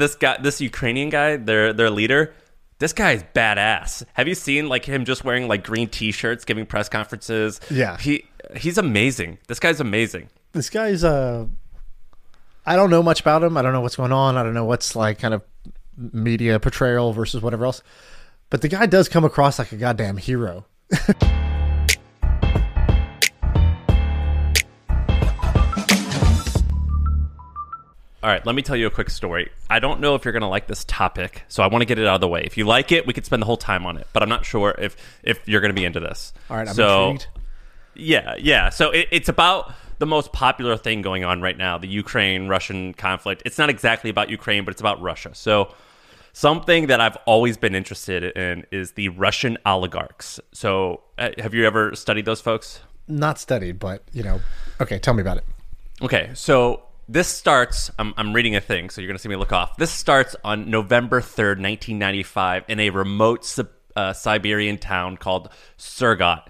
this 0.00 0.16
guy, 0.16 0.38
this 0.40 0.60
Ukrainian 0.60 1.08
guy, 1.10 1.36
their 1.36 1.72
their 1.72 1.90
leader, 1.90 2.34
this 2.78 2.92
guy 2.92 3.12
is 3.12 3.22
badass. 3.34 4.02
Have 4.14 4.26
you 4.26 4.34
seen 4.34 4.68
like 4.68 4.84
him 4.84 5.04
just 5.04 5.24
wearing 5.24 5.46
like 5.46 5.62
green 5.62 5.88
t-shirts, 5.88 6.44
giving 6.44 6.66
press 6.66 6.88
conferences? 6.88 7.60
Yeah. 7.70 7.96
he 7.98 8.24
he's 8.56 8.78
amazing. 8.78 9.38
This 9.46 9.60
guy's 9.60 9.80
amazing. 9.80 10.28
This 10.52 10.70
guy's 10.70 11.04
uh 11.04 11.46
I 12.66 12.76
don't 12.76 12.90
know 12.90 13.02
much 13.02 13.20
about 13.20 13.42
him. 13.42 13.56
I 13.56 13.62
don't 13.62 13.72
know 13.72 13.80
what's 13.80 13.96
going 13.96 14.12
on. 14.12 14.36
I 14.36 14.42
don't 14.42 14.54
know 14.54 14.64
what's 14.64 14.96
like 14.96 15.18
kind 15.18 15.34
of 15.34 15.42
media 15.96 16.58
portrayal 16.58 17.12
versus 17.12 17.42
whatever 17.42 17.66
else. 17.66 17.82
But 18.48 18.62
the 18.62 18.68
guy 18.68 18.86
does 18.86 19.08
come 19.08 19.24
across 19.24 19.58
like 19.58 19.72
a 19.72 19.76
goddamn 19.76 20.16
hero. 20.16 20.64
All 28.22 28.28
right, 28.28 28.44
let 28.44 28.54
me 28.54 28.60
tell 28.60 28.76
you 28.76 28.86
a 28.86 28.90
quick 28.90 29.08
story. 29.08 29.50
I 29.70 29.78
don't 29.78 30.00
know 30.00 30.14
if 30.14 30.26
you're 30.26 30.32
going 30.32 30.42
to 30.42 30.48
like 30.48 30.66
this 30.66 30.84
topic, 30.84 31.42
so 31.48 31.62
I 31.62 31.68
want 31.68 31.80
to 31.80 31.86
get 31.86 31.98
it 31.98 32.06
out 32.06 32.16
of 32.16 32.20
the 32.20 32.28
way. 32.28 32.42
If 32.44 32.58
you 32.58 32.66
like 32.66 32.92
it, 32.92 33.06
we 33.06 33.14
could 33.14 33.24
spend 33.24 33.40
the 33.40 33.46
whole 33.46 33.56
time 33.56 33.86
on 33.86 33.96
it, 33.96 34.06
but 34.12 34.22
I'm 34.22 34.28
not 34.28 34.44
sure 34.44 34.74
if 34.78 34.94
if 35.22 35.48
you're 35.48 35.62
going 35.62 35.74
to 35.74 35.80
be 35.80 35.86
into 35.86 36.00
this. 36.00 36.34
All 36.50 36.58
right, 36.58 36.68
I'm 36.68 36.74
so, 36.74 37.10
intrigued. 37.12 37.28
Yeah, 37.94 38.34
yeah. 38.38 38.68
So 38.68 38.90
it, 38.90 39.08
it's 39.10 39.30
about 39.30 39.72
the 40.00 40.06
most 40.06 40.34
popular 40.34 40.76
thing 40.76 41.00
going 41.00 41.24
on 41.24 41.40
right 41.40 41.56
now, 41.56 41.78
the 41.78 41.88
Ukraine 41.88 42.46
Russian 42.48 42.92
conflict. 42.92 43.42
It's 43.46 43.56
not 43.56 43.70
exactly 43.70 44.10
about 44.10 44.28
Ukraine, 44.28 44.66
but 44.66 44.72
it's 44.72 44.80
about 44.82 45.00
Russia. 45.00 45.34
So 45.34 45.74
something 46.34 46.88
that 46.88 47.00
I've 47.00 47.16
always 47.24 47.56
been 47.56 47.74
interested 47.74 48.22
in 48.36 48.66
is 48.70 48.92
the 48.92 49.08
Russian 49.10 49.56
oligarchs. 49.64 50.40
So 50.52 51.00
uh, 51.16 51.30
have 51.38 51.54
you 51.54 51.66
ever 51.66 51.94
studied 51.94 52.26
those 52.26 52.42
folks? 52.42 52.80
Not 53.08 53.38
studied, 53.38 53.78
but 53.78 54.02
you 54.12 54.22
know. 54.22 54.40
Okay, 54.78 54.98
tell 54.98 55.14
me 55.14 55.22
about 55.22 55.38
it. 55.38 55.44
Okay, 56.02 56.30
so 56.34 56.82
this 57.10 57.26
starts. 57.26 57.90
I'm, 57.98 58.14
I'm 58.16 58.32
reading 58.32 58.54
a 58.54 58.60
thing, 58.60 58.88
so 58.88 59.00
you're 59.00 59.08
going 59.08 59.16
to 59.16 59.22
see 59.22 59.28
me 59.28 59.34
look 59.34 59.52
off. 59.52 59.76
This 59.76 59.90
starts 59.90 60.36
on 60.44 60.70
November 60.70 61.20
3rd, 61.20 61.58
1995, 61.60 62.64
in 62.68 62.78
a 62.78 62.90
remote 62.90 63.58
uh, 63.96 64.12
Siberian 64.12 64.78
town 64.78 65.16
called 65.16 65.48
Surgut. 65.76 66.46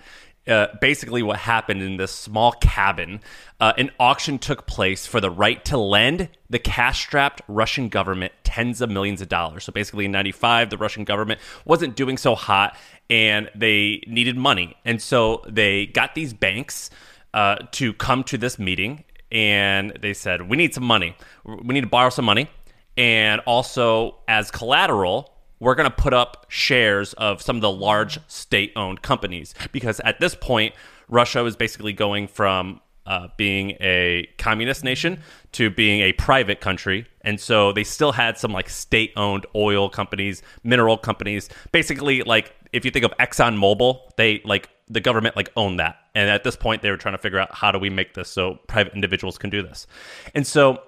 Uh, 0.46 0.66
basically, 0.80 1.22
what 1.22 1.38
happened 1.38 1.82
in 1.82 1.96
this 1.96 2.12
small 2.12 2.52
cabin, 2.52 3.20
uh, 3.58 3.72
an 3.78 3.90
auction 3.98 4.38
took 4.38 4.66
place 4.66 5.06
for 5.06 5.18
the 5.18 5.30
right 5.30 5.64
to 5.64 5.78
lend 5.78 6.28
the 6.50 6.58
cash 6.58 7.00
strapped 7.00 7.40
Russian 7.48 7.88
government 7.88 8.32
tens 8.44 8.82
of 8.82 8.90
millions 8.90 9.22
of 9.22 9.28
dollars. 9.28 9.64
So 9.64 9.72
basically, 9.72 10.04
in 10.04 10.12
95, 10.12 10.68
the 10.68 10.76
Russian 10.76 11.04
government 11.04 11.40
wasn't 11.64 11.96
doing 11.96 12.18
so 12.18 12.34
hot 12.34 12.76
and 13.08 13.48
they 13.54 14.02
needed 14.06 14.36
money. 14.36 14.76
And 14.84 15.00
so 15.00 15.42
they 15.48 15.86
got 15.86 16.14
these 16.14 16.34
banks 16.34 16.90
uh, 17.32 17.56
to 17.72 17.92
come 17.94 18.24
to 18.24 18.36
this 18.36 18.58
meeting 18.58 19.04
and 19.32 19.96
they 20.00 20.14
said, 20.14 20.48
We 20.48 20.56
need 20.56 20.74
some 20.74 20.84
money. 20.84 21.16
We 21.44 21.74
need 21.74 21.82
to 21.82 21.86
borrow 21.86 22.10
some 22.10 22.24
money. 22.24 22.48
And 22.96 23.40
also, 23.46 24.18
as 24.28 24.50
collateral, 24.50 25.32
we're 25.60 25.74
going 25.74 25.88
to 25.88 25.94
put 25.94 26.12
up 26.12 26.46
shares 26.48 27.12
of 27.14 27.40
some 27.40 27.56
of 27.56 27.62
the 27.62 27.70
large 27.70 28.18
state 28.28 28.72
owned 28.76 29.02
companies 29.02 29.54
because 29.72 30.00
at 30.00 30.20
this 30.20 30.34
point, 30.34 30.74
Russia 31.08 31.42
was 31.42 31.56
basically 31.56 31.92
going 31.92 32.26
from 32.28 32.80
uh, 33.06 33.28
being 33.36 33.72
a 33.80 34.28
communist 34.38 34.84
nation 34.84 35.20
to 35.52 35.70
being 35.70 36.00
a 36.00 36.12
private 36.12 36.60
country. 36.60 37.06
And 37.22 37.40
so 37.40 37.72
they 37.72 37.84
still 37.84 38.12
had 38.12 38.38
some 38.38 38.52
like 38.52 38.68
state 38.68 39.12
owned 39.16 39.46
oil 39.54 39.88
companies, 39.90 40.42
mineral 40.62 40.96
companies. 40.96 41.48
Basically, 41.72 42.22
like 42.22 42.54
if 42.72 42.84
you 42.84 42.90
think 42.90 43.04
of 43.04 43.12
ExxonMobil, 43.18 44.00
they 44.16 44.40
like 44.44 44.68
the 44.90 45.00
government 45.00 45.36
like 45.36 45.50
owned 45.56 45.78
that. 45.78 45.96
And 46.14 46.28
at 46.28 46.44
this 46.44 46.56
point, 46.56 46.82
they 46.82 46.90
were 46.90 46.96
trying 46.96 47.14
to 47.14 47.18
figure 47.18 47.38
out 47.38 47.54
how 47.54 47.70
do 47.70 47.78
we 47.78 47.88
make 47.88 48.14
this 48.14 48.28
so 48.28 48.58
private 48.66 48.92
individuals 48.94 49.38
can 49.38 49.48
do 49.48 49.62
this. 49.62 49.86
And 50.34 50.46
so 50.46 50.82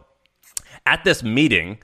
at 0.84 1.04
this 1.04 1.22
meeting, 1.22 1.78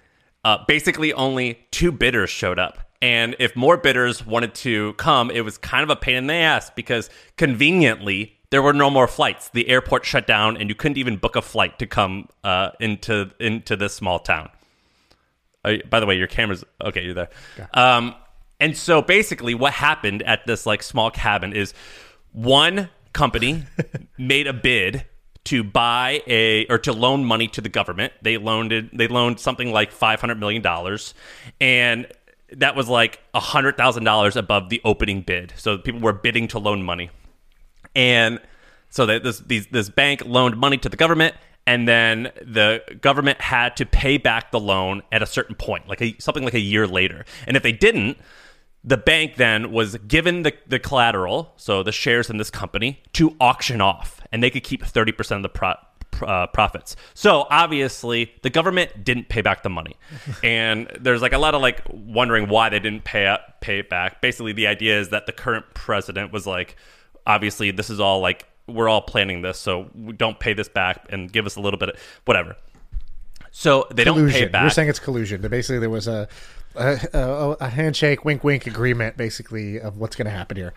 uh, 0.44 0.58
basically 0.66 1.12
only 1.12 1.58
two 1.70 1.92
bidders 1.92 2.30
showed 2.30 2.58
up. 2.58 2.78
And 3.00 3.36
if 3.38 3.54
more 3.54 3.76
bidders 3.76 4.26
wanted 4.26 4.54
to 4.56 4.92
come, 4.94 5.30
it 5.30 5.42
was 5.42 5.56
kind 5.56 5.84
of 5.84 5.90
a 5.90 5.96
pain 5.96 6.16
in 6.16 6.26
the 6.26 6.34
ass 6.34 6.70
because 6.70 7.08
conveniently 7.36 8.34
there 8.50 8.60
were 8.60 8.72
no 8.72 8.90
more 8.90 9.06
flights. 9.06 9.50
The 9.50 9.68
airport 9.68 10.04
shut 10.04 10.26
down, 10.26 10.56
and 10.56 10.68
you 10.68 10.74
couldn't 10.74 10.98
even 10.98 11.16
book 11.16 11.36
a 11.36 11.42
flight 11.42 11.78
to 11.78 11.86
come 11.86 12.28
uh, 12.42 12.70
into 12.80 13.30
into 13.38 13.76
this 13.76 13.94
small 13.94 14.18
town. 14.18 14.48
Uh, 15.64 15.74
by 15.88 16.00
the 16.00 16.06
way, 16.06 16.16
your 16.16 16.26
camera's 16.26 16.64
okay. 16.82 17.04
You're 17.04 17.14
there. 17.14 17.30
Um, 17.74 18.14
and 18.58 18.76
so 18.76 19.02
basically, 19.02 19.54
what 19.54 19.72
happened 19.74 20.22
at 20.22 20.46
this 20.46 20.66
like 20.66 20.82
small 20.82 21.10
cabin 21.10 21.52
is 21.52 21.74
one 22.32 22.90
company 23.12 23.64
made 24.18 24.46
a 24.46 24.52
bid 24.52 25.04
to 25.44 25.64
buy 25.64 26.22
a 26.26 26.66
or 26.66 26.78
to 26.78 26.92
loan 26.92 27.24
money 27.24 27.48
to 27.48 27.60
the 27.60 27.68
government. 27.68 28.12
They 28.22 28.36
loaned 28.36 28.72
it, 28.72 28.96
they 28.96 29.08
loaned 29.08 29.40
something 29.40 29.72
like 29.72 29.92
five 29.92 30.20
hundred 30.20 30.38
million 30.38 30.62
dollars, 30.62 31.14
and 31.60 32.06
that 32.52 32.76
was 32.76 32.88
like 32.88 33.20
hundred 33.34 33.76
thousand 33.76 34.04
dollars 34.04 34.36
above 34.36 34.68
the 34.68 34.80
opening 34.84 35.22
bid. 35.22 35.54
So 35.56 35.78
people 35.78 36.00
were 36.00 36.12
bidding 36.12 36.48
to 36.48 36.58
loan 36.58 36.82
money, 36.82 37.10
and 37.94 38.40
so 38.90 39.06
that 39.06 39.22
this 39.22 39.40
these, 39.40 39.66
this 39.68 39.88
bank 39.88 40.22
loaned 40.26 40.56
money 40.56 40.76
to 40.78 40.88
the 40.88 40.96
government. 40.96 41.34
And 41.66 41.86
then 41.86 42.32
the 42.40 42.82
government 43.02 43.42
had 43.42 43.76
to 43.76 43.84
pay 43.84 44.16
back 44.16 44.52
the 44.52 44.60
loan 44.60 45.02
at 45.12 45.22
a 45.22 45.26
certain 45.26 45.54
point, 45.54 45.86
like 45.86 46.00
a, 46.00 46.16
something 46.18 46.42
like 46.42 46.54
a 46.54 46.60
year 46.60 46.86
later. 46.86 47.26
And 47.46 47.58
if 47.58 47.62
they 47.62 47.72
didn't, 47.72 48.16
the 48.88 48.96
bank 48.96 49.36
then 49.36 49.70
was 49.70 49.96
given 49.98 50.42
the, 50.44 50.54
the 50.66 50.78
collateral, 50.78 51.52
so 51.56 51.82
the 51.82 51.92
shares 51.92 52.30
in 52.30 52.38
this 52.38 52.50
company, 52.50 53.02
to 53.12 53.36
auction 53.38 53.82
off, 53.82 54.22
and 54.32 54.42
they 54.42 54.48
could 54.48 54.64
keep 54.64 54.82
30% 54.82 55.36
of 55.36 55.42
the 55.42 55.48
pro, 55.50 55.74
uh, 56.22 56.46
profits. 56.46 56.96
So 57.12 57.46
obviously, 57.50 58.32
the 58.42 58.48
government 58.48 59.04
didn't 59.04 59.28
pay 59.28 59.42
back 59.42 59.62
the 59.62 59.68
money, 59.68 59.96
and 60.42 60.90
there's 60.98 61.20
like 61.20 61.34
a 61.34 61.38
lot 61.38 61.54
of 61.54 61.60
like 61.60 61.82
wondering 61.90 62.48
why 62.48 62.70
they 62.70 62.78
didn't 62.78 63.04
pay 63.04 63.26
up, 63.26 63.60
pay 63.60 63.80
it 63.80 63.90
back. 63.90 64.22
Basically, 64.22 64.52
the 64.54 64.66
idea 64.66 64.98
is 64.98 65.10
that 65.10 65.26
the 65.26 65.32
current 65.32 65.66
president 65.74 66.32
was 66.32 66.46
like, 66.46 66.76
obviously, 67.26 67.70
this 67.70 67.90
is 67.90 68.00
all 68.00 68.20
like 68.20 68.46
we're 68.66 68.88
all 68.88 69.02
planning 69.02 69.42
this, 69.42 69.58
so 69.58 69.90
we 69.94 70.14
don't 70.14 70.40
pay 70.40 70.54
this 70.54 70.68
back 70.68 71.06
and 71.10 71.30
give 71.30 71.44
us 71.44 71.56
a 71.56 71.60
little 71.60 71.78
bit 71.78 71.90
of 71.90 72.00
whatever. 72.24 72.56
So 73.50 73.86
they 73.92 74.04
don't 74.04 74.30
pay 74.30 74.42
it 74.44 74.52
back. 74.52 74.62
You're 74.62 74.70
saying 74.70 74.88
it's 74.88 74.98
collusion. 74.98 75.42
But 75.42 75.50
basically, 75.50 75.78
there 75.78 75.90
was 75.90 76.08
a 76.08 76.28
a, 76.78 77.56
a, 77.60 77.68
handshake, 77.68 78.24
wink, 78.24 78.44
wink 78.44 78.66
agreement, 78.66 79.16
basically, 79.16 79.80
of 79.80 79.98
what's 79.98 80.16
going 80.16 80.26
to 80.26 80.30
happen 80.30 80.56
here. 80.56 80.74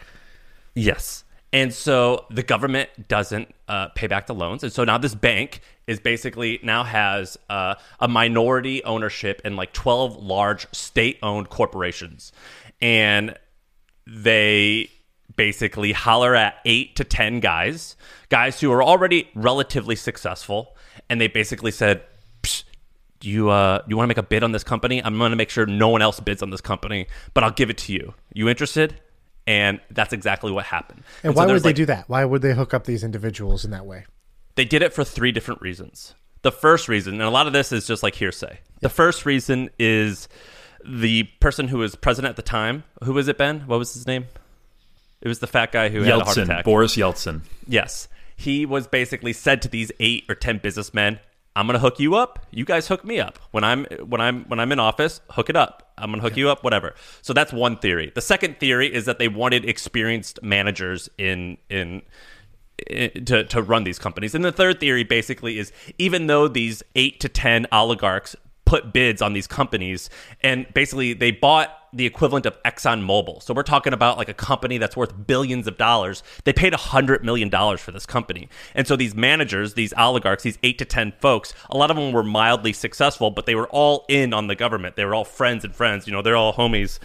Yes. 0.76 1.24
And 1.54 1.74
so 1.74 2.26
the 2.30 2.44
government 2.44 2.90
doesn't 3.08 3.54
uh, 3.68 3.90
pay 3.90 4.08
back 4.08 4.28
the 4.28 4.34
loans. 4.34 4.64
And 4.64 4.72
so 4.72 4.84
now 4.84 4.98
this 4.98 5.16
bank 5.16 5.62
is 5.86 6.00
basically 6.00 6.60
now 6.64 6.84
has 6.84 7.38
uh, 7.50 7.76
a 8.00 8.08
minority 8.08 8.84
ownership 8.86 9.42
in 9.44 9.56
like 9.56 9.74
12 9.74 10.16
large 10.24 10.68
state 10.74 11.20
owned 11.22 11.50
corporations. 11.50 12.32
And 12.82 13.38
they 14.08 14.90
basically 15.36 15.92
holler 15.92 16.36
at 16.36 16.56
eight 16.66 16.96
to 16.96 17.04
10 17.04 17.42
guys, 17.42 17.98
guys 18.30 18.62
who 18.62 18.72
are 18.72 18.84
already 18.84 19.30
relatively 19.36 19.96
successful. 19.96 20.78
And 21.10 21.20
they 21.20 21.28
basically 21.28 21.72
said, 21.72 22.02
"Psh, 22.02 22.11
do 23.22 23.30
you 23.30 23.50
uh 23.50 23.82
you 23.88 23.96
want 23.96 24.06
to 24.06 24.10
make 24.10 24.18
a 24.18 24.24
bid 24.24 24.44
on 24.44 24.52
this 24.52 24.64
company? 24.66 25.02
I'm 25.02 25.18
going 25.18 25.30
to 25.30 25.38
make 25.38 25.50
sure 25.50 25.66
no 25.66 25.88
one 25.88 26.02
else 26.02 26.20
bids 26.20 26.42
on 26.44 26.50
this 26.50 26.60
company, 26.60 27.08
but 27.34 27.46
I'll 27.46 27.52
give 27.52 27.70
it 27.70 27.78
to 27.80 27.94
you. 27.94 28.14
You 28.34 28.50
interested? 28.50 29.00
And 29.48 29.80
that's 29.90 30.12
exactly 30.14 30.52
what 30.52 30.66
happened. 30.66 31.04
And, 31.24 31.34
so 31.34 31.38
why 31.38 31.46
would 31.46 31.64
they 31.64 31.70
like- 31.70 31.76
do 31.76 31.86
that? 31.86 32.10
Why 32.10 32.26
would 32.26 32.42
they 32.42 32.54
hook 32.54 32.74
up 32.74 32.86
these 32.86 33.04
individuals 33.04 33.64
in 33.64 33.72
that 33.72 33.86
way? 33.86 34.06
They 34.56 34.66
did 34.66 34.82
it 34.82 34.94
for 34.94 35.04
three 35.04 35.32
different 35.32 35.62
reasons. 35.62 36.14
The 36.42 36.52
first 36.52 36.90
reason, 36.90 37.14
and 37.16 37.24
a 37.24 37.30
lot 37.30 37.48
of 37.48 37.54
this 37.54 37.72
is 37.72 37.88
just 37.88 38.04
like 38.04 38.16
hearsay. 38.16 38.60
The 38.82 38.90
first 38.90 39.26
reason 39.26 39.70
is 39.80 40.28
the 40.86 41.24
person 41.40 41.68
who 41.68 41.78
was 41.78 41.96
president 41.96 42.32
at 42.32 42.36
the 42.36 42.42
time. 42.42 42.84
Who 43.04 43.14
was 43.14 43.28
it, 43.28 43.38
Ben? 43.38 43.62
What 43.62 43.80
was 43.80 43.94
his 43.94 44.08
name? 44.08 44.26
It 45.22 45.28
was 45.28 45.40
the 45.40 45.48
fat 45.48 45.72
guy 45.72 45.90
who 45.90 46.02
had 46.02 46.20
a 46.20 46.24
heart 46.24 46.38
attack. 46.38 46.66
Boris 46.66 46.96
Yeltsin. 46.96 47.42
Yes. 47.68 48.08
He 48.36 48.66
was 48.66 48.88
basically 48.88 49.34
said 49.34 49.62
to 49.62 49.70
these 49.70 49.92
eight 50.00 50.26
or 50.28 50.34
ten 50.34 50.58
businessmen, 50.58 51.20
I'm 51.56 51.66
gonna 51.68 51.80
hook 51.80 52.00
you 52.00 52.16
up. 52.16 52.46
You 52.52 52.64
guys 52.66 52.88
hook 52.88 53.04
me 53.04 53.20
up. 53.20 53.38
When 53.52 53.64
I'm 53.64 53.86
when 53.86 54.22
I'm 54.22 54.46
when 54.46 54.60
I'm 54.60 54.72
in 54.72 54.80
office, 54.80 55.20
hook 55.32 55.50
it 55.50 55.56
up. 55.56 55.92
I'm 55.98 56.12
gonna 56.12 56.22
hook 56.24 56.38
you 56.38 56.50
up, 56.50 56.64
whatever. 56.64 56.96
So 57.22 57.34
that's 57.34 57.52
one 57.52 57.78
theory. 57.78 58.12
The 58.16 58.22
second 58.22 58.60
theory 58.60 58.94
is 58.94 59.06
that 59.06 59.20
they 59.20 59.28
wanted 59.28 59.66
experienced 59.66 60.42
managers 60.42 61.10
in 61.18 61.58
in 61.70 62.02
i- 62.90 63.12
to, 63.26 63.44
to 63.44 63.62
run 63.62 63.84
these 63.84 64.00
companies. 64.00 64.34
And 64.34 64.46
the 64.46 64.52
third 64.52 64.80
theory 64.80 65.04
basically 65.04 65.60
is 65.60 65.72
even 65.98 66.28
though 66.28 66.48
these 66.48 66.84
eight 66.96 67.20
to 67.20 67.30
10 67.30 67.68
oligarchs 67.72 68.36
put 68.66 68.94
bids 68.94 69.22
on 69.22 69.34
these 69.34 69.48
companies 69.48 70.10
and 70.42 70.66
basically 70.74 71.12
they 71.14 71.32
bought 71.32 71.78
the 71.94 72.06
equivalent 72.06 72.46
of 72.46 72.62
ExxonMobil. 72.64 73.44
So 73.44 73.54
we're 73.54 73.64
talking 73.64 73.94
about 73.94 74.18
like 74.18 74.30
a 74.30 74.34
company 74.34 74.78
that's 74.78 74.96
worth 74.96 75.28
billions 75.28 75.68
of 75.68 75.78
dollars. 75.78 76.24
They 76.44 76.54
paid 76.54 76.74
$100 76.74 77.24
million 77.24 77.50
for 77.78 77.92
this 77.92 78.06
company. 78.06 78.50
And 78.74 78.88
so 78.88 78.96
these 78.96 79.16
managers, 79.16 79.74
these 79.74 79.94
oligarchs, 79.98 80.44
these 80.44 80.58
eight 80.64 80.78
to 80.80 80.86
10 80.86 81.14
folks, 81.20 81.54
a 81.70 81.78
lot 81.78 81.92
of 81.92 81.98
them 81.98 82.12
were 82.12 82.24
mildly 82.24 82.74
successful, 82.74 83.32
but 83.32 83.46
they 83.46 83.56
were 83.56 83.68
all 83.68 84.06
in 84.08 84.34
on 84.34 84.48
the 84.48 84.56
government. 84.56 84.96
They 84.96 85.06
were 85.06 85.16
all 85.16 85.26
friends 85.26 85.66
and 85.66 85.76
friends. 85.76 86.08
You 86.08 86.14
know, 86.14 86.22
they're 86.22 86.36
all 86.36 86.54
homies. 86.54 87.00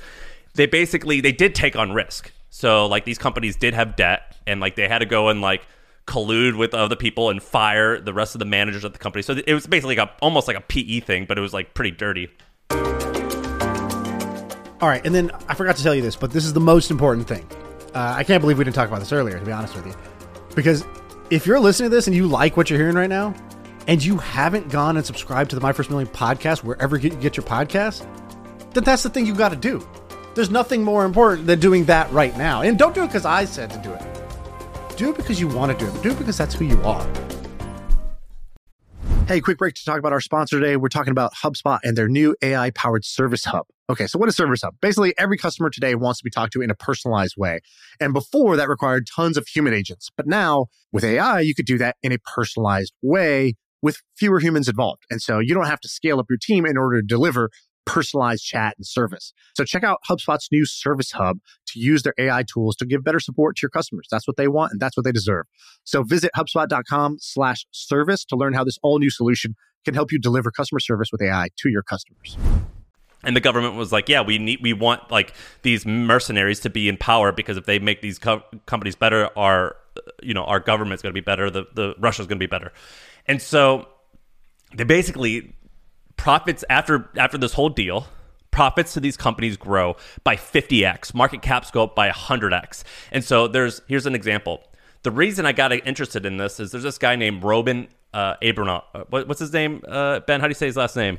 They 0.55 0.67
basically, 0.67 1.21
they 1.21 1.33
did 1.33 1.55
take 1.55 1.77
on 1.77 1.93
risk. 1.93 2.33
So 2.51 2.87
like 2.87 3.05
these 3.05 3.19
companies 3.19 3.57
did 3.57 3.75
have 3.75 3.97
debt 3.97 4.35
and 4.47 4.61
like 4.61 4.77
they 4.77 4.89
had 4.89 5.01
to 5.01 5.07
go 5.07 5.29
and 5.29 5.41
like 5.41 5.67
collude 6.07 6.57
with 6.57 6.73
other 6.73 6.97
people 6.97 7.31
and 7.31 7.43
fire 7.43 8.01
the 8.01 8.15
rest 8.15 8.35
of 8.35 8.39
the 8.39 8.45
managers 8.45 8.85
at 8.85 8.93
the 8.93 8.99
company. 8.99 9.23
So 9.23 9.35
it 9.47 9.53
was 9.53 9.67
basically 9.67 9.97
like 9.97 10.09
a, 10.09 10.13
almost 10.23 10.47
like 10.47 10.57
a 10.57 10.61
PE 10.61 11.01
thing, 11.01 11.27
but 11.27 11.37
it 11.37 11.41
was 11.41 11.53
like 11.53 11.75
pretty 11.75 11.91
dirty. 11.91 12.31
All 14.87 14.93
right, 14.93 15.05
and 15.05 15.13
then 15.13 15.33
I 15.49 15.55
forgot 15.57 15.75
to 15.75 15.83
tell 15.83 15.97
you 15.97 16.01
this, 16.01 16.15
but 16.15 16.31
this 16.31 16.45
is 16.45 16.53
the 16.53 16.61
most 16.61 16.93
important 16.93 17.27
thing. 17.27 17.45
Uh, 17.93 18.15
I 18.17 18.23
can't 18.23 18.41
believe 18.41 18.57
we 18.57 18.63
didn't 18.63 18.77
talk 18.77 18.87
about 18.87 19.01
this 19.01 19.11
earlier, 19.11 19.37
to 19.37 19.45
be 19.45 19.51
honest 19.51 19.75
with 19.75 19.85
you. 19.85 19.95
Because 20.55 20.85
if 21.29 21.45
you're 21.45 21.59
listening 21.59 21.91
to 21.91 21.97
this 21.97 22.07
and 22.07 22.15
you 22.15 22.29
like 22.29 22.57
what 22.57 22.71
you're 22.71 22.79
hearing 22.79 22.95
right 22.95 23.11
now, 23.11 23.35
and 23.89 24.05
you 24.05 24.19
haven't 24.19 24.69
gone 24.69 24.97
and 24.97 25.05
subscribed 25.05 25.51
to 25.51 25.57
the 25.57 25.61
My 25.61 25.73
First 25.73 25.91
Million 25.91 26.09
podcast 26.13 26.63
wherever 26.63 26.97
you 26.97 27.11
get 27.11 27.37
your 27.37 27.45
podcast, 27.45 28.07
then 28.75 28.85
that's 28.85 29.03
the 29.03 29.11
thing 29.11 29.27
you 29.27 29.35
got 29.35 29.49
to 29.49 29.57
do. 29.57 29.85
There's 30.37 30.51
nothing 30.51 30.85
more 30.85 31.05
important 31.05 31.49
than 31.49 31.59
doing 31.59 31.87
that 31.87 32.09
right 32.13 32.37
now. 32.39 32.63
And 32.63 32.79
don't 32.79 32.95
do 32.95 33.03
it 33.03 33.09
because 33.09 33.27
I 33.27 33.45
said 33.45 33.71
to 33.71 33.79
do 33.79 33.93
it. 33.93 34.97
Do 34.97 35.11
it 35.11 35.17
because 35.17 35.41
you 35.41 35.49
want 35.49 35.77
to 35.77 35.85
do 35.85 35.91
it. 35.91 36.01
Do 36.01 36.13
it 36.13 36.19
because 36.19 36.39
that's 36.39 36.55
who 36.55 36.65
you 36.65 36.81
are. 36.83 37.05
Hey, 39.27 39.41
quick 39.41 39.59
break 39.59 39.75
to 39.75 39.85
talk 39.85 39.99
about 39.99 40.13
our 40.13 40.21
sponsor 40.21 40.61
today. 40.61 40.77
We're 40.77 40.91
talking 40.91 41.11
about 41.11 41.35
HubSpot 41.35 41.81
and 41.83 41.99
their 41.99 42.07
new 42.07 42.37
AI 42.41 42.71
powered 42.71 43.05
service 43.05 43.47
hub. 43.47 43.67
Okay, 43.89 44.09
so 44.09 44.19
what 44.19 44.29
is 44.29 44.35
Service 44.35 44.63
Hub? 44.63 44.75
Basically, 44.83 45.15
every 45.17 45.39
customer 45.39 45.71
today 45.71 45.95
wants 45.95 46.19
to 46.19 46.25
be 46.25 46.31
talked 46.31 46.53
to 46.55 46.61
in 46.61 46.71
a 46.71 46.75
personalized 46.75 47.35
way. 47.37 47.61
And 48.01 48.13
before 48.13 48.57
that 48.57 48.69
required 48.69 49.07
tons 49.07 49.37
of 49.37 49.47
human 49.47 49.73
agents. 49.73 50.11
But 50.17 50.27
now 50.27 50.67
with 50.93 51.05
AI, 51.05 51.41
you 51.41 51.55
could 51.55 51.67
do 51.67 51.79
that 51.79 51.97
in 52.03 52.11
a 52.11 52.19
personalized 52.19 52.93
way 53.01 53.55
with 53.83 54.03
fewer 54.17 54.41
humans 54.41 54.69
involved. 54.69 55.05
And 55.09 55.23
so 55.23 55.39
you 55.39 55.55
don't 55.55 55.67
have 55.67 55.81
to 55.81 55.89
scale 55.89 56.19
up 56.19 56.27
your 56.29 56.39
team 56.41 56.67
in 56.67 56.77
order 56.77 57.01
to 57.01 57.07
deliver 57.07 57.49
personalized 57.85 58.45
chat 58.45 58.75
and 58.77 58.85
service. 58.85 59.33
So 59.57 59.63
check 59.63 59.85
out 59.85 60.01
HubSpot's 60.11 60.49
new 60.51 60.67
Service 60.67 61.13
Hub 61.13 61.39
to 61.69 61.79
use 61.79 62.03
their 62.03 62.15
AI 62.19 62.43
tools 62.43 62.75
to 62.77 62.87
give 62.87 63.05
better 63.05 63.21
support 63.21 63.55
to 63.57 63.63
your 63.63 63.71
customers. 63.71 64.09
That's 64.11 64.27
what 64.27 64.37
they 64.37 64.49
want 64.49 64.73
and 64.73 64.81
that's 64.81 64.97
what 64.97 65.05
they 65.05 65.13
deserve. 65.13 65.47
So 65.85 66.03
visit 66.03 66.33
HubSpot.com 66.37 67.19
slash 67.21 67.65
service 67.71 68.25
to 68.25 68.37
learn 68.37 68.55
how 68.55 68.65
this 68.65 68.79
all 68.83 68.99
new 68.99 69.11
solution 69.11 69.55
can 69.85 69.95
help 69.95 70.11
you 70.11 70.19
deliver 70.19 70.51
customer 70.51 70.81
service 70.81 71.11
with 71.13 71.23
AI 71.23 71.51
to 71.59 71.69
your 71.69 71.85
customers. 71.85 72.37
And 73.27 73.37
the 73.37 73.41
government 73.41 73.75
was 73.75 73.93
like, 73.93 74.09
"Yeah, 74.09 74.23
we 74.23 74.39
need, 74.39 74.61
we 74.63 74.73
want 74.73 75.11
like 75.11 75.35
these 75.63 75.85
mercenaries 75.85 76.61
to 76.61 76.71
be 76.71 76.89
in 76.89 76.97
power 76.97 77.33
because 77.33 77.59
if 77.59 77.67
they 77.67 77.79
make 77.79 78.01
these 78.01 78.19
co- 78.19 78.45
companies 78.65 78.97
better, 78.97 79.29
our, 79.37 79.77
you 80.23 80.33
know, 80.33 80.45
our 80.45 80.61
government's 80.61 81.03
going 81.03 81.13
to 81.13 81.21
be 81.21 81.25
better. 81.25 81.51
The 81.51 81.67
the 81.75 81.95
Russia's 81.99 82.27
going 82.27 82.39
to 82.39 82.43
be 82.43 82.51
better." 82.51 82.73
And 83.27 83.43
so 83.43 83.89
they 84.75 84.85
basically 84.85 85.55
profits 86.17 86.65
after 86.71 87.11
after 87.17 87.39
this 87.39 87.53
whole 87.53 87.69
deal 87.69 88.07
profits 88.51 88.95
to 88.95 89.01
these 89.01 89.17
companies 89.17 89.57
grow 89.57 89.97
by 90.25 90.35
50x 90.35 91.13
market 91.15 91.43
caps 91.43 91.71
go 91.71 91.85
up 91.85 91.95
by 91.95 92.09
100x 92.09 92.85
and 93.13 93.23
so 93.23 93.47
there's 93.47 93.83
here's 93.87 94.07
an 94.07 94.15
example 94.15 94.63
the 95.03 95.11
reason 95.11 95.45
i 95.45 95.53
got 95.53 95.73
interested 95.73 96.25
in 96.25 96.39
this 96.39 96.59
is 96.59 96.73
there's 96.73 96.85
this 96.85 96.99
guy 96.99 97.17
named 97.17 97.45
roman 97.45 97.87
uh, 98.15 98.35
Abramoff. 98.41 98.85
Uh, 98.95 99.05
what, 99.11 99.29
what's 99.29 99.41
his 99.41 99.53
name 99.53 99.83
uh, 99.87 100.21
ben 100.21 100.41
how 100.41 100.47
do 100.47 100.51
you 100.51 100.55
say 100.55 100.67
his 100.67 100.77
last 100.77 100.97
name 100.97 101.19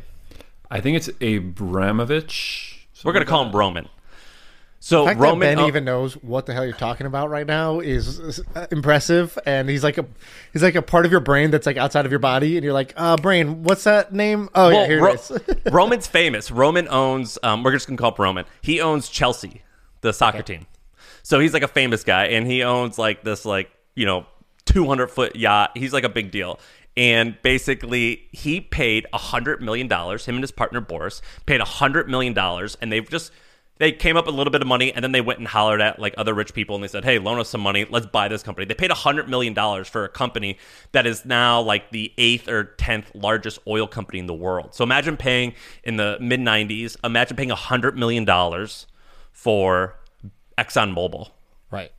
I 0.69 0.81
think 0.81 0.97
it's 0.97 1.09
Abramovich. 1.21 2.87
we're 3.03 3.13
going 3.13 3.25
to 3.25 3.29
call 3.29 3.45
him 3.45 3.55
roman 3.55 3.87
so 4.79 5.01
The 5.01 5.09
fact 5.09 5.19
roman 5.19 5.39
that 5.39 5.55
Ben 5.55 5.63
uh, 5.63 5.67
even 5.67 5.85
knows 5.85 6.13
what 6.15 6.45
the 6.45 6.53
hell 6.53 6.63
you're 6.63 6.75
talking 6.75 7.07
about 7.07 7.29
right 7.29 7.47
now 7.47 7.79
is, 7.79 8.19
is, 8.19 8.41
uh, 8.55 8.67
impressive, 8.71 9.37
and 9.45 9.67
he's 9.67 9.83
like 9.83 9.97
a 9.97 10.05
he's 10.53 10.61
like 10.61 10.75
a 10.75 10.81
part 10.83 11.05
of 11.05 11.11
your 11.11 11.19
brain 11.19 11.49
that's 11.49 11.65
like 11.65 11.77
outside 11.77 12.05
of 12.05 12.11
your 12.11 12.19
body, 12.19 12.57
and 12.57 12.63
you're 12.63 12.73
like, 12.73 12.93
uh, 12.95 13.17
brain, 13.17 13.63
what's 13.63 13.83
that 13.85 14.13
name? 14.13 14.49
Oh 14.53 14.69
yeah, 14.69 14.75
Well, 14.75 14.85
here 14.87 15.03
Ro- 15.03 15.13
it 15.13 15.31
is. 15.31 15.31
Roman's 15.73 16.07
famous. 16.07 16.51
Roman 16.51 16.87
owns. 16.89 17.39
Um, 17.41 17.63
we're 17.63 17.71
just 17.71 17.87
gonna 17.87 17.97
call 17.97 18.11
him 18.11 18.15
Roman. 18.19 18.45
He 18.61 18.79
owns 18.79 19.09
Chelsea, 19.09 19.63
the 20.01 20.13
soccer 20.13 20.43
team. 20.43 20.67
So 21.23 21.39
he's 21.39 21.53
like 21.53 21.63
a 21.63 21.67
famous 21.67 22.03
guy, 22.03 22.27
and 22.27 22.45
he 22.45 22.63
owns 22.63 22.99
like 22.99 23.23
this 23.23 23.45
like 23.45 23.71
you 23.95 24.05
know 24.05 24.27
200 24.65 25.07
foot 25.07 25.35
yacht. 25.35 25.71
He's 25.75 25.91
like 25.91 26.03
a 26.03 26.09
big 26.09 26.29
deal. 26.29 26.59
And 26.97 27.39
basically, 27.43 28.27
he 28.31 28.59
paid 28.59 29.05
a 29.13 29.19
hundred 29.19 29.61
million 29.61 29.87
dollars. 29.87 30.25
Him 30.25 30.35
and 30.35 30.43
his 30.43 30.51
partner 30.51 30.81
Boris 30.81 31.21
paid 31.45 31.61
a 31.61 31.65
hundred 31.65 32.09
million 32.09 32.33
dollars, 32.33 32.75
and 32.81 32.91
they've 32.91 33.07
just 33.07 33.31
they 33.77 33.91
came 33.91 34.17
up 34.17 34.25
with 34.25 34.33
a 34.33 34.37
little 34.37 34.49
bit 34.51 34.61
of 34.61 34.67
money, 34.67 34.91
and 34.91 35.03
then 35.03 35.11
they 35.11 35.21
went 35.21 35.37
and 35.37 35.47
hollered 35.47 35.81
at 35.81 35.99
like 35.99 36.15
other 36.17 36.33
rich 36.33 36.53
people, 36.53 36.73
and 36.75 36.83
they 36.83 36.87
said, 36.87 37.05
"Hey, 37.05 37.19
loan 37.19 37.39
us 37.39 37.49
some 37.49 37.61
money. 37.61 37.85
Let's 37.87 38.07
buy 38.07 38.27
this 38.27 38.41
company." 38.41 38.65
They 38.65 38.73
paid 38.73 38.89
a 38.89 38.95
hundred 38.95 39.29
million 39.29 39.53
dollars 39.53 39.87
for 39.87 40.03
a 40.03 40.09
company 40.09 40.57
that 40.91 41.05
is 41.05 41.23
now 41.25 41.61
like 41.61 41.91
the 41.91 42.11
eighth 42.17 42.47
or 42.47 42.63
tenth 42.63 43.11
largest 43.13 43.59
oil 43.67 43.87
company 43.87 44.17
in 44.17 44.25
the 44.25 44.33
world. 44.33 44.73
So 44.73 44.83
imagine 44.83 45.17
paying 45.17 45.53
in 45.83 45.97
the 45.97 46.17
mid 46.19 46.39
'90s. 46.39 46.97
Imagine 47.03 47.37
paying 47.37 47.51
a 47.51 47.55
hundred 47.55 47.97
million 47.97 48.25
dollars 48.25 48.87
for 49.31 49.99
ExxonMobil. 50.57 51.29
right, 51.69 51.91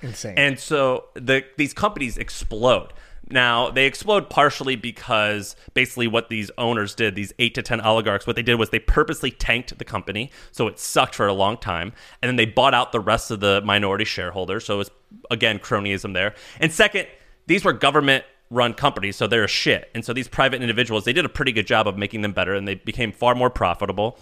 insane. 0.00 0.34
And 0.36 0.60
so 0.60 1.06
the 1.14 1.44
these 1.56 1.74
companies 1.74 2.16
explode. 2.16 2.92
Now 3.30 3.70
they 3.70 3.86
explode 3.86 4.30
partially 4.30 4.76
because 4.76 5.54
basically 5.74 6.06
what 6.06 6.28
these 6.28 6.50
owners 6.56 6.94
did, 6.94 7.14
these 7.14 7.32
eight 7.38 7.54
to 7.56 7.62
ten 7.62 7.80
oligarchs, 7.80 8.26
what 8.26 8.36
they 8.36 8.42
did 8.42 8.54
was 8.54 8.70
they 8.70 8.78
purposely 8.78 9.30
tanked 9.30 9.76
the 9.78 9.84
company, 9.84 10.30
so 10.50 10.66
it 10.66 10.78
sucked 10.78 11.14
for 11.14 11.26
a 11.26 11.32
long 11.32 11.56
time, 11.58 11.92
and 12.22 12.28
then 12.28 12.36
they 12.36 12.46
bought 12.46 12.74
out 12.74 12.92
the 12.92 13.00
rest 13.00 13.30
of 13.30 13.40
the 13.40 13.60
minority 13.62 14.04
shareholders. 14.04 14.64
So 14.64 14.74
it 14.74 14.78
was 14.78 14.90
again 15.30 15.58
cronyism 15.58 16.14
there. 16.14 16.34
And 16.60 16.72
second, 16.72 17.06
these 17.46 17.64
were 17.64 17.72
government 17.72 18.24
run 18.50 18.74
companies, 18.74 19.16
so 19.16 19.26
they're 19.26 19.44
a 19.44 19.48
shit. 19.48 19.90
And 19.94 20.04
so 20.04 20.12
these 20.12 20.28
private 20.28 20.62
individuals, 20.62 21.04
they 21.04 21.12
did 21.12 21.24
a 21.24 21.28
pretty 21.28 21.52
good 21.52 21.66
job 21.66 21.86
of 21.86 21.98
making 21.98 22.22
them 22.22 22.32
better, 22.32 22.54
and 22.54 22.66
they 22.66 22.76
became 22.76 23.12
far 23.12 23.34
more 23.34 23.50
profitable. 23.50 24.18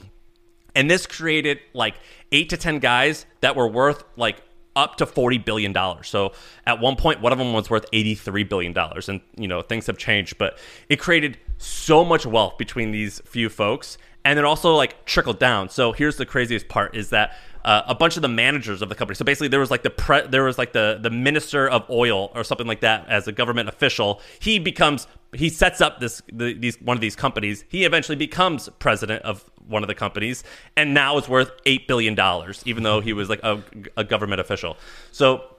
And 0.74 0.90
this 0.90 1.06
created 1.06 1.58
like 1.72 1.94
eight 2.32 2.50
to 2.50 2.56
10 2.56 2.80
guys 2.80 3.24
that 3.40 3.56
were 3.56 3.68
worth 3.68 4.04
like 4.16 4.42
up 4.76 4.96
to 4.96 5.06
$40 5.06 5.44
billion. 5.44 5.74
So 6.04 6.32
at 6.66 6.80
one 6.80 6.96
point, 6.96 7.20
one 7.20 7.32
of 7.32 7.38
them 7.38 7.52
was 7.52 7.68
worth 7.68 7.90
$83 7.90 8.48
billion. 8.48 8.76
And, 8.76 9.20
you 9.36 9.48
know, 9.48 9.62
things 9.62 9.86
have 9.86 9.98
changed, 9.98 10.38
but 10.38 10.58
it 10.88 11.00
created 11.00 11.38
so 11.58 12.04
much 12.04 12.26
wealth 12.26 12.58
between 12.58 12.92
these 12.92 13.20
few 13.24 13.48
folks. 13.48 13.98
And 14.24 14.38
it 14.38 14.44
also 14.44 14.74
like 14.74 15.04
trickled 15.06 15.38
down. 15.38 15.70
So 15.70 15.92
here's 15.92 16.16
the 16.16 16.26
craziest 16.26 16.68
part 16.68 16.96
is 16.96 17.10
that 17.10 17.36
uh, 17.64 17.82
a 17.86 17.94
bunch 17.94 18.14
of 18.16 18.22
the 18.22 18.28
managers 18.28 18.80
of 18.80 18.88
the 18.88 18.94
company. 18.94 19.16
So 19.16 19.24
basically, 19.24 19.48
there 19.48 19.60
was 19.60 19.72
like 19.72 19.82
the 19.82 19.90
pre- 19.90 20.26
there 20.28 20.44
was 20.44 20.56
like 20.56 20.72
the 20.72 20.98
the 21.00 21.10
minister 21.10 21.68
of 21.68 21.88
oil 21.90 22.30
or 22.34 22.44
something 22.44 22.66
like 22.66 22.80
that 22.80 23.08
as 23.08 23.26
a 23.26 23.32
government 23.32 23.68
official. 23.68 24.20
He 24.38 24.60
becomes 24.60 25.08
he 25.32 25.48
sets 25.48 25.80
up 25.80 25.98
this 25.98 26.22
the, 26.32 26.54
these 26.54 26.80
one 26.80 26.96
of 26.96 27.00
these 27.00 27.16
companies. 27.16 27.64
He 27.68 27.84
eventually 27.84 28.14
becomes 28.14 28.68
president 28.78 29.24
of 29.24 29.50
one 29.66 29.82
of 29.82 29.88
the 29.88 29.94
companies, 29.94 30.44
and 30.76 30.94
now 30.94 31.18
it's 31.18 31.28
worth 31.28 31.50
eight 31.66 31.88
billion 31.88 32.14
dollars, 32.14 32.62
even 32.66 32.82
though 32.82 33.00
he 33.00 33.12
was 33.12 33.28
like 33.28 33.40
a, 33.42 33.62
a 33.96 34.04
government 34.04 34.40
official. 34.40 34.76
So 35.12 35.56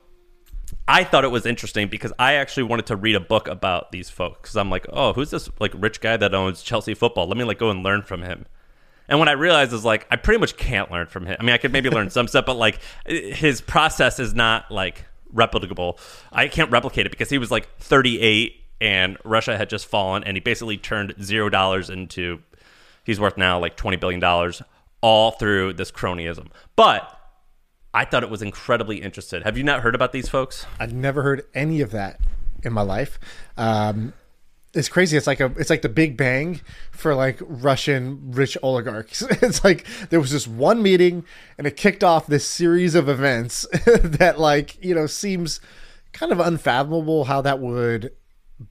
I 0.88 1.04
thought 1.04 1.24
it 1.24 1.32
was 1.32 1.46
interesting 1.46 1.88
because 1.88 2.14
I 2.20 2.34
actually 2.34 2.64
wanted 2.64 2.88
to 2.88 2.96
read 2.96 3.16
a 3.16 3.20
book 3.20 3.48
about 3.48 3.92
these 3.92 4.10
folks 4.10 4.42
because 4.42 4.58
I'm 4.58 4.70
like, 4.70 4.86
oh, 4.90 5.14
who's 5.14 5.32
this 5.32 5.50
like 5.60 5.72
rich 5.76 6.02
guy 6.02 6.18
that 6.18 6.34
owns 6.34 6.62
Chelsea 6.62 6.94
football? 6.94 7.28
Let 7.28 7.38
me 7.38 7.44
like 7.44 7.60
go 7.60 7.70
and 7.70 7.84
learn 7.84 8.02
from 8.02 8.22
him. 8.22 8.46
And 9.10 9.20
what 9.20 9.30
I 9.30 9.34
realized 9.34 9.74
is 9.74 9.86
like 9.86 10.08
I 10.12 10.16
pretty 10.18 10.40
much 10.40 10.58
can't 10.58 10.92
learn 10.92 11.08
from 11.08 11.26
him. 11.26 11.38
I 11.40 11.44
mean, 11.44 11.54
I 11.54 11.58
could 11.58 11.72
maybe 11.72 11.90
learn 11.90 12.10
some 12.10 12.28
stuff, 12.28 12.46
but 12.46 12.56
like 12.56 12.80
his 13.06 13.62
process 13.62 14.20
is 14.20 14.34
not 14.34 14.70
like 14.72 15.06
replicable. 15.34 16.00
I 16.32 16.48
can't 16.48 16.72
replicate 16.72 17.06
it 17.06 17.10
because 17.10 17.30
he 17.30 17.38
was 17.38 17.52
like 17.52 17.78
38 17.80 18.56
and 18.80 19.18
Russia 19.24 19.58
had 19.58 19.70
just 19.70 19.88
fallen 19.88 20.24
and 20.24 20.36
he 20.36 20.42
basically 20.42 20.78
turned 20.78 21.16
zero 21.22 21.50
dollars 21.50 21.90
into 21.90 22.42
he's 23.08 23.20
worth 23.20 23.38
now 23.38 23.58
like 23.58 23.76
20 23.76 23.98
billion 23.98 24.20
dollars 24.20 24.62
all 25.02 25.32
through 25.32 25.74
this 25.74 25.92
cronyism. 25.92 26.48
But 26.76 27.12
I 27.94 28.06
thought 28.06 28.22
it 28.22 28.30
was 28.30 28.44
incredibly 28.44 29.02
interesting. 29.02 29.42
Have 29.42 29.58
you 29.58 29.64
not 29.64 29.82
heard 29.82 29.96
about 29.96 30.12
these 30.12 30.30
folks? 30.30 30.68
I've 30.80 30.94
never 30.94 31.24
heard 31.24 31.44
any 31.56 31.82
of 31.82 31.92
that 31.92 32.20
in 32.64 32.74
my 32.74 32.82
life. 32.82 33.18
Um, 33.56 34.14
it's 34.74 34.90
crazy. 34.90 35.18
It's 35.18 35.26
like 35.26 35.40
a 35.40 35.46
it's 35.58 35.70
like 35.70 35.82
the 35.82 35.90
Big 35.90 36.18
Bang 36.18 36.62
for 36.92 37.16
like 37.16 37.40
Russian 37.42 38.32
rich 38.32 38.58
oligarchs. 38.62 39.24
It's 39.42 39.64
like 39.64 39.88
there 40.10 40.20
was 40.20 40.32
this 40.32 40.48
one 40.48 40.84
meeting 40.84 41.24
and 41.58 41.66
it 41.66 41.78
kicked 41.78 42.04
off 42.04 42.28
this 42.28 42.46
series 42.46 42.94
of 42.94 43.10
events 43.10 43.66
that 43.86 44.40
like, 44.40 44.84
you 44.84 44.94
know, 44.94 45.08
seems 45.08 45.62
kind 46.12 46.32
of 46.32 46.40
unfathomable 46.40 47.24
how 47.24 47.42
that 47.42 47.60
would 47.60 48.12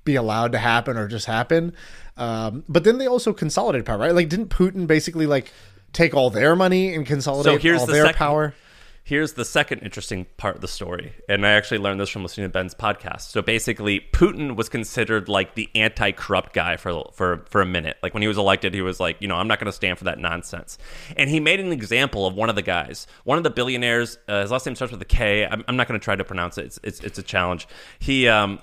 be 0.05 0.17
allowed 0.17 0.53
to 0.53 0.59
happen 0.59 0.97
or 0.97 1.09
just 1.09 1.27
happen. 1.27 1.73
Um, 2.17 2.65
but 2.69 2.85
then 2.85 2.99
they 2.99 3.07
also 3.07 3.33
consolidated 3.33 3.87
power, 3.87 3.99
right? 3.99 4.15
Like 4.15 4.29
didn't 4.29 4.49
Putin 4.49 4.87
basically 4.87 5.27
like 5.27 5.53
take 5.93 6.15
all 6.15 6.31
their 6.31 6.57
money 6.57 6.95
and 6.95 7.07
consolidate 7.07 7.61
here's 7.61 7.81
all 7.81 7.87
the 7.87 7.93
their 7.93 8.07
second- 8.07 8.19
power? 8.19 8.55
Here's 9.07 9.35
the 9.35 9.45
second 9.45 9.83
interesting 9.83 10.27
part 10.37 10.57
of 10.57 10.63
the 10.63 10.67
story. 10.67 11.13
And 11.29 11.47
I 11.47 11.51
actually 11.51 11.79
learned 11.79 12.01
this 12.01 12.09
from 12.09 12.25
listening 12.25 12.47
to 12.47 12.53
Ben's 12.53 12.75
podcast. 12.75 13.21
So 13.21 13.41
basically, 13.41 14.01
Putin 14.13 14.57
was 14.57 14.69
considered 14.69 15.29
like 15.29 15.55
the 15.55 15.71
anti 15.77 16.11
corrupt 16.11 16.53
guy 16.53 16.77
for, 16.77 17.05
for, 17.13 17.45
for 17.49 17.61
a 17.61 17.65
minute. 17.65 17.99
Like 18.03 18.15
when 18.15 18.23
he 18.23 18.27
was 18.27 18.37
elected, 18.37 18.75
he 18.75 18.83
was 18.83 18.99
like, 18.99 19.19
you 19.21 19.29
know, 19.29 19.37
I'm 19.37 19.47
not 19.47 19.61
going 19.61 19.67
to 19.67 19.73
stand 19.73 19.99
for 19.99 20.05
that 20.07 20.19
nonsense. 20.19 20.77
And 21.17 21.31
he 21.31 21.39
made 21.39 21.61
an 21.61 21.71
example 21.71 22.27
of 22.27 22.35
one 22.35 22.51
of 22.51 22.57
the 22.57 22.63
guys, 22.63 23.07
one 23.23 23.39
of 23.39 23.45
the 23.45 23.51
billionaires. 23.51 24.19
Uh, 24.27 24.41
his 24.41 24.51
last 24.51 24.67
name 24.67 24.75
starts 24.75 24.91
with 24.91 25.01
a 25.03 25.05
K. 25.05 25.47
I'm, 25.47 25.63
I'm 25.69 25.77
not 25.77 25.87
going 25.87 26.01
to 26.01 26.05
try 26.05 26.17
to 26.17 26.25
pronounce 26.25 26.59
it, 26.59 26.65
it's, 26.65 26.81
it's, 26.83 27.01
it's 27.03 27.19
a 27.21 27.23
challenge. 27.23 27.69
He 28.01 28.27
um, 28.27 28.59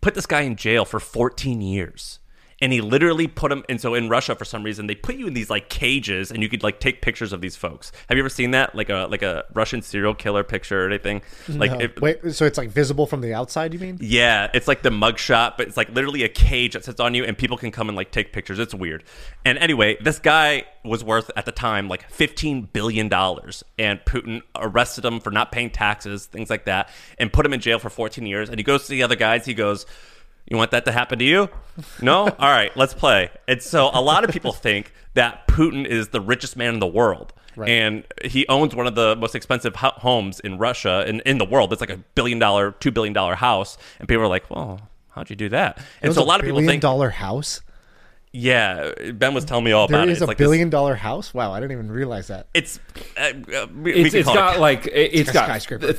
put 0.00 0.14
this 0.14 0.26
guy 0.26 0.42
in 0.42 0.56
jail 0.56 0.84
for 0.84 1.00
14 1.00 1.60
years. 1.60 2.18
And 2.60 2.72
he 2.72 2.80
literally 2.80 3.26
put 3.28 3.50
them. 3.50 3.64
And 3.68 3.80
so 3.80 3.94
in 3.94 4.08
Russia, 4.08 4.34
for 4.34 4.44
some 4.44 4.62
reason, 4.64 4.86
they 4.88 4.94
put 4.94 5.14
you 5.16 5.26
in 5.26 5.34
these 5.34 5.48
like 5.50 5.68
cages, 5.68 6.30
and 6.32 6.42
you 6.42 6.48
could 6.48 6.62
like 6.62 6.80
take 6.80 7.00
pictures 7.02 7.32
of 7.32 7.40
these 7.40 7.54
folks. 7.56 7.92
Have 8.08 8.16
you 8.16 8.22
ever 8.22 8.28
seen 8.28 8.50
that, 8.52 8.74
like 8.74 8.90
a 8.90 9.06
like 9.10 9.22
a 9.22 9.44
Russian 9.54 9.82
serial 9.82 10.14
killer 10.14 10.42
picture 10.44 10.84
or 10.84 10.86
anything? 10.88 11.22
Like, 11.48 11.70
No. 11.72 11.78
it- 11.78 12.00
Wait, 12.00 12.18
so 12.34 12.46
it's 12.46 12.58
like 12.58 12.70
visible 12.70 13.06
from 13.06 13.20
the 13.20 13.34
outside? 13.34 13.72
You 13.72 13.78
mean? 13.80 13.98
yeah, 14.00 14.50
it's 14.54 14.66
like 14.68 14.82
the 14.82 14.90
mugshot, 14.90 15.56
but 15.56 15.68
it's 15.68 15.76
like 15.76 15.88
literally 15.90 16.22
a 16.24 16.28
cage 16.28 16.72
that 16.74 16.84
sits 16.84 17.00
on 17.00 17.14
you, 17.14 17.24
and 17.24 17.36
people 17.38 17.56
can 17.56 17.70
come 17.70 17.88
and 17.88 17.96
like 17.96 18.10
take 18.10 18.32
pictures. 18.32 18.58
It's 18.58 18.74
weird. 18.74 19.04
And 19.44 19.56
anyway, 19.58 19.96
this 20.00 20.18
guy 20.18 20.64
was 20.84 21.04
worth 21.04 21.30
at 21.36 21.44
the 21.44 21.52
time 21.52 21.88
like 21.88 22.10
fifteen 22.10 22.62
billion 22.62 23.08
dollars, 23.08 23.62
and 23.78 24.00
Putin 24.04 24.42
arrested 24.56 25.04
him 25.04 25.20
for 25.20 25.30
not 25.30 25.52
paying 25.52 25.70
taxes, 25.70 26.26
things 26.26 26.50
like 26.50 26.64
that, 26.64 26.88
and 27.18 27.32
put 27.32 27.46
him 27.46 27.52
in 27.52 27.60
jail 27.60 27.78
for 27.78 27.90
fourteen 27.90 28.26
years. 28.26 28.48
And 28.48 28.58
he 28.58 28.64
goes 28.64 28.84
to 28.84 28.90
the 28.90 29.02
other 29.02 29.16
guys. 29.16 29.44
He 29.46 29.54
goes. 29.54 29.86
You 30.50 30.56
want 30.56 30.70
that 30.70 30.84
to 30.86 30.92
happen 30.92 31.18
to 31.18 31.24
you? 31.24 31.48
No? 32.00 32.22
All 32.38 32.50
right, 32.50 32.74
let's 32.76 32.94
play. 32.94 33.30
And 33.46 33.62
so 33.62 33.90
a 33.92 34.00
lot 34.00 34.24
of 34.24 34.30
people 34.30 34.52
think 34.52 34.92
that 35.14 35.46
Putin 35.46 35.86
is 35.86 36.08
the 36.08 36.20
richest 36.20 36.56
man 36.56 36.74
in 36.74 36.80
the 36.80 36.86
world. 36.86 37.32
Right. 37.54 37.68
And 37.68 38.04
he 38.24 38.46
owns 38.48 38.74
one 38.74 38.86
of 38.86 38.94
the 38.94 39.16
most 39.16 39.34
expensive 39.34 39.74
ho- 39.76 39.92
homes 39.96 40.38
in 40.40 40.58
Russia 40.58 41.04
and 41.06 41.20
in 41.22 41.38
the 41.38 41.44
world. 41.44 41.72
It's 41.72 41.80
like 41.80 41.90
a 41.90 41.96
billion 42.14 42.38
dollar, 42.38 42.72
two 42.72 42.92
billion 42.92 43.12
dollar 43.12 43.34
house, 43.34 43.76
and 43.98 44.08
people 44.08 44.22
are 44.22 44.28
like, 44.28 44.48
"Well, 44.48 44.80
how'd 45.10 45.28
you 45.28 45.34
do 45.34 45.48
that?" 45.48 45.78
And 46.00 46.14
so 46.14 46.22
a 46.22 46.24
lot 46.24 46.38
of 46.38 46.46
people 46.46 46.60
think, 46.60 46.80
dollar 46.82 47.10
house. 47.10 47.60
"Yeah." 48.32 48.92
Ben 49.14 49.34
was 49.34 49.44
telling 49.44 49.64
me 49.64 49.72
all 49.72 49.86
There 49.88 49.96
about 49.98 50.08
is 50.08 50.18
it. 50.18 50.20
a 50.20 50.24
It's 50.24 50.28
like 50.28 50.38
billion 50.38 50.70
dollar 50.70 50.94
house. 50.94 51.32
Wow, 51.32 51.52
I 51.52 51.60
didn't 51.60 51.72
even 51.72 51.90
realize 51.90 52.28
that. 52.28 52.48
It's 52.54 52.78
uh, 53.16 53.32
uh, 53.54 53.66
we, 53.74 53.92
we 53.92 54.00
It's, 54.02 54.10
can 54.10 54.18
it's 54.20 54.26
call 54.26 54.34
got 54.34 54.56
it, 54.56 54.60
like 54.60 54.86
it, 54.86 54.90
it's 55.14 55.30
a 55.30 55.32
got 55.32 55.44
skyscraper. 55.46 55.94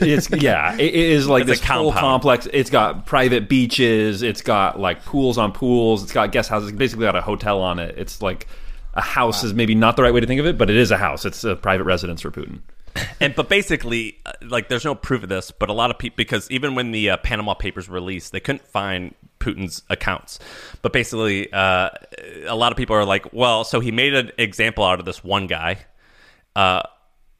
It's 0.00 0.30
yeah, 0.30 0.74
it, 0.74 0.80
it 0.80 0.94
is 0.94 1.28
like 1.28 1.42
It's 1.42 1.48
a 1.48 1.52
this 1.54 1.64
whole 1.64 1.92
complex. 1.92 2.46
It's 2.52 2.70
got 2.70 3.06
private 3.06 3.48
beaches. 3.48 4.22
It's 4.22 4.42
got 4.42 4.78
like 4.80 5.04
pools 5.04 5.38
on 5.38 5.52
pools. 5.52 6.02
It's 6.02 6.12
got 6.12 6.32
guest 6.32 6.48
houses. 6.50 6.70
It's 6.70 6.78
basically 6.78 7.04
got 7.06 7.16
a 7.16 7.22
hotel 7.22 7.60
on 7.60 7.78
it. 7.78 7.96
It's 7.98 8.22
like 8.22 8.46
a 8.94 9.00
house 9.00 9.42
is 9.42 9.54
maybe 9.54 9.74
not 9.74 9.96
the 9.96 10.02
right 10.02 10.12
way 10.12 10.20
to 10.20 10.26
think 10.26 10.40
of 10.40 10.46
it, 10.46 10.58
but 10.58 10.68
it 10.70 10.76
is 10.76 10.90
a 10.90 10.98
house. 10.98 11.24
It's 11.24 11.44
a 11.44 11.56
private 11.56 11.84
residence 11.84 12.20
for 12.20 12.30
Putin. 12.30 12.60
And 13.20 13.34
but 13.34 13.48
basically, 13.48 14.18
uh, 14.26 14.32
like, 14.42 14.68
there's 14.68 14.84
no 14.84 14.94
proof 14.94 15.22
of 15.22 15.28
this, 15.28 15.50
but 15.50 15.68
a 15.68 15.72
lot 15.72 15.90
of 15.90 15.98
people 15.98 16.16
because 16.16 16.50
even 16.50 16.74
when 16.74 16.92
the 16.92 17.10
uh, 17.10 17.16
Panama 17.18 17.54
Papers 17.54 17.88
released, 17.88 18.32
they 18.32 18.40
couldn't 18.40 18.66
find 18.66 19.14
Putin's 19.40 19.82
accounts. 19.88 20.38
But 20.82 20.92
basically, 20.92 21.52
uh, 21.52 21.90
a 22.46 22.54
lot 22.54 22.72
of 22.72 22.78
people 22.78 22.96
are 22.96 23.04
like, 23.04 23.32
"Well, 23.32 23.64
so 23.64 23.80
he 23.80 23.90
made 23.90 24.14
an 24.14 24.32
example 24.38 24.84
out 24.84 24.98
of 24.98 25.06
this 25.06 25.22
one 25.22 25.46
guy." 25.46 25.78
uh, 26.56 26.82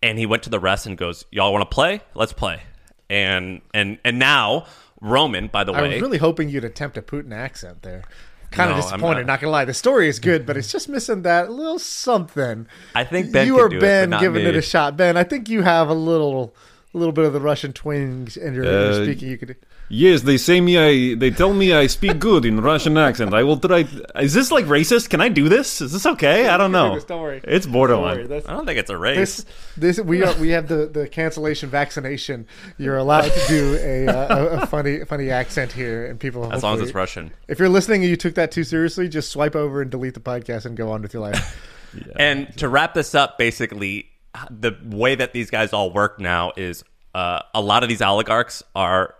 and 0.02 0.18
he 0.18 0.26
went 0.26 0.42
to 0.44 0.50
the 0.50 0.58
rest 0.60 0.86
and 0.86 0.96
goes, 0.96 1.24
"Y'all 1.30 1.52
want 1.52 1.68
to 1.68 1.74
play? 1.74 2.00
Let's 2.14 2.32
play." 2.32 2.62
And 3.08 3.60
and 3.74 3.98
and 4.04 4.18
now 4.18 4.66
Roman, 5.00 5.48
by 5.48 5.64
the 5.64 5.72
I 5.72 5.82
way, 5.82 5.88
I 5.88 5.92
was 5.94 6.02
really 6.02 6.18
hoping 6.18 6.48
you'd 6.48 6.64
attempt 6.64 6.96
a 6.96 7.02
Putin 7.02 7.32
accent 7.32 7.82
there. 7.82 8.04
Kind 8.52 8.70
No, 8.70 8.76
of 8.76 8.82
disappointed. 8.84 9.20
not. 9.26 9.32
Not. 9.34 9.40
gonna 9.40 9.50
lie, 9.50 9.64
the 9.64 9.74
story 9.74 10.08
is 10.08 10.18
good, 10.18 10.44
but 10.46 10.56
it's 10.56 10.70
just 10.70 10.88
missing 10.88 11.22
that 11.22 11.50
little 11.50 11.78
something. 11.78 12.66
I 12.94 13.04
think 13.04 13.32
Ben 13.32 13.46
you 13.46 13.54
could 13.54 13.62
or 13.62 13.68
do 13.70 13.76
it, 13.78 13.80
Ben 13.80 14.10
not 14.10 14.20
giving 14.20 14.44
me. 14.44 14.48
it 14.50 14.56
a 14.56 14.62
shot. 14.62 14.96
Ben, 14.96 15.16
I 15.16 15.24
think 15.24 15.48
you 15.48 15.62
have 15.62 15.88
a 15.88 15.94
little, 15.94 16.54
a 16.94 16.98
little 16.98 17.12
bit 17.12 17.24
of 17.24 17.32
the 17.32 17.40
Russian 17.40 17.72
twinge 17.72 18.36
in 18.36 18.54
your, 18.54 18.64
in 18.64 18.70
your 18.70 18.90
Uh, 18.90 19.04
speaking. 19.04 19.28
You 19.30 19.38
could. 19.38 19.56
Yes, 19.94 20.22
they 20.22 20.38
say 20.38 20.58
me. 20.62 20.78
I 20.78 21.16
they 21.16 21.30
tell 21.30 21.52
me 21.52 21.74
I 21.74 21.86
speak 21.86 22.18
good 22.18 22.46
in 22.46 22.62
Russian 22.62 22.96
accent. 22.96 23.34
I 23.34 23.42
will 23.42 23.58
try. 23.58 23.86
Is 24.16 24.32
this 24.32 24.50
like 24.50 24.64
racist? 24.64 25.10
Can 25.10 25.20
I 25.20 25.28
do 25.28 25.50
this? 25.50 25.82
Is 25.82 25.92
this 25.92 26.06
okay? 26.06 26.48
I 26.48 26.56
don't 26.56 26.72
know. 26.72 26.98
don't 26.98 27.20
worry. 27.20 27.42
It's 27.44 27.66
borderline. 27.66 28.26
That's, 28.26 28.48
I 28.48 28.52
don't 28.54 28.64
think 28.64 28.78
it's 28.78 28.88
a 28.88 28.96
race. 28.96 29.44
this, 29.76 29.96
this, 29.98 30.00
we 30.00 30.24
are, 30.24 30.34
we 30.36 30.48
have 30.48 30.66
the, 30.66 30.86
the 30.86 31.08
cancellation 31.08 31.68
vaccination. 31.68 32.46
You're 32.78 32.96
allowed 32.96 33.32
to 33.32 33.46
do 33.48 33.76
a, 33.82 34.06
uh, 34.06 34.38
a, 34.38 34.46
a 34.62 34.66
funny, 34.66 35.04
funny 35.04 35.30
accent 35.30 35.72
here, 35.72 36.06
and 36.06 36.18
people. 36.18 36.50
as 36.50 36.62
long 36.62 36.76
as 36.76 36.80
it's 36.80 36.94
Russian. 36.94 37.30
If 37.46 37.58
you're 37.58 37.68
listening 37.68 38.00
and 38.00 38.08
you 38.08 38.16
took 38.16 38.36
that 38.36 38.50
too 38.50 38.64
seriously, 38.64 39.10
just 39.10 39.30
swipe 39.30 39.54
over 39.54 39.82
and 39.82 39.90
delete 39.90 40.14
the 40.14 40.20
podcast 40.20 40.64
and 40.64 40.74
go 40.74 40.90
on 40.90 41.02
with 41.02 41.12
your 41.12 41.20
life. 41.20 41.68
And 42.16 42.56
to 42.56 42.70
wrap 42.70 42.94
this 42.94 43.14
up, 43.14 43.36
basically, 43.36 44.08
the 44.48 44.74
way 44.82 45.16
that 45.16 45.34
these 45.34 45.50
guys 45.50 45.74
all 45.74 45.92
work 45.92 46.18
now 46.18 46.54
is 46.56 46.82
uh, 47.14 47.42
a 47.52 47.60
lot 47.60 47.82
of 47.82 47.90
these 47.90 48.00
oligarchs 48.00 48.62
are 48.74 49.14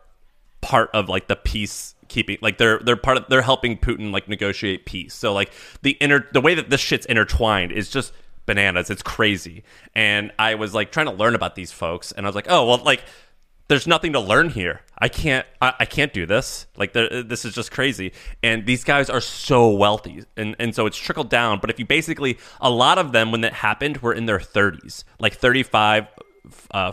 part 0.62 0.90
of 0.94 1.08
like 1.08 1.28
the 1.28 1.36
peace 1.36 1.94
keeping 2.08 2.38
like 2.40 2.58
they're 2.58 2.78
they're 2.78 2.96
part 2.96 3.16
of 3.16 3.24
they're 3.28 3.42
helping 3.42 3.76
Putin 3.76 4.12
like 4.12 4.28
negotiate 4.28 4.86
peace. 4.86 5.14
So 5.14 5.32
like 5.34 5.52
the 5.82 5.92
inner 5.92 6.26
the 6.32 6.40
way 6.40 6.54
that 6.54 6.70
this 6.70 6.80
shit's 6.80 7.06
intertwined 7.06 7.72
is 7.72 7.90
just 7.90 8.12
bananas. 8.46 8.88
It's 8.90 9.02
crazy. 9.02 9.64
And 9.94 10.32
I 10.38 10.54
was 10.54 10.74
like 10.74 10.92
trying 10.92 11.06
to 11.06 11.12
learn 11.12 11.34
about 11.34 11.54
these 11.54 11.72
folks 11.72 12.12
and 12.12 12.24
I 12.24 12.28
was 12.28 12.36
like, 12.36 12.46
"Oh, 12.48 12.66
well 12.66 12.82
like 12.84 13.02
there's 13.68 13.86
nothing 13.86 14.12
to 14.12 14.20
learn 14.20 14.50
here. 14.50 14.82
I 14.98 15.08
can't 15.08 15.46
I, 15.60 15.74
I 15.80 15.84
can't 15.86 16.12
do 16.12 16.26
this. 16.26 16.66
Like 16.76 16.92
this 16.92 17.44
is 17.44 17.54
just 17.54 17.70
crazy. 17.70 18.12
And 18.42 18.66
these 18.66 18.84
guys 18.84 19.08
are 19.08 19.20
so 19.20 19.70
wealthy. 19.70 20.24
And 20.36 20.54
and 20.58 20.74
so 20.74 20.86
it's 20.86 20.98
trickled 20.98 21.30
down, 21.30 21.60
but 21.60 21.70
if 21.70 21.78
you 21.78 21.86
basically 21.86 22.38
a 22.60 22.70
lot 22.70 22.98
of 22.98 23.12
them 23.12 23.32
when 23.32 23.40
that 23.40 23.54
happened 23.54 23.98
were 23.98 24.12
in 24.12 24.26
their 24.26 24.38
30s, 24.38 25.04
like 25.18 25.34
35 25.34 26.08
uh 26.72 26.92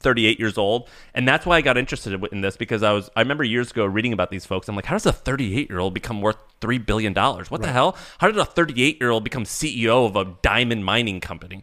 38 0.00 0.38
years 0.38 0.58
old 0.58 0.88
and 1.14 1.28
that's 1.28 1.46
why 1.46 1.56
i 1.56 1.60
got 1.60 1.76
interested 1.78 2.12
in 2.32 2.40
this 2.40 2.56
because 2.56 2.82
i 2.82 2.92
was 2.92 3.08
i 3.16 3.20
remember 3.20 3.44
years 3.44 3.70
ago 3.70 3.84
reading 3.84 4.12
about 4.12 4.30
these 4.30 4.44
folks 4.44 4.68
i'm 4.68 4.76
like 4.76 4.86
how 4.86 4.94
does 4.94 5.06
a 5.06 5.12
38 5.12 5.68
year 5.70 5.78
old 5.78 5.94
become 5.94 6.20
worth 6.20 6.36
3 6.60 6.78
billion 6.78 7.12
dollars 7.12 7.50
what 7.50 7.62
the 7.62 7.70
hell 7.72 7.96
how 8.18 8.26
did 8.26 8.36
a 8.38 8.44
38 8.44 8.98
year 9.00 9.10
old 9.10 9.22
become 9.24 9.44
ceo 9.44 10.06
of 10.06 10.16
a 10.16 10.36
diamond 10.42 10.84
mining 10.84 11.20
company 11.20 11.62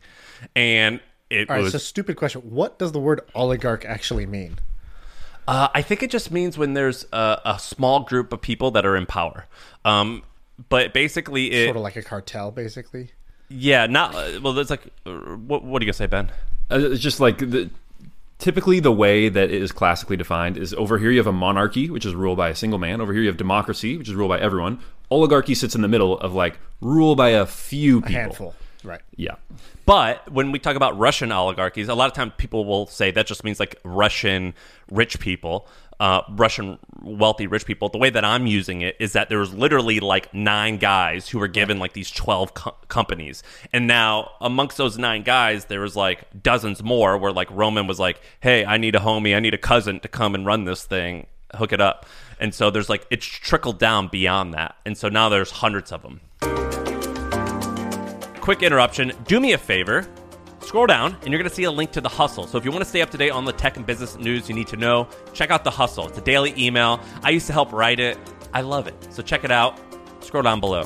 and 0.55 0.99
it 1.29 1.49
All 1.49 1.57
right, 1.57 1.63
was 1.63 1.73
so 1.73 1.77
stupid 1.77 2.15
question. 2.15 2.39
What 2.41 2.79
does 2.79 2.93
the 2.93 2.99
word 2.99 3.19
oligarch 3.35 3.83
actually 3.83 4.25
mean? 4.25 4.59
Uh, 5.45 5.67
I 5.73 5.81
think 5.81 6.01
it 6.01 6.09
just 6.09 6.31
means 6.31 6.57
when 6.57 6.73
there's 6.73 7.05
a, 7.11 7.41
a 7.43 7.59
small 7.59 8.01
group 8.01 8.31
of 8.31 8.41
people 8.41 8.71
that 8.71 8.85
are 8.85 8.95
in 8.95 9.05
power. 9.05 9.45
Um, 9.83 10.23
but 10.69 10.93
basically, 10.93 11.51
it, 11.51 11.65
Sort 11.65 11.75
of 11.77 11.83
like 11.83 11.97
a 11.97 12.01
cartel, 12.01 12.51
basically. 12.51 13.11
yeah, 13.49 13.87
not 13.87 14.15
uh, 14.15 14.39
well. 14.41 14.53
There's 14.53 14.69
like, 14.69 14.87
uh, 15.05 15.11
what, 15.11 15.63
what 15.65 15.81
are 15.81 15.85
you 15.85 15.91
gonna 15.91 15.93
say, 15.93 16.07
Ben? 16.07 16.31
Uh, 16.71 16.91
It's 16.91 17.01
just 17.01 17.19
like 17.19 17.39
the, 17.39 17.69
typically 18.39 18.79
the 18.79 18.91
way 18.91 19.29
that 19.29 19.51
it 19.51 19.61
is 19.61 19.71
classically 19.71 20.17
defined 20.17 20.57
is 20.57 20.73
over 20.73 20.97
here 20.97 21.11
you 21.11 21.17
have 21.17 21.27
a 21.27 21.31
monarchy, 21.31 21.89
which 21.89 22.05
is 22.05 22.15
ruled 22.15 22.37
by 22.37 22.49
a 22.49 22.55
single 22.55 22.79
man. 22.79 23.01
Over 23.01 23.13
here 23.13 23.21
you 23.21 23.27
have 23.27 23.37
democracy, 23.37 23.97
which 23.97 24.09
is 24.09 24.15
ruled 24.15 24.29
by 24.29 24.39
everyone. 24.39 24.79
Oligarchy 25.09 25.55
sits 25.55 25.75
in 25.75 25.81
the 25.81 25.87
middle 25.87 26.19
of 26.19 26.33
like 26.33 26.59
rule 26.81 27.15
by 27.15 27.29
a 27.29 27.45
few 27.45 27.99
A 27.99 28.01
people. 28.01 28.13
handful. 28.13 28.55
Right. 28.87 29.01
Yeah. 29.17 29.35
But 29.85 30.31
when 30.31 30.53
we 30.53 30.59
talk 30.59 30.77
about 30.77 30.97
Russian 30.97 31.29
oligarchies, 31.31 31.89
a 31.89 31.93
lot 31.93 32.07
of 32.09 32.13
times 32.13 32.31
people 32.37 32.63
will 32.63 32.87
say 32.87 33.11
that 33.11 33.27
just 33.27 33.43
means 33.43 33.59
like 33.59 33.75
Russian 33.83 34.53
rich 34.89 35.19
people, 35.19 35.67
uh, 35.99 36.21
Russian 36.29 36.79
wealthy 37.01 37.47
rich 37.47 37.65
people. 37.65 37.89
The 37.89 37.97
way 37.97 38.09
that 38.09 38.23
I'm 38.23 38.47
using 38.47 38.79
it 38.81 38.95
is 38.97 39.11
that 39.11 39.27
there 39.27 39.39
was 39.39 39.53
literally 39.53 39.99
like 39.99 40.33
nine 40.33 40.77
guys 40.77 41.27
who 41.27 41.37
were 41.37 41.49
given 41.49 41.79
like 41.79 41.91
these 41.91 42.09
12 42.11 42.53
co- 42.53 42.75
companies. 42.87 43.43
And 43.73 43.87
now 43.87 44.31
amongst 44.39 44.77
those 44.77 44.97
nine 44.97 45.23
guys, 45.23 45.65
there 45.65 45.81
was 45.81 45.97
like 45.97 46.23
dozens 46.41 46.81
more 46.81 47.17
where 47.17 47.33
like 47.33 47.51
Roman 47.51 47.87
was 47.87 47.99
like, 47.99 48.21
hey, 48.39 48.63
I 48.63 48.77
need 48.77 48.95
a 48.95 48.99
homie, 48.99 49.35
I 49.35 49.41
need 49.41 49.53
a 49.53 49.57
cousin 49.57 49.99
to 49.99 50.07
come 50.07 50.33
and 50.33 50.45
run 50.45 50.63
this 50.63 50.85
thing, 50.85 51.27
hook 51.55 51.73
it 51.73 51.81
up. 51.81 52.05
And 52.39 52.55
so 52.55 52.69
there's 52.69 52.87
like, 52.87 53.05
it's 53.09 53.25
trickled 53.25 53.79
down 53.79 54.07
beyond 54.07 54.53
that. 54.53 54.75
And 54.85 54.97
so 54.97 55.09
now 55.09 55.27
there's 55.27 55.51
hundreds 55.51 55.91
of 55.91 56.03
them 56.03 56.21
quick 58.47 58.63
interruption. 58.63 59.11
Do 59.25 59.41
me 59.41 59.51
a 59.51 59.57
favor. 59.57 60.07
Scroll 60.61 60.87
down 60.87 61.17
and 61.21 61.33
you're 61.33 61.37
going 61.37 61.49
to 61.49 61.53
see 61.53 61.65
a 61.65 61.71
link 61.71 61.91
to 61.91 61.99
The 61.99 62.07
Hustle. 62.07 62.47
So 62.47 62.57
if 62.57 62.63
you 62.63 62.71
want 62.71 62.81
to 62.81 62.89
stay 62.89 63.01
up 63.01 63.09
to 63.09 63.17
date 63.17 63.31
on 63.31 63.43
the 63.43 63.51
tech 63.51 63.75
and 63.75 63.85
business 63.85 64.15
news 64.15 64.47
you 64.47 64.55
need 64.55 64.67
to 64.67 64.77
know, 64.77 65.09
check 65.33 65.51
out 65.51 65.65
The 65.65 65.69
Hustle. 65.69 66.07
It's 66.07 66.17
a 66.17 66.21
daily 66.21 66.53
email. 66.57 67.01
I 67.23 67.31
used 67.31 67.47
to 67.47 67.51
help 67.51 67.73
write 67.73 67.99
it. 67.99 68.17
I 68.53 68.61
love 68.61 68.87
it. 68.87 68.95
So 69.09 69.21
check 69.21 69.43
it 69.43 69.51
out. 69.51 69.77
Scroll 70.23 70.43
down 70.43 70.61
below. 70.61 70.85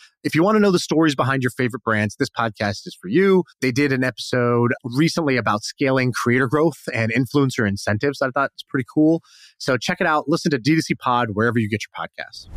If 0.23 0.35
you 0.35 0.43
want 0.43 0.55
to 0.55 0.59
know 0.59 0.69
the 0.69 0.77
stories 0.77 1.15
behind 1.15 1.41
your 1.41 1.49
favorite 1.49 1.83
brands, 1.83 2.15
this 2.15 2.29
podcast 2.29 2.85
is 2.85 2.95
for 2.99 3.07
you. 3.07 3.43
They 3.59 3.71
did 3.71 3.91
an 3.91 4.03
episode 4.03 4.71
recently 4.83 5.35
about 5.35 5.63
scaling 5.63 6.11
creator 6.11 6.47
growth 6.47 6.77
and 6.93 7.11
influencer 7.11 7.67
incentives 7.67 8.21
I 8.21 8.29
thought 8.29 8.51
was 8.53 8.63
pretty 8.69 8.85
cool. 8.93 9.23
So 9.57 9.77
check 9.77 9.99
it 9.99 10.05
out. 10.05 10.25
Listen 10.27 10.51
to 10.51 10.59
D2C 10.59 10.99
Pod 10.99 11.29
wherever 11.33 11.57
you 11.57 11.67
get 11.67 11.81
your 11.81 12.07
podcasts. 12.07 12.49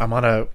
I'm 0.00 0.12
on 0.12 0.24
a 0.24 0.48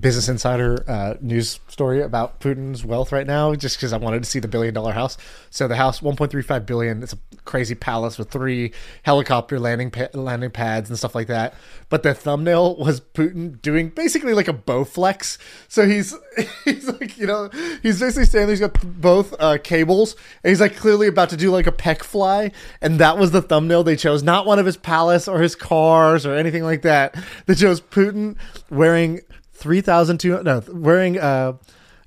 Business 0.00 0.28
Insider 0.28 0.84
uh, 0.88 1.14
news 1.20 1.60
story 1.68 2.02
about 2.02 2.40
Putin's 2.40 2.84
wealth 2.84 3.12
right 3.12 3.26
now, 3.26 3.54
just 3.54 3.76
because 3.76 3.92
I 3.92 3.96
wanted 3.96 4.22
to 4.22 4.28
see 4.28 4.38
the 4.38 4.48
billion 4.48 4.74
dollar 4.74 4.92
house. 4.92 5.16
So 5.50 5.68
the 5.68 5.76
house, 5.76 6.00
1.35 6.00 6.66
billion. 6.66 7.02
It's 7.02 7.12
a 7.12 7.18
crazy 7.44 7.74
palace 7.74 8.18
with 8.18 8.30
three 8.30 8.72
helicopter 9.02 9.58
landing 9.58 9.90
pa- 9.90 10.08
landing 10.12 10.50
pads 10.50 10.90
and 10.90 10.98
stuff 10.98 11.14
like 11.14 11.28
that. 11.28 11.54
But 11.88 12.02
the 12.02 12.14
thumbnail 12.14 12.76
was 12.76 13.00
Putin 13.00 13.60
doing 13.62 13.88
basically 13.88 14.34
like 14.34 14.48
a 14.48 14.52
Bowflex. 14.52 15.38
So 15.68 15.86
he's 15.86 16.14
he's 16.64 16.88
like 16.88 17.16
you 17.16 17.26
know 17.26 17.50
he's 17.82 18.00
basically 18.00 18.26
standing. 18.26 18.50
He's 18.50 18.60
got 18.60 19.00
both 19.00 19.34
uh, 19.38 19.58
cables, 19.62 20.14
and 20.44 20.50
he's 20.50 20.60
like 20.60 20.76
clearly 20.76 21.06
about 21.06 21.30
to 21.30 21.36
do 21.36 21.50
like 21.50 21.66
a 21.66 21.72
pec 21.72 22.02
fly. 22.02 22.52
And 22.80 22.98
that 22.98 23.18
was 23.18 23.30
the 23.30 23.42
thumbnail 23.42 23.84
they 23.84 23.96
chose, 23.96 24.22
not 24.22 24.46
one 24.46 24.58
of 24.58 24.66
his 24.66 24.76
palace 24.76 25.26
or 25.26 25.40
his 25.40 25.54
cars 25.54 26.26
or 26.26 26.34
anything 26.34 26.64
like 26.64 26.82
that. 26.82 27.16
They 27.46 27.54
chose 27.54 27.80
Putin 27.80 28.36
wearing 28.70 29.20
three 29.58 29.80
thousand 29.80 30.18
two 30.18 30.42
no 30.42 30.62
wearing 30.68 31.18
uh 31.18 31.54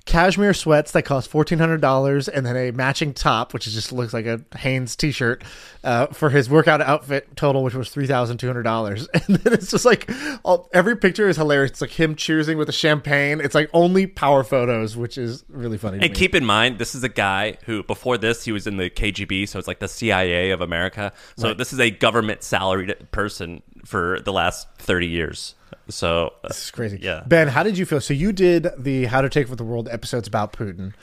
cashmere 0.04 0.52
sweats 0.52 0.90
that 0.92 1.02
cost 1.02 1.30
fourteen 1.30 1.58
hundred 1.58 1.80
dollars 1.80 2.28
and 2.28 2.44
then 2.44 2.56
a 2.56 2.70
matching 2.72 3.14
top 3.14 3.54
which 3.54 3.64
just 3.64 3.92
looks 3.92 4.12
like 4.12 4.26
a 4.26 4.40
Hanes 4.56 4.96
t-shirt 4.96 5.44
uh, 5.84 6.06
for 6.08 6.30
his 6.30 6.50
workout 6.50 6.80
outfit 6.80 7.36
total 7.36 7.62
which 7.62 7.74
was 7.74 7.88
three 7.88 8.06
thousand 8.06 8.38
two 8.38 8.46
hundred 8.46 8.64
dollars. 8.64 9.08
And 9.28 9.36
then 9.36 9.52
it's 9.52 9.70
just 9.70 9.84
like 9.84 10.10
all, 10.44 10.68
every 10.72 10.96
picture 10.96 11.28
is 11.28 11.36
hilarious. 11.36 11.72
It's 11.72 11.80
like 11.80 11.90
him 11.90 12.16
cheersing 12.16 12.56
with 12.56 12.68
a 12.68 12.72
champagne. 12.72 13.40
It's 13.40 13.54
like 13.54 13.70
only 13.72 14.08
power 14.08 14.42
photos 14.42 14.96
which 14.96 15.16
is 15.16 15.44
really 15.48 15.78
funny 15.78 16.00
to 16.00 16.04
And 16.04 16.14
keep 16.14 16.34
in 16.34 16.44
mind, 16.44 16.78
this 16.78 16.94
is 16.96 17.04
a 17.04 17.08
guy 17.08 17.58
who, 17.64 17.84
before 17.84 18.18
this, 18.18 18.44
he 18.44 18.50
was 18.50 18.66
in 18.66 18.78
the 18.78 18.90
KGB, 18.90 19.48
so 19.48 19.60
it's 19.60 19.68
like 19.68 19.78
the 19.78 19.88
CIA 19.88 20.50
of 20.50 20.60
America. 20.60 21.12
So 21.36 21.54
this 21.54 21.72
is 21.72 21.78
a 21.78 21.90
government 21.90 22.42
salaried 22.42 23.12
person 23.12 23.62
for 23.84 24.18
the 24.24 24.32
last 24.32 24.66
30 24.78 25.06
years. 25.06 25.54
So, 25.92 26.32
uh, 26.42 26.48
This 26.48 26.64
is 26.64 26.70
crazy. 26.70 26.98
Yeah. 27.00 27.22
Ben, 27.26 27.48
how 27.48 27.62
did 27.62 27.78
you 27.78 27.86
feel? 27.86 28.00
So 28.00 28.14
you 28.14 28.32
did 28.32 28.68
the 28.78 29.06
How 29.06 29.20
to 29.20 29.28
Take 29.28 29.46
Over 29.46 29.56
the 29.56 29.64
World 29.64 29.88
episodes 29.90 30.26
about 30.28 30.52
Putin. 30.52 30.94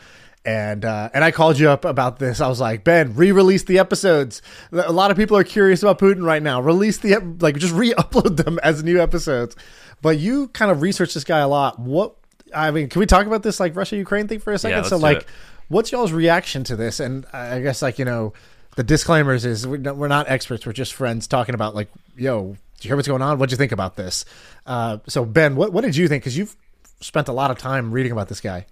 And 0.45 0.85
uh, 0.85 1.09
and 1.13 1.23
I 1.23 1.31
called 1.31 1.59
you 1.59 1.69
up 1.69 1.83
about 1.83 2.17
this. 2.17 2.39
I 2.39 2.47
was 2.47 2.61
like, 2.61 2.83
Ben, 2.83 3.13
re-release 3.13 3.63
the 3.63 3.77
episodes. 3.77 4.41
A 4.71 4.91
lot 4.91 5.11
of 5.11 5.17
people 5.17 5.35
are 5.37 5.43
curious 5.43 5.83
about 5.83 5.99
Putin 5.99 6.23
right 6.23 6.41
now. 6.41 6.61
Release 6.61 6.97
the 6.97 7.15
ep- 7.15 7.41
like, 7.41 7.57
just 7.57 7.73
re-upload 7.73 8.37
them 8.37 8.57
as 8.63 8.81
new 8.81 9.01
episodes. 9.01 9.55
But 10.01 10.17
you 10.17 10.47
kind 10.49 10.71
of 10.71 10.81
researched 10.81 11.13
this 11.13 11.25
guy 11.25 11.39
a 11.39 11.47
lot. 11.47 11.77
What 11.77 12.15
I 12.55 12.71
mean, 12.71 12.87
can 12.87 12.99
we 12.99 13.05
talk 13.05 13.27
about 13.27 13.43
this 13.43 13.59
like 13.59 13.75
Russia 13.75 13.97
Ukraine 13.97 14.27
thing 14.27 14.39
for 14.39 14.53
a 14.53 14.57
second? 14.57 14.77
let's 14.77 14.89
so 14.89 14.97
like, 14.97 15.19
it. 15.19 15.27
what's 15.67 15.91
y'all's 15.91 16.13
reaction 16.13 16.63
to 16.65 16.75
this? 16.75 16.99
And 17.01 17.25
I 17.33 17.59
guess 17.59 17.81
like 17.81 17.99
you 17.99 18.05
know, 18.05 18.33
the 18.75 18.83
disclaimers 18.83 19.45
is 19.45 19.67
we're 19.67 19.93
we're 19.93 20.07
not 20.07 20.29
experts. 20.29 20.65
We're 20.65 20.73
just 20.73 20.93
friends 20.93 21.27
talking 21.27 21.53
about 21.53 21.75
like, 21.75 21.89
yo, 22.15 22.55
do 22.79 22.87
you 22.87 22.89
hear 22.89 22.95
what's 22.95 23.07
going 23.07 23.21
on? 23.21 23.37
What'd 23.37 23.51
you 23.51 23.57
think 23.57 23.71
about 23.71 23.95
this? 23.95 24.25
Uh, 24.65 24.99
so 25.07 25.25
Ben, 25.25 25.55
what 25.55 25.73
what 25.73 25.83
did 25.83 25.95
you 25.95 26.07
think? 26.07 26.23
Because 26.23 26.37
you've 26.37 26.55
spent 27.01 27.27
a 27.27 27.33
lot 27.33 27.51
of 27.51 27.57
time 27.57 27.91
reading 27.91 28.11
about 28.11 28.29
this 28.29 28.41
guy. 28.41 28.65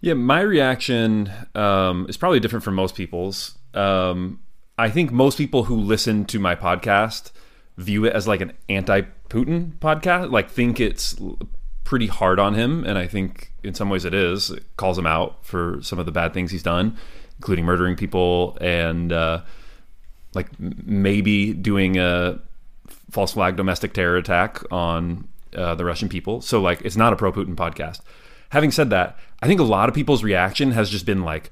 Yeah, 0.00 0.14
my 0.14 0.40
reaction 0.40 1.30
um, 1.54 2.06
is 2.08 2.16
probably 2.16 2.40
different 2.40 2.64
from 2.64 2.74
most 2.74 2.94
people's. 2.94 3.58
Um, 3.74 4.40
I 4.78 4.88
think 4.88 5.12
most 5.12 5.36
people 5.36 5.64
who 5.64 5.76
listen 5.76 6.24
to 6.26 6.38
my 6.38 6.54
podcast 6.54 7.32
view 7.76 8.06
it 8.06 8.14
as 8.14 8.26
like 8.26 8.40
an 8.40 8.52
anti-Putin 8.68 9.78
podcast, 9.78 10.30
like 10.30 10.50
think 10.50 10.80
it's 10.80 11.16
pretty 11.84 12.06
hard 12.06 12.38
on 12.38 12.54
him, 12.54 12.84
and 12.84 12.96
I 12.96 13.06
think 13.06 13.52
in 13.62 13.74
some 13.74 13.90
ways 13.90 14.06
it 14.06 14.14
is. 14.14 14.50
It 14.50 14.64
calls 14.78 14.98
him 14.98 15.06
out 15.06 15.44
for 15.44 15.78
some 15.82 15.98
of 15.98 16.06
the 16.06 16.12
bad 16.12 16.32
things 16.32 16.50
he's 16.50 16.62
done, 16.62 16.96
including 17.36 17.66
murdering 17.66 17.96
people 17.96 18.56
and 18.60 19.12
uh, 19.12 19.42
like 20.34 20.48
maybe 20.58 21.52
doing 21.52 21.98
a 21.98 22.40
false 23.10 23.32
flag 23.32 23.56
domestic 23.56 23.92
terror 23.92 24.16
attack 24.16 24.60
on 24.72 25.28
uh, 25.54 25.74
the 25.74 25.84
Russian 25.84 26.08
people. 26.08 26.40
So 26.40 26.60
like 26.60 26.80
it's 26.82 26.96
not 26.96 27.12
a 27.12 27.16
pro 27.16 27.32
Putin 27.32 27.56
podcast. 27.56 28.00
Having 28.50 28.70
said 28.72 28.90
that, 28.90 29.18
I 29.42 29.46
think 29.46 29.60
a 29.60 29.64
lot 29.64 29.88
of 29.88 29.94
people's 29.94 30.22
reaction 30.24 30.72
has 30.72 30.90
just 30.90 31.06
been 31.06 31.22
like 31.22 31.50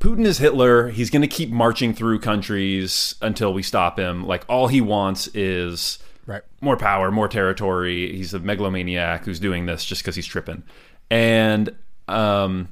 Putin 0.00 0.24
is 0.26 0.38
Hitler. 0.38 0.88
He's 0.90 1.10
going 1.10 1.22
to 1.22 1.28
keep 1.28 1.50
marching 1.50 1.94
through 1.94 2.18
countries 2.20 3.14
until 3.22 3.54
we 3.54 3.62
stop 3.62 3.98
him. 3.98 4.26
Like 4.26 4.44
all 4.48 4.68
he 4.68 4.80
wants 4.80 5.28
is 5.28 5.98
Right. 6.26 6.42
more 6.60 6.76
power, 6.76 7.10
more 7.10 7.28
territory. 7.28 8.14
He's 8.16 8.34
a 8.34 8.38
megalomaniac 8.38 9.24
who's 9.24 9.40
doing 9.40 9.66
this 9.66 9.84
just 9.84 10.02
because 10.02 10.14
he's 10.16 10.26
tripping. 10.26 10.62
And 11.10 11.74
um, 12.08 12.68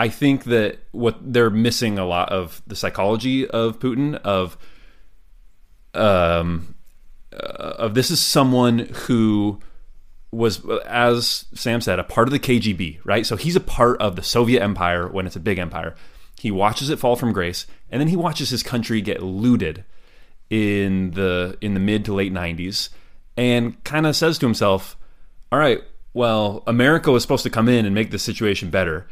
I 0.00 0.08
think 0.08 0.44
that 0.44 0.78
what 0.92 1.18
they're 1.20 1.50
missing 1.50 1.98
a 1.98 2.06
lot 2.06 2.32
of 2.32 2.62
the 2.66 2.74
psychology 2.74 3.46
of 3.46 3.78
Putin 3.78 4.14
of 4.22 4.56
um, 5.92 6.74
uh, 7.34 7.74
of 7.76 7.92
this 7.92 8.10
is 8.10 8.18
someone 8.18 8.78
who 8.78 9.60
was, 10.32 10.64
as 10.86 11.44
Sam 11.52 11.82
said, 11.82 11.98
a 11.98 12.04
part 12.04 12.28
of 12.28 12.32
the 12.32 12.38
KGB, 12.38 13.00
right? 13.04 13.26
So 13.26 13.36
he's 13.36 13.56
a 13.56 13.60
part 13.60 14.00
of 14.00 14.16
the 14.16 14.22
Soviet 14.22 14.62
Empire 14.62 15.06
when 15.06 15.26
it's 15.26 15.36
a 15.36 15.40
big 15.40 15.58
empire. 15.58 15.94
He 16.38 16.50
watches 16.50 16.88
it 16.88 16.98
fall 16.98 17.14
from 17.14 17.34
grace, 17.34 17.66
and 17.90 18.00
then 18.00 18.08
he 18.08 18.16
watches 18.16 18.48
his 18.48 18.62
country 18.62 19.02
get 19.02 19.22
looted 19.22 19.84
in 20.48 21.10
the 21.10 21.58
in 21.60 21.74
the 21.74 21.80
mid 21.80 22.06
to 22.06 22.14
late 22.14 22.32
90s, 22.32 22.88
and 23.36 23.84
kind 23.84 24.06
of 24.06 24.16
says 24.16 24.38
to 24.38 24.46
himself, 24.46 24.96
"All 25.52 25.58
right, 25.58 25.82
well, 26.14 26.62
America 26.66 27.12
was 27.12 27.20
supposed 27.20 27.42
to 27.42 27.50
come 27.50 27.68
in 27.68 27.84
and 27.84 27.94
make 27.94 28.10
the 28.10 28.18
situation 28.18 28.70
better. 28.70 29.06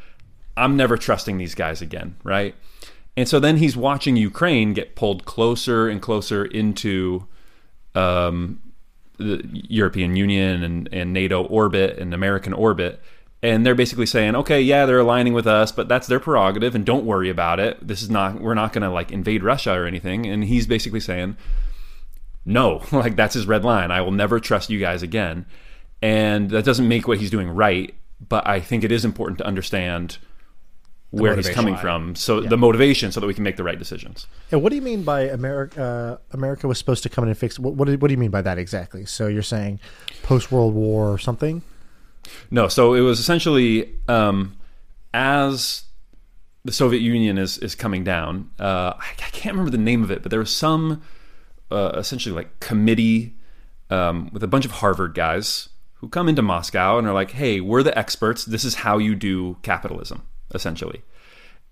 I'm 0.58 0.76
never 0.76 0.96
trusting 0.96 1.38
these 1.38 1.54
guys 1.54 1.80
again, 1.80 2.16
right?" 2.22 2.54
And 3.16 3.28
so 3.28 3.40
then 3.40 3.56
he's 3.56 3.76
watching 3.76 4.14
Ukraine 4.16 4.74
get 4.74 4.94
pulled 4.94 5.24
closer 5.24 5.88
and 5.88 6.00
closer 6.00 6.44
into 6.44 7.26
um, 7.96 8.60
the 9.18 9.44
European 9.68 10.14
Union 10.14 10.62
and, 10.62 10.88
and 10.92 11.12
NATO 11.12 11.42
orbit 11.42 11.98
and 11.98 12.14
American 12.14 12.52
orbit. 12.52 13.02
And 13.42 13.66
they're 13.66 13.74
basically 13.74 14.06
saying, 14.06 14.36
okay, 14.36 14.60
yeah, 14.60 14.86
they're 14.86 15.00
aligning 15.00 15.32
with 15.32 15.48
us, 15.48 15.72
but 15.72 15.88
that's 15.88 16.06
their 16.06 16.20
prerogative, 16.20 16.74
and 16.74 16.84
don't 16.84 17.04
worry 17.04 17.28
about 17.28 17.60
it. 17.60 17.86
This 17.86 18.02
is 18.02 18.10
not, 18.10 18.40
we're 18.40 18.54
not 18.54 18.72
going 18.72 18.82
to 18.82 18.90
like 18.90 19.12
invade 19.12 19.42
Russia 19.42 19.72
or 19.72 19.86
anything. 19.86 20.26
And 20.26 20.44
he's 20.44 20.68
basically 20.68 21.00
saying, 21.00 21.36
no, 22.44 22.82
like 22.92 23.16
that's 23.16 23.34
his 23.34 23.46
red 23.46 23.64
line. 23.64 23.90
I 23.90 24.00
will 24.00 24.12
never 24.12 24.38
trust 24.38 24.70
you 24.70 24.78
guys 24.78 25.02
again. 25.02 25.44
And 26.00 26.50
that 26.50 26.64
doesn't 26.64 26.86
make 26.86 27.08
what 27.08 27.18
he's 27.18 27.30
doing 27.30 27.48
right, 27.48 27.94
but 28.28 28.46
I 28.46 28.60
think 28.60 28.84
it 28.84 28.92
is 28.92 29.04
important 29.04 29.38
to 29.38 29.46
understand 29.46 30.18
where 31.10 31.34
he's 31.36 31.48
coming 31.48 31.76
from. 31.76 32.14
So 32.14 32.40
the 32.40 32.56
motivation, 32.56 33.12
so 33.12 33.20
that 33.20 33.26
we 33.26 33.34
can 33.34 33.44
make 33.44 33.56
the 33.56 33.64
right 33.64 33.78
decisions. 33.78 34.26
And 34.50 34.62
what 34.62 34.70
do 34.70 34.76
you 34.76 34.82
mean 34.82 35.04
by 35.04 35.22
America? 35.22 36.20
Uh, 36.30 36.34
America 36.34 36.68
was 36.68 36.78
supposed 36.78 37.02
to 37.04 37.08
come 37.08 37.24
in 37.24 37.30
and 37.30 37.38
fix. 37.38 37.58
What, 37.58 37.74
what, 37.74 37.86
do, 37.86 37.96
what 37.96 38.08
do 38.08 38.12
you 38.12 38.18
mean 38.18 38.30
by 38.30 38.42
that 38.42 38.58
exactly? 38.58 39.06
So 39.06 39.26
you're 39.26 39.42
saying 39.42 39.80
post 40.22 40.52
World 40.52 40.74
War 40.74 41.10
or 41.10 41.18
something? 41.18 41.62
No, 42.50 42.68
so 42.68 42.94
it 42.94 43.00
was 43.00 43.20
essentially 43.20 43.94
um, 44.06 44.56
as 45.14 45.84
the 46.64 46.72
Soviet 46.72 47.00
Union 47.00 47.38
is 47.38 47.58
is 47.58 47.74
coming 47.74 48.04
down. 48.04 48.50
Uh, 48.58 48.92
I, 48.98 49.10
I 49.12 49.30
can't 49.30 49.54
remember 49.54 49.70
the 49.70 49.78
name 49.78 50.02
of 50.02 50.10
it, 50.10 50.22
but 50.22 50.30
there 50.30 50.40
was 50.40 50.54
some 50.54 51.02
uh, 51.70 51.92
essentially 51.94 52.34
like 52.34 52.60
committee 52.60 53.34
um, 53.90 54.30
with 54.32 54.42
a 54.42 54.46
bunch 54.46 54.64
of 54.64 54.72
Harvard 54.72 55.14
guys 55.14 55.70
who 55.94 56.08
come 56.08 56.28
into 56.28 56.42
Moscow 56.42 56.98
and 56.98 57.06
are 57.06 57.14
like, 57.14 57.30
"Hey, 57.30 57.60
we're 57.60 57.82
the 57.82 57.96
experts. 57.98 58.44
This 58.44 58.64
is 58.64 58.76
how 58.76 58.98
you 58.98 59.14
do 59.14 59.56
capitalism, 59.62 60.22
essentially." 60.54 61.02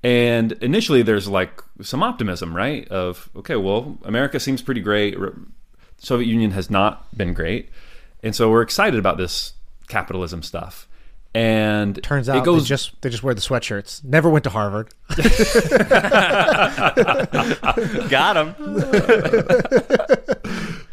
And 0.03 0.53
initially, 0.61 1.03
there's 1.03 1.29
like 1.29 1.62
some 1.83 2.03
optimism, 2.03 2.55
right? 2.55 2.87
Of 2.89 3.31
okay, 3.37 3.57
well, 3.57 3.99
America 4.05 4.39
seems 4.39 4.62
pretty 4.62 4.81
great. 4.81 5.17
Soviet 5.99 6.29
Union 6.29 6.51
has 6.53 6.71
not 6.71 7.17
been 7.17 7.33
great, 7.33 7.71
and 8.23 8.37
so 8.37 8.51
we're 8.51 8.62
excited 8.62 8.99
about 8.99 9.17
this 9.17 9.55
capitalism 9.89 10.43
stuff. 10.43 10.87
And 11.35 12.03
Turns 12.03 12.29
out 12.31 12.39
it 12.39 12.45
goes 12.45 12.62
they 12.62 12.69
just 12.69 13.03
they 13.03 13.11
just 13.11 13.23
wear 13.23 13.35
the 13.35 13.43
sweatshirts. 13.43 14.03
Never 14.05 14.31
went 14.31 14.45
to 14.45 14.51
Harvard. 14.51 14.89
got 18.09 18.37
him. 18.39 18.55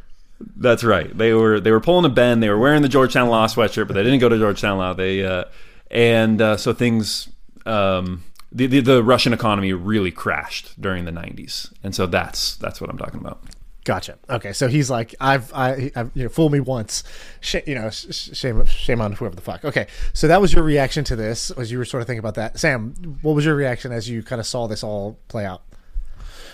That's 0.57 0.83
right. 0.83 1.17
They 1.17 1.31
were 1.33 1.61
they 1.61 1.71
were 1.71 1.79
pulling 1.79 2.03
a 2.03 2.09
Ben. 2.09 2.41
They 2.41 2.49
were 2.49 2.59
wearing 2.59 2.81
the 2.81 2.89
Georgetown 2.89 3.29
Law 3.29 3.47
sweatshirt, 3.47 3.87
but 3.87 3.93
they 3.93 4.03
didn't 4.03 4.19
go 4.19 4.27
to 4.27 4.37
Georgetown 4.37 4.79
Law. 4.79 4.91
They 4.93 5.25
uh, 5.25 5.45
and 5.89 6.41
uh, 6.41 6.57
so 6.57 6.73
things. 6.73 7.29
Um, 7.65 8.23
the, 8.51 8.67
the 8.67 8.79
the 8.81 9.03
Russian 9.03 9.33
economy 9.33 9.73
really 9.73 10.11
crashed 10.11 10.79
during 10.79 11.05
the 11.05 11.11
'90s, 11.11 11.73
and 11.83 11.95
so 11.95 12.05
that's 12.05 12.55
that's 12.55 12.79
what 12.79 12.89
I'm 12.89 12.97
talking 12.97 13.19
about. 13.19 13.41
Gotcha. 13.83 14.17
Okay, 14.29 14.53
so 14.53 14.69
he's 14.69 14.89
like, 14.89 15.13
I've, 15.19 15.53
I, 15.53 15.91
I've 15.93 16.11
you 16.13 16.23
know, 16.23 16.29
fool 16.29 16.49
me 16.49 16.61
once, 16.61 17.03
Sh- 17.41 17.55
you 17.67 17.75
know, 17.75 17.89
sh- 17.89 18.05
sh- 18.11 18.29
shame, 18.33 18.65
shame 18.65 19.01
on 19.01 19.11
whoever 19.11 19.35
the 19.35 19.41
fuck. 19.41 19.65
Okay, 19.65 19.87
so 20.13 20.29
that 20.29 20.39
was 20.39 20.53
your 20.53 20.63
reaction 20.63 21.03
to 21.05 21.17
this, 21.17 21.51
as 21.51 21.69
you 21.69 21.77
were 21.77 21.83
sort 21.83 21.99
of 21.99 22.07
thinking 22.07 22.19
about 22.19 22.35
that. 22.35 22.57
Sam, 22.57 22.93
what 23.21 23.35
was 23.35 23.43
your 23.43 23.55
reaction 23.55 23.91
as 23.91 24.09
you 24.09 24.23
kind 24.23 24.39
of 24.39 24.47
saw 24.47 24.67
this 24.67 24.85
all 24.85 25.19
play 25.27 25.45
out? 25.45 25.63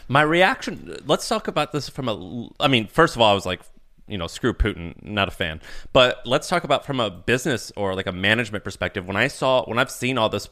My 0.08 0.24
reaction. 0.24 0.98
Let's 1.06 1.28
talk 1.28 1.48
about 1.48 1.72
this 1.72 1.88
from 1.88 2.10
a. 2.10 2.50
I 2.60 2.68
mean, 2.68 2.88
first 2.88 3.16
of 3.16 3.22
all, 3.22 3.30
I 3.30 3.36
was 3.36 3.46
like, 3.46 3.62
you 4.08 4.18
know, 4.18 4.26
screw 4.26 4.54
Putin, 4.54 4.96
not 5.04 5.28
a 5.28 5.32
fan. 5.32 5.62
But 5.94 6.26
let's 6.26 6.48
talk 6.48 6.64
about 6.64 6.84
from 6.84 7.00
a 7.00 7.12
business 7.12 7.72
or 7.76 7.94
like 7.94 8.08
a 8.08 8.12
management 8.12 8.64
perspective. 8.64 9.08
When 9.08 9.16
I 9.16 9.28
saw, 9.28 9.64
when 9.66 9.78
I've 9.78 9.92
seen 9.92 10.18
all 10.18 10.30
this 10.30 10.50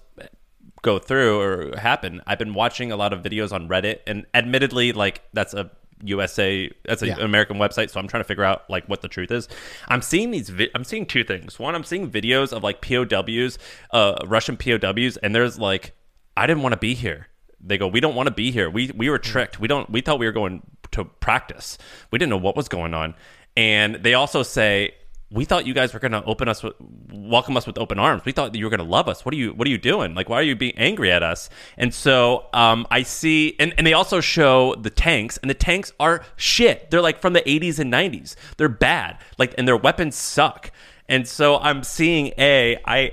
go 0.91 1.00
through 1.00 1.39
or 1.41 1.78
happen, 1.78 2.21
I've 2.28 2.39
been 2.39 2.54
watching 2.54 2.91
a 2.91 2.97
lot 3.04 3.12
of 3.13 3.21
videos 3.21 3.52
on 3.52 3.67
Reddit, 3.69 4.00
and 4.08 4.26
admittedly, 4.34 4.93
like 5.04 5.21
that's 5.34 5.54
a 5.54 5.69
USA. 6.04 6.69
That's 6.86 7.02
an 7.02 7.10
Yeah. 7.10 7.19
American 7.32 7.58
website, 7.58 7.89
so 7.89 8.00
I'm 8.00 8.08
trying 8.08 8.21
to 8.23 8.28
figure 8.28 8.43
out 8.43 8.69
like 8.69 8.86
what 8.88 9.02
the 9.02 9.08
truth 9.08 9.32
is. 9.32 9.47
I'm 9.88 10.02
seeing 10.02 10.32
these. 10.32 10.50
Vi- 10.50 10.69
I'm 10.76 10.84
seeing 10.84 11.06
two 11.06 11.23
things. 11.23 11.60
One, 11.60 11.73
I'm 11.76 11.84
seeing 11.84 12.10
videos 12.10 12.54
of 12.56 12.63
like 12.63 12.82
POWs, 12.82 13.58
uh, 13.91 14.15
Russian 14.26 14.58
POWs, 14.58 15.17
and 15.17 15.34
there's 15.36 15.58
like, 15.60 15.93
I 16.36 16.45
didn't 16.47 16.63
want 16.63 16.73
to 16.73 16.80
be 16.80 16.93
here. 16.93 17.28
They 17.60 17.78
go, 17.80 17.88
we 17.88 18.00
don't 18.00 18.15
want 18.15 18.28
to 18.28 18.34
be 18.34 18.52
here. 18.52 18.69
We 18.69 18.91
we 18.95 19.10
were 19.10 19.17
tricked. 19.19 19.60
We 19.60 19.67
don't. 19.67 19.89
We 19.89 20.02
thought 20.02 20.19
we 20.19 20.28
were 20.28 20.32
going 20.43 20.62
to 20.91 21.06
practice. 21.06 21.78
We 22.12 22.19
didn't 22.19 22.30
know 22.30 22.38
what 22.47 22.56
was 22.56 22.69
going 22.69 22.93
on. 22.93 23.15
And 23.58 23.95
they 23.95 24.13
also 24.13 24.43
say, 24.43 24.93
we 25.30 25.44
thought 25.44 25.68
you 25.68 25.74
guys 25.74 25.94
were 25.94 26.00
going 26.00 26.13
to 26.13 26.24
open 26.24 26.48
us 26.48 26.63
with, 26.63 26.74
welcome 27.12 27.58
us 27.58 27.68
with 27.68 27.78
open 27.78 28.00
arms. 28.00 28.24
We 28.24 28.32
thought 28.32 28.56
you 28.56 28.63
were 28.63 28.70
going 28.70 28.80
to 28.80 28.86
love 28.86 29.10
us. 29.10 29.26
What 29.26 29.34
are 29.34 29.38
you 29.38 29.52
What 29.54 29.68
are 29.68 29.72
you 29.72 29.78
doing? 29.78 30.16
Like, 30.16 30.30
why 30.30 30.38
are 30.38 30.44
you 30.44 30.56
being 30.56 30.78
angry 30.78 31.12
at 31.12 31.22
us? 31.22 31.50
And 31.78 31.94
so 31.94 32.48
um, 32.54 32.88
I 32.90 33.04
see, 33.04 33.56
and, 33.60 33.74
and 33.78 33.86
they 33.86 33.94
also 33.94 34.22
show 34.22 34.76
the 34.76 34.90
tanks, 34.90 35.38
and 35.38 35.50
the 35.50 35.56
tanks 35.56 35.92
are 36.00 36.24
shit. 36.38 36.90
They're 36.92 37.02
like 37.02 37.20
from 37.20 37.34
the 37.34 37.42
80s 37.42 37.80
and 37.80 37.92
90s. 37.92 38.36
They're 38.56 38.70
bad. 38.70 39.20
Like, 39.38 39.54
and 39.58 39.68
their 39.68 39.78
weapons 39.78 40.16
suck. 40.16 40.72
And 41.10 41.28
so 41.28 41.58
I'm 41.58 41.84
seeing 41.84 42.34
a 42.38 42.78
I 42.86 43.12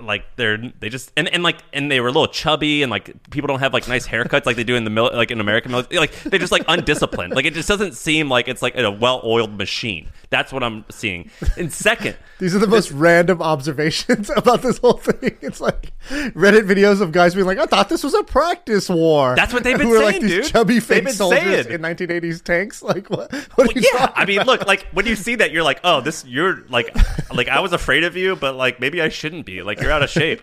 like 0.00 0.24
they're 0.36 0.58
they 0.80 0.88
just 0.88 1.12
and, 1.16 1.28
and 1.28 1.42
like 1.42 1.58
and 1.72 1.90
they 1.90 2.00
were 2.00 2.08
a 2.08 2.12
little 2.12 2.28
chubby 2.28 2.82
and 2.82 2.90
like 2.90 3.14
people 3.30 3.48
don't 3.48 3.60
have 3.60 3.72
like 3.72 3.88
nice 3.88 4.06
haircuts 4.06 4.46
like 4.46 4.56
they 4.56 4.64
do 4.64 4.76
in 4.76 4.84
the 4.84 4.90
mil- 4.90 5.10
like 5.12 5.30
in 5.30 5.40
American 5.40 5.72
mil- 5.72 5.86
like 5.92 6.12
they're 6.22 6.38
just 6.38 6.52
like 6.52 6.64
undisciplined 6.68 7.34
like 7.34 7.44
it 7.44 7.54
just 7.54 7.68
doesn't 7.68 7.94
seem 7.94 8.28
like 8.28 8.48
it's 8.48 8.62
like 8.62 8.76
a 8.76 8.90
well-oiled 8.90 9.56
machine 9.56 10.08
that's 10.30 10.52
what 10.52 10.62
I'm 10.62 10.84
seeing 10.90 11.30
and 11.56 11.72
second 11.72 12.16
These 12.38 12.54
are 12.54 12.60
the 12.60 12.68
most 12.68 12.92
random 12.92 13.42
observations 13.42 14.30
about 14.36 14.62
this 14.62 14.78
whole 14.78 14.92
thing. 14.92 15.36
It's 15.40 15.60
like 15.60 15.92
Reddit 16.08 16.68
videos 16.68 17.00
of 17.00 17.10
guys 17.10 17.34
being 17.34 17.46
like, 17.46 17.58
"I 17.58 17.66
thought 17.66 17.88
this 17.88 18.04
was 18.04 18.14
a 18.14 18.22
practice 18.22 18.88
war." 18.88 19.34
That's 19.34 19.52
what 19.52 19.64
they've 19.64 19.76
been 19.76 19.92
like 19.92 20.16
saying, 20.16 20.22
these 20.22 20.30
dude. 20.30 20.44
chubby 20.44 20.78
fake 20.78 21.08
soldiers 21.08 21.66
saying. 21.66 21.72
in 21.72 21.80
1980s 21.80 22.42
tanks. 22.44 22.82
Like 22.82 23.10
what? 23.10 23.32
What 23.56 23.68
are 23.68 23.78
you 23.78 23.88
yeah 23.92 24.12
I 24.14 24.24
mean 24.24 24.42
look 24.42 24.66
like 24.66 24.86
when 24.92 25.06
you 25.06 25.16
see 25.16 25.34
that 25.36 25.50
you're 25.50 25.62
like 25.62 25.80
oh 25.84 26.00
this 26.00 26.24
you're 26.24 26.64
like 26.68 26.96
like 27.32 27.48
I 27.48 27.60
was 27.60 27.72
afraid 27.72 28.04
of 28.04 28.16
you 28.16 28.36
but 28.36 28.54
like 28.54 28.80
maybe 28.80 29.02
I 29.02 29.08
shouldn't 29.08 29.44
be 29.44 29.62
like 29.62 29.80
you're 29.88 29.96
out 29.96 30.02
of 30.02 30.10
shape 30.10 30.42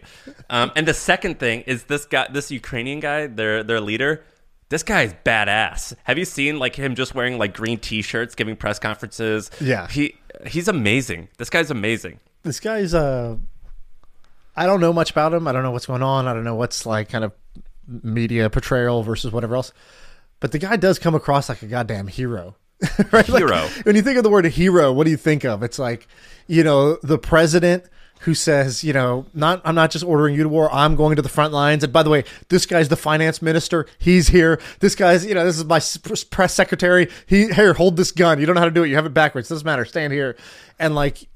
um, 0.50 0.72
and 0.76 0.88
the 0.88 0.94
second 0.94 1.40
thing 1.40 1.62
is 1.62 1.84
this 1.86 2.06
guy 2.06 2.28
this 2.32 2.52
Ukrainian 2.52 3.00
guy 3.00 3.28
their 3.28 3.64
their 3.64 3.80
leader 3.80 4.24
this 4.70 4.82
guy 4.82 5.04
is 5.04 5.14
badass. 5.24 5.94
Have 6.06 6.18
you 6.18 6.26
seen 6.26 6.58
like 6.58 6.76
him 6.76 6.96
just 6.96 7.14
wearing 7.14 7.38
like 7.38 7.54
green 7.54 7.78
t-shirts, 7.78 8.34
giving 8.34 8.56
press 8.56 8.80
conferences? 8.80 9.52
Yeah. 9.62 9.88
he 9.88 10.16
he's 10.48 10.68
amazing. 10.68 11.30
This 11.38 11.50
guy's 11.50 11.70
amazing. 11.70 12.20
this 12.44 12.60
guy's 12.60 12.94
uh 12.94 13.38
I 14.56 14.66
don't 14.66 14.82
know 14.82 14.94
much 14.94 15.12
about 15.12 15.34
him. 15.34 15.48
I 15.48 15.52
don't 15.52 15.64
know 15.64 15.72
what's 15.72 15.86
going 15.86 16.02
on. 16.02 16.28
I 16.28 16.34
don't 16.34 16.44
know 16.44 16.56
what's 16.56 16.86
like 16.86 17.10
kind 17.10 17.24
of 17.24 17.34
media 17.88 18.50
portrayal 18.50 19.04
versus 19.04 19.32
whatever 19.32 19.56
else. 19.56 19.72
But 20.40 20.52
the 20.52 20.60
guy 20.60 20.78
does 20.78 20.98
come 20.98 21.14
across 21.14 21.50
like 21.50 21.62
a 21.62 21.68
goddamn 21.68 22.08
hero. 22.08 22.56
right? 23.12 23.28
Like, 23.30 23.40
Hero. 23.40 23.68
when 23.84 23.96
you 23.96 24.02
think 24.02 24.18
of 24.18 24.24
the 24.24 24.30
word 24.30 24.46
hero, 24.46 24.92
what 24.92 25.06
do 25.06 25.12
you 25.12 25.18
think 25.18 25.46
of? 25.46 25.64
It's 25.64 25.80
like, 25.80 26.08
you 26.48 26.64
know, 26.64 26.98
the 27.04 27.18
president 27.18 27.86
who 28.22 28.34
says, 28.34 28.84
you 28.84 28.94
know, 28.94 29.26
not 29.34 29.62
I'm 29.64 29.76
not 29.76 29.92
just 29.92 30.04
ordering 30.04 30.36
you 30.36 30.44
to 30.44 30.50
war, 30.50 30.74
I'm 30.74 30.96
going 30.96 31.16
to 31.16 31.22
the 31.22 31.30
front 31.30 31.54
lines. 31.54 31.84
And 31.84 31.94
by 31.94 32.04
the 32.04 32.10
way, 32.10 32.24
this 32.50 32.66
guy's 32.66 32.90
the 32.90 32.96
finance 32.96 33.42
minister. 33.42 33.86
He's 34.00 34.30
here. 34.30 34.60
This 34.80 34.96
guy's, 34.96 35.26
you 35.26 35.34
know, 35.36 35.46
this 35.46 35.58
is 35.58 35.66
my 35.66 35.80
press 36.32 36.54
secretary. 36.54 37.10
He 37.28 37.52
here, 37.54 37.74
hold 37.74 37.98
this 37.98 38.12
gun. 38.12 38.40
You 38.40 38.46
don't 38.46 38.56
know 38.56 38.62
how 38.62 38.66
to 38.66 38.72
do 38.72 38.84
it. 38.84 38.90
You 38.90 38.96
have 38.96 39.06
it 39.06 39.14
backwards. 39.14 39.50
Doesn't 39.50 39.66
matter. 39.66 39.86
Stand 39.86 40.12
here. 40.14 40.36
And 40.80 40.96
like 40.96 41.28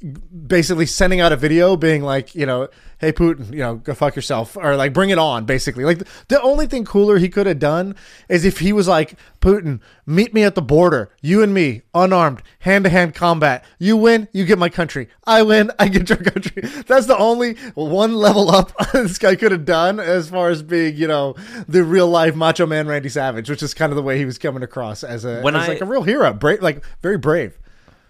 basically 0.47 0.85
sending 0.85 1.19
out 1.19 1.31
a 1.31 1.37
video 1.37 1.75
being 1.77 2.03
like, 2.03 2.35
you 2.35 2.45
know, 2.45 2.69
hey 2.99 3.11
Putin, 3.11 3.51
you 3.51 3.59
know, 3.59 3.75
go 3.75 3.93
fuck 3.93 4.15
yourself 4.15 4.55
or 4.57 4.75
like 4.75 4.93
bring 4.93 5.09
it 5.09 5.17
on 5.17 5.45
basically. 5.45 5.83
Like 5.85 5.99
the 6.27 6.41
only 6.41 6.67
thing 6.67 6.85
cooler 6.85 7.17
he 7.17 7.29
could 7.29 7.47
have 7.47 7.59
done 7.59 7.95
is 8.27 8.45
if 8.45 8.59
he 8.59 8.71
was 8.73 8.87
like, 8.87 9.15
Putin, 9.41 9.79
meet 10.05 10.33
me 10.33 10.43
at 10.43 10.55
the 10.55 10.61
border. 10.61 11.09
You 11.21 11.41
and 11.41 11.53
me, 11.53 11.81
unarmed, 11.93 12.41
hand-to-hand 12.59 13.15
combat. 13.15 13.63
You 13.79 13.95
win, 13.97 14.27
you 14.33 14.45
get 14.45 14.59
my 14.59 14.67
country. 14.69 15.07
I 15.25 15.43
win, 15.43 15.71
I 15.79 15.87
get 15.87 16.09
your 16.09 16.17
country. 16.17 16.61
That's 16.87 17.05
the 17.05 17.17
only 17.17 17.53
one 17.73 18.15
level 18.15 18.51
up 18.51 18.73
this 18.93 19.17
guy 19.17 19.35
could 19.35 19.51
have 19.53 19.65
done 19.65 19.99
as 19.99 20.29
far 20.29 20.49
as 20.49 20.61
being, 20.61 20.95
you 20.97 21.07
know, 21.07 21.35
the 21.67 21.83
real 21.83 22.07
life 22.07 22.35
macho 22.35 22.65
man 22.65 22.87
Randy 22.87 23.09
Savage, 23.09 23.49
which 23.49 23.63
is 23.63 23.73
kind 23.73 23.91
of 23.91 23.95
the 23.95 24.03
way 24.03 24.17
he 24.17 24.25
was 24.25 24.37
coming 24.37 24.61
across 24.63 25.03
as 25.03 25.23
a 25.25 25.41
When 25.41 25.55
as 25.55 25.63
I- 25.69 25.73
like 25.73 25.81
a 25.81 25.85
real 25.85 26.03
hero, 26.03 26.33
brave 26.33 26.61
like 26.61 26.83
very 27.01 27.17
brave. 27.17 27.57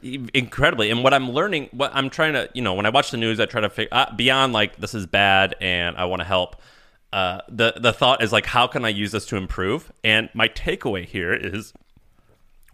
Incredibly. 0.02 0.92
And 0.92 1.04
what 1.04 1.14
i'm 1.14 1.32
learning 1.32 1.70
what 1.72 1.92
i'm 1.94 2.10
trying 2.10 2.34
to 2.34 2.50
you 2.54 2.62
know 2.62 2.74
when 2.74 2.86
i 2.86 2.90
watch 2.90 3.12
the 3.12 3.18
news 3.18 3.40
i 3.40 3.46
try 3.46 3.62
to 3.62 3.70
figure 3.70 3.90
uh, 3.92 4.14
beyond 4.16 4.54
like 4.54 4.78
this 4.78 4.94
is 4.94 5.06
bad 5.06 5.56
and 5.60 5.98
i 5.98 6.06
want 6.06 6.22
to 6.22 6.26
help 6.26 6.56
uh, 7.12 7.42
the 7.50 7.74
the 7.78 7.92
thought 7.92 8.22
is 8.24 8.32
like 8.32 8.46
how 8.46 8.68
can 8.68 8.86
i 8.86 8.90
use 8.90 9.12
this 9.12 9.26
to 9.28 9.36
improve? 9.36 9.92
And 10.04 10.30
my 10.34 10.48
takeaway 10.48 11.06
here 11.06 11.34
is 11.34 11.74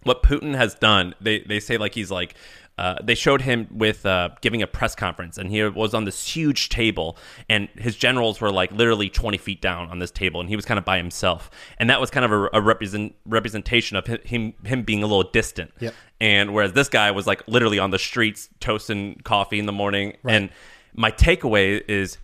what 0.06 0.22
Putin 0.22 0.54
has 0.54 0.74
done, 0.74 1.14
they 1.20 1.40
they 1.40 1.60
say 1.60 1.76
like 1.76 1.94
he's 1.94 2.10
like 2.10 2.34
uh, 2.78 2.96
they 3.02 3.14
showed 3.14 3.40
him 3.40 3.66
with 3.70 4.04
uh, 4.04 4.28
giving 4.42 4.60
a 4.60 4.66
press 4.66 4.94
conference, 4.94 5.38
and 5.38 5.50
he 5.50 5.62
was 5.64 5.94
on 5.94 6.04
this 6.04 6.26
huge 6.26 6.68
table, 6.68 7.16
and 7.48 7.68
his 7.76 7.96
generals 7.96 8.38
were 8.40 8.50
like 8.50 8.70
literally 8.70 9.08
twenty 9.08 9.38
feet 9.38 9.62
down 9.62 9.88
on 9.88 9.98
this 9.98 10.10
table, 10.10 10.40
and 10.40 10.48
he 10.48 10.56
was 10.56 10.66
kind 10.66 10.76
of 10.76 10.84
by 10.84 10.98
himself, 10.98 11.50
and 11.78 11.88
that 11.88 12.00
was 12.00 12.10
kind 12.10 12.24
of 12.24 12.32
a, 12.32 12.50
a 12.52 12.60
represent 12.60 13.14
representation 13.24 13.96
of 13.96 14.06
him 14.06 14.52
him 14.64 14.82
being 14.82 15.02
a 15.02 15.06
little 15.06 15.30
distant. 15.30 15.70
Yep. 15.80 15.94
And 16.20 16.54
whereas 16.54 16.72
this 16.72 16.88
guy 16.88 17.10
was 17.10 17.26
like 17.26 17.42
literally 17.46 17.78
on 17.78 17.90
the 17.90 17.98
streets 17.98 18.48
toasting 18.60 19.20
coffee 19.24 19.58
in 19.58 19.66
the 19.66 19.72
morning, 19.72 20.16
and 20.24 20.50
my 20.94 21.10
takeaway 21.10 21.82
is 21.88 22.18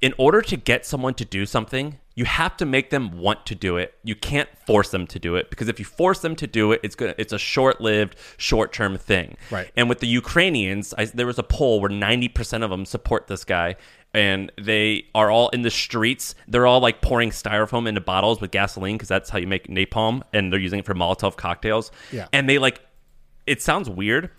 in 0.00 0.14
order 0.18 0.42
to 0.42 0.56
get 0.56 0.86
someone 0.86 1.14
to 1.14 1.24
do 1.24 1.46
something, 1.46 1.98
you 2.18 2.24
have 2.24 2.56
to 2.56 2.66
make 2.66 2.90
them 2.90 3.16
want 3.16 3.46
to 3.46 3.54
do 3.54 3.76
it. 3.76 3.94
You 4.02 4.16
can't 4.16 4.48
force 4.66 4.90
them 4.90 5.06
to 5.06 5.20
do 5.20 5.36
it 5.36 5.50
because 5.50 5.68
if 5.68 5.78
you 5.78 5.84
force 5.84 6.18
them 6.18 6.34
to 6.34 6.48
do 6.48 6.72
it, 6.72 6.80
it's 6.82 6.96
gonna 6.96 7.14
it's 7.16 7.32
a 7.32 7.38
short-lived, 7.38 8.16
short-term 8.38 8.98
thing. 8.98 9.36
Right. 9.52 9.70
And 9.76 9.88
with 9.88 10.00
the 10.00 10.08
Ukrainians, 10.08 10.92
I, 10.98 11.04
there 11.04 11.28
was 11.28 11.38
a 11.38 11.44
poll 11.44 11.80
where 11.80 11.88
90% 11.88 12.64
of 12.64 12.70
them 12.70 12.84
support 12.86 13.28
this 13.28 13.44
guy 13.44 13.76
and 14.12 14.50
they 14.60 15.06
are 15.14 15.30
all 15.30 15.50
in 15.50 15.62
the 15.62 15.70
streets. 15.70 16.34
They're 16.48 16.66
all 16.66 16.80
like 16.80 17.02
pouring 17.02 17.30
styrofoam 17.30 17.86
into 17.86 18.00
bottles 18.00 18.40
with 18.40 18.50
gasoline 18.50 18.96
because 18.96 19.08
that's 19.08 19.30
how 19.30 19.38
you 19.38 19.46
make 19.46 19.68
napalm 19.68 20.22
and 20.32 20.52
they're 20.52 20.58
using 20.58 20.80
it 20.80 20.86
for 20.86 20.94
Molotov 20.94 21.36
cocktails. 21.36 21.92
Yeah. 22.10 22.26
And 22.32 22.48
they 22.48 22.58
like 22.58 22.80
it 23.46 23.62
sounds 23.62 23.88
weird, 23.88 24.30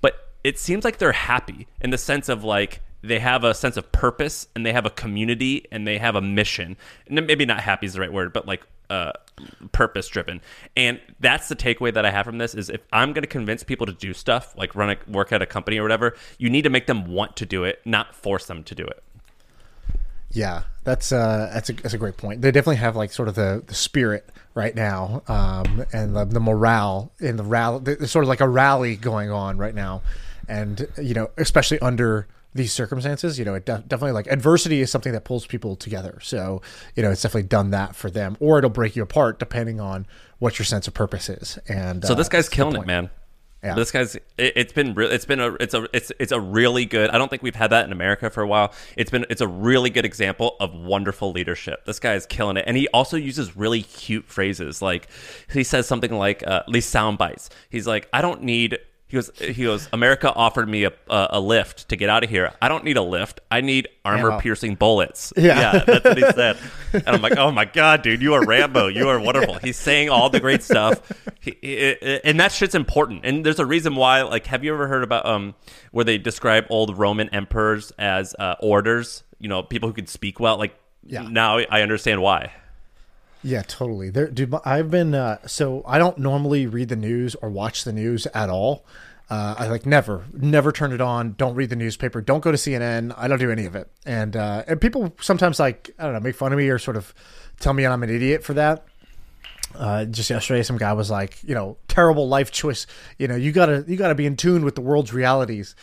but 0.00 0.32
it 0.42 0.58
seems 0.58 0.84
like 0.84 0.98
they're 0.98 1.12
happy 1.12 1.68
in 1.80 1.90
the 1.90 1.98
sense 1.98 2.28
of 2.28 2.42
like 2.42 2.80
they 3.02 3.18
have 3.18 3.44
a 3.44 3.54
sense 3.54 3.76
of 3.76 3.90
purpose 3.92 4.48
and 4.54 4.66
they 4.66 4.72
have 4.72 4.86
a 4.86 4.90
community 4.90 5.66
and 5.70 5.86
they 5.86 5.98
have 5.98 6.16
a 6.16 6.20
mission. 6.20 6.76
And 7.06 7.26
maybe 7.26 7.46
not 7.46 7.60
happy 7.60 7.86
is 7.86 7.94
the 7.94 8.00
right 8.00 8.12
word, 8.12 8.32
but 8.32 8.46
like 8.46 8.62
uh, 8.90 9.12
purpose 9.72 10.08
driven. 10.08 10.40
And 10.76 11.00
that's 11.20 11.48
the 11.48 11.56
takeaway 11.56 11.92
that 11.94 12.04
I 12.04 12.10
have 12.10 12.26
from 12.26 12.38
this 12.38 12.54
is 12.54 12.70
if 12.70 12.80
I'm 12.92 13.12
going 13.12 13.22
to 13.22 13.28
convince 13.28 13.62
people 13.62 13.86
to 13.86 13.92
do 13.92 14.12
stuff 14.12 14.56
like 14.56 14.74
run 14.74 14.90
a 14.90 15.10
work 15.10 15.32
at 15.32 15.42
a 15.42 15.46
company 15.46 15.78
or 15.78 15.82
whatever, 15.82 16.16
you 16.38 16.50
need 16.50 16.62
to 16.62 16.70
make 16.70 16.86
them 16.86 17.06
want 17.06 17.36
to 17.36 17.46
do 17.46 17.64
it, 17.64 17.80
not 17.84 18.14
force 18.14 18.46
them 18.46 18.64
to 18.64 18.74
do 18.74 18.84
it. 18.84 19.02
Yeah, 20.30 20.64
that's 20.84 21.10
uh, 21.10 21.50
that's 21.54 21.70
a 21.70 21.72
that's 21.72 21.94
a 21.94 21.98
great 21.98 22.18
point. 22.18 22.42
They 22.42 22.50
definitely 22.50 22.76
have 22.76 22.96
like 22.96 23.12
sort 23.12 23.28
of 23.28 23.34
the, 23.34 23.62
the 23.66 23.74
spirit 23.74 24.28
right 24.54 24.74
now, 24.74 25.22
um, 25.26 25.86
and 25.90 26.14
the, 26.14 26.26
the 26.26 26.40
morale 26.40 27.12
in 27.18 27.36
the 27.36 27.44
rally. 27.44 27.80
There's 27.82 28.10
sort 28.10 28.24
of 28.24 28.28
like 28.28 28.42
a 28.42 28.48
rally 28.48 28.96
going 28.96 29.30
on 29.30 29.56
right 29.56 29.74
now, 29.74 30.02
and 30.46 30.86
you 31.00 31.14
know, 31.14 31.30
especially 31.38 31.78
under 31.80 32.26
these 32.58 32.72
circumstances, 32.72 33.38
you 33.38 33.44
know, 33.44 33.54
it 33.54 33.64
de- 33.64 33.82
definitely 33.86 34.12
like 34.12 34.26
adversity 34.26 34.80
is 34.82 34.90
something 34.90 35.12
that 35.12 35.24
pulls 35.24 35.46
people 35.46 35.76
together. 35.76 36.18
So 36.22 36.60
you 36.94 37.02
know, 37.02 37.10
it's 37.10 37.22
definitely 37.22 37.48
done 37.48 37.70
that 37.70 37.96
for 37.96 38.10
them, 38.10 38.36
or 38.40 38.58
it'll 38.58 38.70
break 38.70 38.94
you 38.96 39.02
apart 39.02 39.38
depending 39.38 39.80
on 39.80 40.06
what 40.38 40.58
your 40.58 40.66
sense 40.66 40.86
of 40.86 40.94
purpose 40.94 41.28
is. 41.28 41.58
And 41.68 42.04
So 42.04 42.12
uh, 42.12 42.16
this 42.16 42.28
guy's 42.28 42.44
that's 42.44 42.54
killing 42.54 42.82
it, 42.82 42.86
man. 42.86 43.10
Yeah. 43.62 43.74
This 43.74 43.90
guy's 43.90 44.14
it, 44.14 44.24
it's 44.36 44.72
been 44.72 44.94
real 44.94 45.10
it's 45.10 45.24
been 45.24 45.40
a 45.40 45.54
it's 45.54 45.74
a 45.74 45.88
it's 45.92 46.12
it's 46.20 46.30
a 46.30 46.40
really 46.40 46.84
good 46.84 47.10
I 47.10 47.18
don't 47.18 47.28
think 47.28 47.42
we've 47.42 47.56
had 47.56 47.70
that 47.70 47.84
in 47.84 47.92
America 47.92 48.30
for 48.30 48.42
a 48.42 48.46
while. 48.46 48.72
It's 48.96 49.10
been 49.10 49.26
it's 49.30 49.40
a 49.40 49.48
really 49.48 49.90
good 49.90 50.04
example 50.04 50.56
of 50.60 50.74
wonderful 50.74 51.32
leadership. 51.32 51.84
This 51.84 51.98
guy 51.98 52.14
is 52.14 52.24
killing 52.24 52.56
it. 52.56 52.64
And 52.68 52.76
he 52.76 52.86
also 52.88 53.16
uses 53.16 53.56
really 53.56 53.82
cute 53.82 54.26
phrases. 54.28 54.80
Like 54.80 55.08
he 55.50 55.64
says 55.64 55.88
something 55.88 56.12
like 56.12 56.46
uh, 56.46 56.62
at 56.66 56.68
least 56.68 56.90
sound 56.90 57.18
bites. 57.18 57.50
He's 57.68 57.86
like, 57.86 58.08
I 58.12 58.22
don't 58.22 58.42
need 58.42 58.78
he 59.08 59.16
goes. 59.16 59.30
He 59.38 59.64
goes. 59.64 59.88
America 59.92 60.32
offered 60.32 60.68
me 60.68 60.84
a, 60.84 60.92
a, 61.08 61.26
a 61.32 61.40
lift 61.40 61.88
to 61.88 61.96
get 61.96 62.08
out 62.10 62.24
of 62.24 62.30
here. 62.30 62.52
I 62.60 62.68
don't 62.68 62.84
need 62.84 62.96
a 62.98 63.02
lift. 63.02 63.40
I 63.50 63.60
need 63.62 63.88
armor-piercing 64.04 64.74
bullets. 64.76 65.32
Yeah. 65.36 65.82
that's 65.84 66.04
what 66.04 66.18
he 66.18 66.24
said. 66.32 66.58
And 66.92 67.08
I'm 67.08 67.22
like, 67.22 67.36
oh 67.38 67.50
my 67.50 67.64
god, 67.64 68.02
dude, 68.02 68.20
you 68.22 68.34
are 68.34 68.44
Rambo. 68.44 68.88
You 68.88 69.08
are 69.08 69.18
wonderful. 69.18 69.54
He's 69.62 69.78
saying 69.78 70.10
all 70.10 70.28
the 70.30 70.40
great 70.40 70.62
stuff, 70.62 71.00
he, 71.40 71.96
and 72.24 72.38
that 72.40 72.52
shit's 72.52 72.74
important. 72.74 73.24
And 73.24 73.44
there's 73.46 73.58
a 73.58 73.66
reason 73.66 73.94
why. 73.96 74.22
Like, 74.22 74.46
have 74.46 74.62
you 74.62 74.72
ever 74.74 74.86
heard 74.88 75.02
about 75.02 75.24
um 75.26 75.54
where 75.92 76.04
they 76.04 76.18
describe 76.18 76.66
old 76.70 76.96
Roman 76.98 77.28
emperors 77.30 77.92
as 77.98 78.34
uh, 78.38 78.56
orators? 78.60 79.22
You 79.38 79.48
know, 79.48 79.62
people 79.62 79.88
who 79.88 79.94
could 79.94 80.08
speak 80.08 80.38
well. 80.40 80.58
Like, 80.58 80.74
Yeah. 81.04 81.22
now 81.22 81.58
I 81.58 81.80
understand 81.82 82.20
why. 82.20 82.52
Yeah, 83.42 83.62
totally. 83.62 84.10
There, 84.10 84.28
dude. 84.28 84.54
I've 84.64 84.90
been 84.90 85.14
uh, 85.14 85.38
so 85.46 85.82
I 85.86 85.98
don't 85.98 86.18
normally 86.18 86.66
read 86.66 86.88
the 86.88 86.96
news 86.96 87.34
or 87.36 87.50
watch 87.50 87.84
the 87.84 87.92
news 87.92 88.26
at 88.28 88.50
all. 88.50 88.84
Uh, 89.30 89.54
I 89.58 89.66
like 89.68 89.84
never, 89.84 90.24
never 90.32 90.72
turn 90.72 90.92
it 90.92 91.02
on. 91.02 91.34
Don't 91.34 91.54
read 91.54 91.68
the 91.68 91.76
newspaper. 91.76 92.22
Don't 92.22 92.40
go 92.40 92.50
to 92.50 92.56
CNN. 92.56 93.14
I 93.16 93.28
don't 93.28 93.38
do 93.38 93.50
any 93.50 93.66
of 93.66 93.76
it. 93.76 93.90
And 94.06 94.34
uh, 94.36 94.64
and 94.66 94.80
people 94.80 95.14
sometimes 95.20 95.60
like 95.60 95.90
I 95.98 96.04
don't 96.04 96.14
know 96.14 96.20
make 96.20 96.34
fun 96.34 96.52
of 96.52 96.58
me 96.58 96.68
or 96.68 96.78
sort 96.78 96.96
of 96.96 97.14
tell 97.60 97.74
me 97.74 97.86
I'm 97.86 98.02
an 98.02 98.10
idiot 98.10 98.42
for 98.42 98.54
that. 98.54 98.86
Uh, 99.74 100.06
just 100.06 100.30
yesterday, 100.30 100.62
some 100.62 100.78
guy 100.78 100.94
was 100.94 101.10
like, 101.10 101.42
you 101.44 101.54
know, 101.54 101.76
terrible 101.88 102.26
life 102.26 102.50
choice. 102.50 102.86
You 103.18 103.28
know, 103.28 103.36
you 103.36 103.52
gotta 103.52 103.84
you 103.86 103.96
gotta 103.96 104.14
be 104.14 104.24
in 104.24 104.36
tune 104.36 104.64
with 104.64 104.74
the 104.74 104.80
world's 104.80 105.12
realities. 105.12 105.76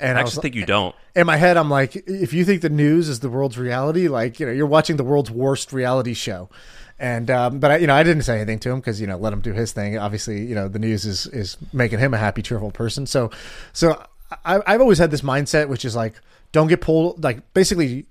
And 0.00 0.16
I 0.16 0.20
I, 0.20 0.24
actually 0.24 0.42
think 0.42 0.54
you 0.56 0.66
don't. 0.66 0.94
in 1.16 1.26
my 1.26 1.36
head, 1.36 1.56
I'm 1.56 1.70
like, 1.70 1.96
if 1.96 2.32
you 2.32 2.44
think 2.44 2.62
the 2.62 2.68
news 2.68 3.08
is 3.08 3.20
the 3.20 3.30
world's 3.30 3.58
reality, 3.58 4.08
like 4.08 4.40
you 4.40 4.46
know, 4.46 4.52
you're 4.52 4.66
watching 4.66 4.96
the 4.96 5.04
world's 5.04 5.30
worst 5.30 5.72
reality 5.72 6.14
show. 6.14 6.50
And 6.98 7.30
um, 7.30 7.60
but 7.60 7.70
I, 7.70 7.76
you 7.76 7.86
know, 7.86 7.94
I 7.94 8.02
didn't 8.02 8.24
say 8.24 8.36
anything 8.36 8.58
to 8.60 8.70
him 8.70 8.80
because 8.80 9.00
you 9.00 9.06
know, 9.06 9.16
let 9.16 9.32
him 9.32 9.40
do 9.40 9.52
his 9.52 9.72
thing. 9.72 9.96
Obviously, 9.98 10.44
you 10.44 10.54
know, 10.54 10.68
the 10.68 10.78
news 10.80 11.04
is 11.04 11.26
is 11.26 11.56
making 11.72 12.00
him 12.00 12.12
a 12.12 12.18
happy, 12.18 12.42
cheerful 12.42 12.72
person. 12.72 13.06
So, 13.06 13.30
so 13.72 14.02
I, 14.44 14.60
I've 14.66 14.80
always 14.80 14.98
had 14.98 15.10
this 15.10 15.20
mindset, 15.22 15.68
which 15.68 15.84
is 15.84 15.94
like, 15.94 16.14
don't 16.50 16.66
get 16.66 16.80
pulled. 16.80 17.22
Like 17.22 17.54
basically, 17.54 18.06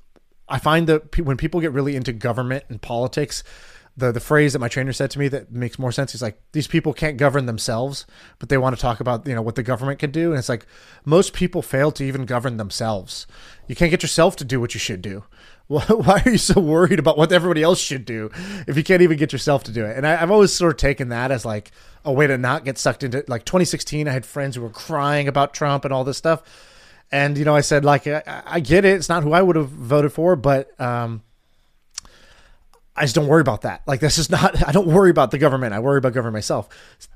I 0.47 0.59
find 0.59 0.87
that 0.87 1.17
when 1.19 1.37
people 1.37 1.59
get 1.59 1.73
really 1.73 1.95
into 1.95 2.13
government 2.13 2.63
and 2.69 2.81
politics, 2.81 3.43
the 3.97 4.11
the 4.11 4.19
phrase 4.19 4.53
that 4.53 4.59
my 4.59 4.67
trainer 4.67 4.93
said 4.93 5.11
to 5.11 5.19
me 5.19 5.27
that 5.27 5.51
makes 5.51 5.79
more 5.79 5.91
sense 5.91 6.13
is 6.13 6.21
like 6.21 6.39
these 6.51 6.67
people 6.67 6.93
can't 6.93 7.17
govern 7.17 7.47
themselves, 7.47 8.05
but 8.39 8.47
they 8.47 8.57
want 8.57 8.75
to 8.75 8.81
talk 8.81 8.99
about 8.99 9.27
you 9.27 9.35
know 9.35 9.41
what 9.41 9.55
the 9.55 9.63
government 9.63 9.99
can 9.99 10.11
do, 10.11 10.29
and 10.29 10.39
it's 10.39 10.49
like 10.49 10.65
most 11.03 11.33
people 11.33 11.61
fail 11.61 11.91
to 11.91 12.03
even 12.03 12.25
govern 12.25 12.57
themselves. 12.57 13.25
You 13.67 13.75
can't 13.75 13.91
get 13.91 14.03
yourself 14.03 14.35
to 14.37 14.45
do 14.45 14.61
what 14.61 14.73
you 14.73 14.79
should 14.79 15.01
do. 15.01 15.23
Why 15.69 16.21
are 16.25 16.29
you 16.29 16.37
so 16.37 16.61
worried 16.61 16.97
about 16.97 17.17
what 17.17 17.31
everybody 17.33 17.61
else 17.61 17.79
should 17.79 18.05
do 18.05 18.31
if 18.67 18.77
you 18.77 18.83
can't 18.85 19.01
even 19.01 19.17
get 19.17 19.33
yourself 19.33 19.65
to 19.65 19.71
do 19.71 19.83
it? 19.83 19.97
And 19.97 20.07
I, 20.07 20.21
I've 20.21 20.31
always 20.31 20.53
sort 20.53 20.71
of 20.71 20.77
taken 20.77 21.09
that 21.09 21.29
as 21.29 21.43
like 21.43 21.71
a 22.05 22.13
way 22.13 22.25
to 22.25 22.37
not 22.37 22.63
get 22.63 22.77
sucked 22.77 23.03
into 23.03 23.25
like 23.27 23.43
2016. 23.43 24.07
I 24.07 24.11
had 24.11 24.25
friends 24.25 24.55
who 24.55 24.61
were 24.61 24.69
crying 24.69 25.27
about 25.27 25.53
Trump 25.53 25.83
and 25.83 25.93
all 25.93 26.05
this 26.05 26.17
stuff. 26.17 26.41
And 27.11 27.37
you 27.37 27.43
know, 27.43 27.53
I 27.53 27.61
said 27.61 27.83
like 27.83 28.07
I, 28.07 28.43
I 28.45 28.59
get 28.61 28.85
it. 28.85 28.95
It's 28.95 29.09
not 29.09 29.23
who 29.23 29.33
I 29.33 29.41
would 29.41 29.57
have 29.57 29.67
voted 29.67 30.13
for, 30.13 30.37
but 30.37 30.79
um, 30.79 31.21
I 32.95 33.01
just 33.01 33.15
don't 33.15 33.27
worry 33.27 33.41
about 33.41 33.63
that. 33.63 33.81
Like 33.85 33.99
this 33.99 34.17
is 34.17 34.29
not. 34.29 34.61
I 34.67 34.71
don't 34.71 34.87
worry 34.87 35.09
about 35.09 35.31
the 35.31 35.37
government. 35.37 35.73
I 35.73 35.79
worry 35.79 35.97
about 35.97 36.13
government 36.13 36.33
myself. 36.33 36.69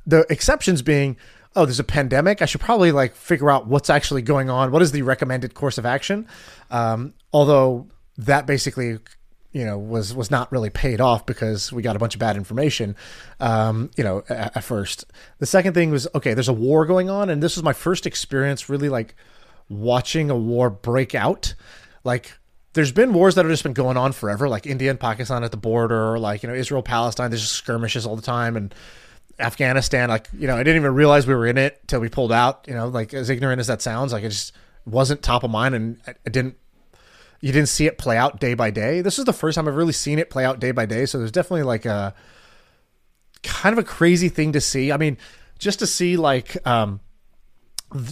The 0.05 0.25
exceptions 0.29 0.81
being, 0.81 1.15
oh, 1.55 1.65
there's 1.65 1.79
a 1.79 1.85
pandemic. 1.85 2.41
I 2.41 2.45
should 2.45 2.61
probably 2.61 2.91
like 2.91 3.15
figure 3.15 3.49
out 3.49 3.67
what's 3.67 3.89
actually 3.89 4.23
going 4.23 4.49
on. 4.49 4.71
What 4.71 4.81
is 4.81 4.91
the 4.91 5.03
recommended 5.03 5.53
course 5.53 5.77
of 5.77 5.85
action? 5.85 6.27
Um, 6.69 7.13
although 7.31 7.87
that 8.17 8.45
basically 8.45 9.00
you 9.52 9.65
know 9.65 9.78
was 9.78 10.13
was 10.13 10.32
not 10.32 10.52
really 10.52 10.69
paid 10.69 11.02
off 11.02 11.26
because 11.26 11.74
we 11.74 11.82
got 11.82 11.95
a 11.95 12.00
bunch 12.00 12.15
of 12.15 12.19
bad 12.19 12.38
information 12.38 12.95
um, 13.39 13.91
you 13.97 14.04
know 14.04 14.24
at, 14.30 14.58
at 14.58 14.63
first. 14.63 15.06
The 15.39 15.45
second 15.45 15.74
thing 15.74 15.91
was 15.91 16.08
okay 16.15 16.34
there's 16.34 16.47
a 16.47 16.54
war 16.54 16.86
going 16.86 17.10
on 17.10 17.30
and 17.30 17.41
this 17.41 17.56
was 17.56 17.63
my 17.63 17.74
first 17.74 18.06
experience 18.06 18.69
really 18.69 18.89
like 18.89 19.15
watching 19.69 20.30
a 20.30 20.36
war 20.36 20.69
break 20.69 21.15
out. 21.15 21.54
Like 22.04 22.34
there's 22.74 22.91
been 22.91 23.13
wars 23.13 23.36
that 23.36 23.45
have 23.45 23.52
just 23.52 23.63
been 23.63 23.74
going 23.74 23.97
on 23.97 24.12
forever 24.12 24.47
like 24.47 24.65
india 24.65 24.89
and 24.89 25.00
pakistan 25.00 25.43
at 25.43 25.52
the 25.52 25.58
border 25.58 26.17
like 26.17 26.43
you 26.43 26.50
know 26.50 26.56
israel 26.56 26.82
palestine 26.82 27.30
there's 27.30 27.41
just 27.41 27.54
skirmishes 27.54 28.06
all 28.06 28.15
the 28.15 28.21
time 28.21 28.56
and 28.56 28.74
afghanistan 29.39 30.10
like 30.10 30.28
you 30.38 30.47
know 30.47 30.56
i 30.56 30.63
didn't 30.63 30.78
even 30.82 30.93
realize 30.93 31.26
we 31.26 31.34
were 31.34 31.47
in 31.47 31.58
it 31.58 31.80
till 31.88 32.00
we 32.00 32.10
pulled 32.10 32.32
out 32.32 32.65
you 32.67 32.74
know 32.74 32.88
like 32.88 33.13
as 33.13 33.30
ignorant 33.30 33.60
as 33.60 33.67
that 33.67 33.82
sounds 33.82 34.13
like 34.13 34.24
it 34.24 34.30
just 34.30 34.54
wasn't 34.86 35.21
top 35.21 35.43
of 35.43 35.52
mind 35.52 35.76
and 35.76 36.02
i 36.08 36.30
didn't 36.30 36.56
you 37.41 37.51
didn't 37.51 37.69
see 37.69 37.88
it 37.88 37.97
play 37.97 38.17
out 38.17 38.39
day 38.39 38.54
by 38.54 38.69
day. 38.69 39.01
This 39.01 39.19
is 39.19 39.25
the 39.25 39.34
first 39.34 39.56
time 39.56 39.67
I've 39.67 39.75
really 39.75 39.93
seen 39.93 40.19
it 40.19 40.30
play 40.30 40.45
out 40.45 40.60
day 40.60 40.71
by 40.71 40.86
day. 40.86 41.06
So 41.06 41.17
there's 41.17 41.32
definitely 41.32 41.63
like 41.63 41.86
a 41.86 42.13
kind 43.43 43.73
of 43.73 43.80
a 43.80 43.88
crazy 43.88 44.30
thing 44.30 44.51
to 44.54 44.62
see. 44.62 44.91
I 44.91 44.97
mean, 44.97 45.17
just 45.58 45.80
to 45.80 45.88
see 45.88 46.17
like 46.17 46.65
um 46.67 46.99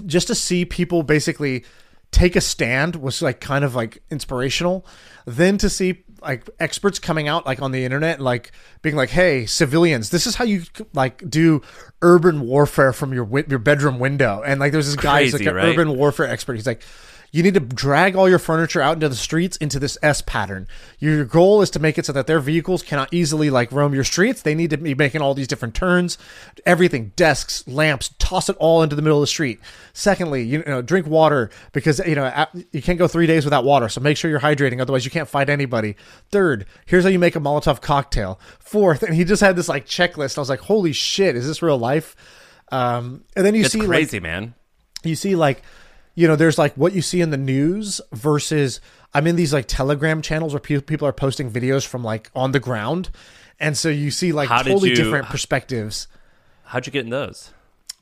just 0.06 0.28
to 0.28 0.36
see 0.36 0.66
people 0.66 1.04
basically 1.04 1.64
take 2.12 2.36
a 2.36 2.42
stand 2.42 2.96
was 2.96 3.22
like 3.22 3.40
kind 3.40 3.64
of 3.64 3.76
like 3.76 4.02
inspirational. 4.10 4.86
Then 5.26 5.58
to 5.60 5.70
see 5.70 6.04
like 6.22 6.50
experts 6.60 7.00
coming 7.00 7.28
out 7.28 7.46
like 7.46 7.62
on 7.62 7.72
the 7.72 7.86
internet 7.86 8.20
like 8.20 8.52
being 8.82 8.96
like 8.96 9.10
hey 9.10 9.46
civilians 9.46 10.10
this 10.10 10.28
is 10.28 10.36
how 10.36 10.44
you 10.44 10.64
like 10.94 11.28
do 11.30 11.62
urban 12.02 12.42
warfare 12.42 12.92
from 12.92 13.14
your 13.14 13.24
wi- 13.24 13.46
your 13.50 13.60
bedroom 13.60 14.00
window 14.00 14.44
and 14.46 14.60
like 14.60 14.74
there's 14.74 14.88
this 14.88 14.96
guy 14.96 15.24
who's 15.24 15.34
like 15.34 15.46
an 15.46 15.56
right? 15.56 15.70
urban 15.70 15.96
warfare 15.96 16.28
expert 16.28 16.56
he's 16.56 16.68
like 16.68 16.82
you 17.32 17.44
need 17.44 17.54
to 17.54 17.60
drag 17.60 18.16
all 18.16 18.28
your 18.28 18.40
furniture 18.40 18.82
out 18.82 18.94
into 18.96 19.10
the 19.10 19.16
streets 19.16 19.58
into 19.58 19.80
this 19.80 19.98
S 20.02 20.22
pattern. 20.22 20.68
Your 21.00 21.26
goal 21.26 21.62
is 21.62 21.70
to 21.72 21.80
make 21.80 21.98
it 21.98 22.06
so 22.06 22.14
that 22.14 22.28
their 22.28 22.40
vehicles 22.40 22.82
cannot 22.84 23.14
easily 23.14 23.50
like 23.50 23.72
roam 23.72 23.94
your 23.94 24.04
streets. 24.04 24.42
They 24.42 24.56
need 24.56 24.70
to 24.72 24.78
be 24.78 24.96
making 24.96 25.22
all 25.22 25.34
these 25.34 25.48
different 25.48 25.76
turns, 25.76 26.18
everything, 26.66 27.12
desks, 27.16 27.68
lamps, 27.68 28.14
toss 28.20 28.50
it 28.50 28.56
all 28.58 28.82
into 28.82 28.96
the 28.96 29.02
middle 29.02 29.20
of 29.20 29.24
the 29.24 29.28
street. 29.28 29.60
Secondly, 29.94 30.44
you 30.44 30.64
know, 30.66 30.82
drink 30.82 31.06
water 31.08 31.50
because 31.72 32.00
you 32.00 32.16
know 32.16 32.46
you 32.72 32.82
can't 32.82 32.98
go 33.00 33.08
three 33.08 33.28
days 33.28 33.46
without 33.46 33.64
water. 33.64 33.90
So 33.90 34.02
make 34.02 34.18
sure 34.18 34.32
you're 34.32 34.40
hydrating, 34.40 34.82
otherwise 34.82 35.06
you 35.06 35.12
can't 35.12 35.30
fight 35.30 35.50
anybody. 35.50 35.96
Third, 36.32 36.66
here's 36.86 37.04
how 37.04 37.10
you 37.10 37.20
make 37.20 37.36
a 37.36 37.40
Molotov 37.40 37.82
cocktail. 37.82 38.40
Fourth, 38.60 39.04
and 39.04 39.14
he 39.14 39.24
just 39.24 39.42
had 39.42 39.56
this 39.56 39.70
like 39.70 39.86
checklist. 39.86 40.38
I 40.38 40.42
was 40.42 40.50
like, 40.50 40.62
holy 40.62 40.94
shit, 40.94 41.36
is 41.36 41.46
this 41.48 41.62
real 41.62 41.78
life? 41.78 42.16
Um, 42.72 43.24
and 43.36 43.46
then 43.46 43.56
you 43.56 43.62
It's 43.62 43.74
see 43.74 43.80
like, 43.80 43.88
crazy, 43.88 44.20
man. 44.20 44.54
you 45.04 45.16
see 45.16 45.36
like 45.36 45.64
you 46.16 46.28
know 46.28 46.36
there's 46.36 46.58
like 46.58 46.74
what 46.76 46.94
you 46.94 47.02
see 47.02 47.22
in 47.22 47.30
the 47.30 47.38
news 47.38 48.02
versus 48.12 48.82
i'm 49.14 49.26
in 49.28 49.36
these 49.36 49.54
like 49.54 49.66
telegram 49.68 50.22
channels 50.22 50.54
where 50.54 50.60
pe- 50.60 50.82
people 50.82 51.08
are 51.08 51.14
posting 51.14 51.50
videos 51.52 51.86
from 51.86 52.04
like 52.04 52.30
on 52.36 52.52
the 52.52 52.60
ground 52.60 53.10
and 53.60 53.78
so 53.78 53.90
you 53.90 54.12
see 54.12 54.32
like 54.32 54.50
How 54.50 54.62
totally 54.64 54.90
you- 54.90 54.96
different 54.96 55.28
perspectives 55.28 56.08
How'd 56.66 56.86
you 56.86 56.92
get 56.92 57.06
in 57.06 57.10
those? 57.10 57.52